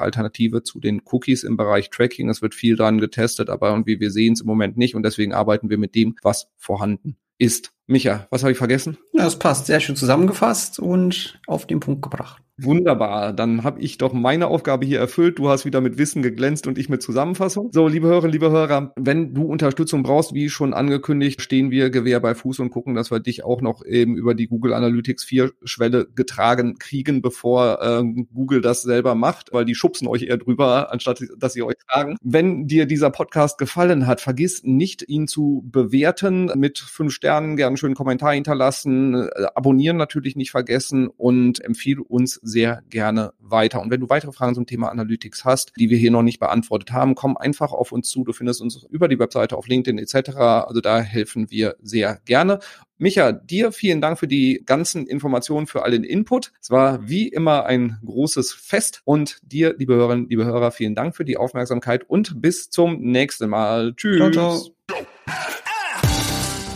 Alternative 0.00 0.62
zu 0.62 0.80
den 0.80 1.02
Cookies 1.04 1.44
im 1.44 1.56
Bereich 1.56 1.90
Tracking. 1.90 2.30
Es 2.30 2.40
wird 2.40 2.54
viel 2.54 2.76
dran 2.76 2.98
getestet, 2.98 3.50
aber 3.50 3.70
irgendwie 3.70 4.00
wir 4.00 4.10
sehen 4.10 4.32
es 4.32 4.40
im 4.40 4.46
Moment 4.46 4.76
nicht 4.76 4.94
und 4.94 5.02
deswegen 5.02 5.34
arbeiten 5.34 5.68
wir 5.68 5.78
mit 5.78 5.94
dem, 5.94 6.16
was 6.22 6.48
vorhanden 6.56 7.16
ist. 7.38 7.72
Micha, 7.86 8.26
was 8.30 8.42
habe 8.42 8.52
ich 8.52 8.58
vergessen? 8.58 8.96
Ja, 9.12 9.24
das 9.24 9.38
passt. 9.38 9.66
Sehr 9.66 9.80
schön 9.80 9.96
zusammengefasst 9.96 10.78
und 10.78 11.40
auf 11.46 11.66
den 11.66 11.80
Punkt 11.80 12.02
gebracht. 12.02 12.42
Wunderbar, 12.58 13.34
dann 13.34 13.64
habe 13.64 13.82
ich 13.82 13.98
doch 13.98 14.14
meine 14.14 14.46
Aufgabe 14.46 14.86
hier 14.86 14.98
erfüllt. 14.98 15.38
Du 15.38 15.50
hast 15.50 15.66
wieder 15.66 15.82
mit 15.82 15.98
Wissen 15.98 16.22
geglänzt 16.22 16.66
und 16.66 16.78
ich 16.78 16.88
mit 16.88 17.02
Zusammenfassung. 17.02 17.68
So, 17.70 17.86
liebe 17.86 18.06
Hörerinnen, 18.06 18.32
liebe 18.32 18.50
Hörer, 18.50 18.94
wenn 18.96 19.34
du 19.34 19.42
Unterstützung 19.42 20.02
brauchst, 20.02 20.32
wie 20.32 20.48
schon 20.48 20.72
angekündigt, 20.72 21.42
stehen 21.42 21.70
wir 21.70 21.90
Gewehr 21.90 22.18
bei 22.18 22.34
Fuß 22.34 22.60
und 22.60 22.70
gucken, 22.70 22.94
dass 22.94 23.10
wir 23.10 23.20
dich 23.20 23.44
auch 23.44 23.60
noch 23.60 23.84
eben 23.84 24.16
über 24.16 24.34
die 24.34 24.46
Google 24.46 24.72
Analytics 24.72 25.24
4 25.24 25.52
Schwelle 25.64 26.06
getragen 26.14 26.78
kriegen, 26.78 27.20
bevor 27.20 27.82
äh, 27.82 28.02
Google 28.32 28.62
das 28.62 28.80
selber 28.80 29.14
macht, 29.14 29.52
weil 29.52 29.66
die 29.66 29.74
schubsen 29.74 30.08
euch 30.08 30.22
eher 30.22 30.38
drüber, 30.38 30.90
anstatt 30.90 31.22
dass 31.36 31.52
sie 31.52 31.62
euch 31.62 31.76
tragen. 31.86 32.16
Wenn 32.22 32.66
dir 32.66 32.86
dieser 32.86 33.10
Podcast 33.10 33.58
gefallen 33.58 34.06
hat, 34.06 34.22
vergiss 34.22 34.62
nicht, 34.62 35.06
ihn 35.06 35.28
zu 35.28 35.62
bewerten 35.70 36.50
mit 36.54 36.78
fünf 36.78 37.12
Sternen, 37.12 37.56
gerne 37.56 37.68
einen 37.68 37.76
schönen 37.76 37.94
Kommentar 37.94 38.32
hinterlassen, 38.32 39.14
äh, 39.14 39.44
abonnieren 39.54 39.98
natürlich 39.98 40.36
nicht 40.36 40.52
vergessen 40.52 41.08
und 41.08 41.62
empfehle 41.62 42.02
uns 42.02 42.40
sehr 42.46 42.82
gerne 42.88 43.32
weiter. 43.38 43.80
Und 43.80 43.90
wenn 43.90 44.00
du 44.00 44.08
weitere 44.08 44.32
Fragen 44.32 44.54
zum 44.54 44.66
Thema 44.66 44.90
Analytics 44.90 45.44
hast, 45.44 45.72
die 45.78 45.90
wir 45.90 45.98
hier 45.98 46.10
noch 46.10 46.22
nicht 46.22 46.38
beantwortet 46.38 46.92
haben, 46.92 47.14
komm 47.14 47.36
einfach 47.36 47.72
auf 47.72 47.92
uns 47.92 48.08
zu. 48.08 48.24
Du 48.24 48.32
findest 48.32 48.60
uns 48.62 48.86
über 48.90 49.08
die 49.08 49.18
Webseite 49.18 49.56
auf 49.56 49.66
LinkedIn 49.66 49.98
etc. 49.98 50.36
Also 50.36 50.80
da 50.80 51.00
helfen 51.00 51.50
wir 51.50 51.76
sehr 51.80 52.20
gerne. 52.24 52.60
Micha, 52.98 53.32
dir 53.32 53.72
vielen 53.72 54.00
Dank 54.00 54.18
für 54.18 54.28
die 54.28 54.62
ganzen 54.64 55.06
Informationen, 55.06 55.66
für 55.66 55.82
all 55.82 55.90
den 55.90 56.04
Input. 56.04 56.52
Es 56.60 56.70
war 56.70 57.06
wie 57.08 57.28
immer 57.28 57.66
ein 57.66 57.98
großes 58.04 58.52
Fest 58.52 59.02
und 59.04 59.38
dir, 59.42 59.74
liebe 59.76 59.94
Hörerinnen, 59.94 60.28
liebe 60.28 60.46
Hörer, 60.46 60.70
vielen 60.70 60.94
Dank 60.94 61.14
für 61.14 61.24
die 61.24 61.36
Aufmerksamkeit 61.36 62.08
und 62.08 62.40
bis 62.40 62.70
zum 62.70 63.00
nächsten 63.02 63.50
Mal. 63.50 63.94
Tschüss. 63.96 64.16
Ciao, 64.16 64.30
ciao. 64.30 64.76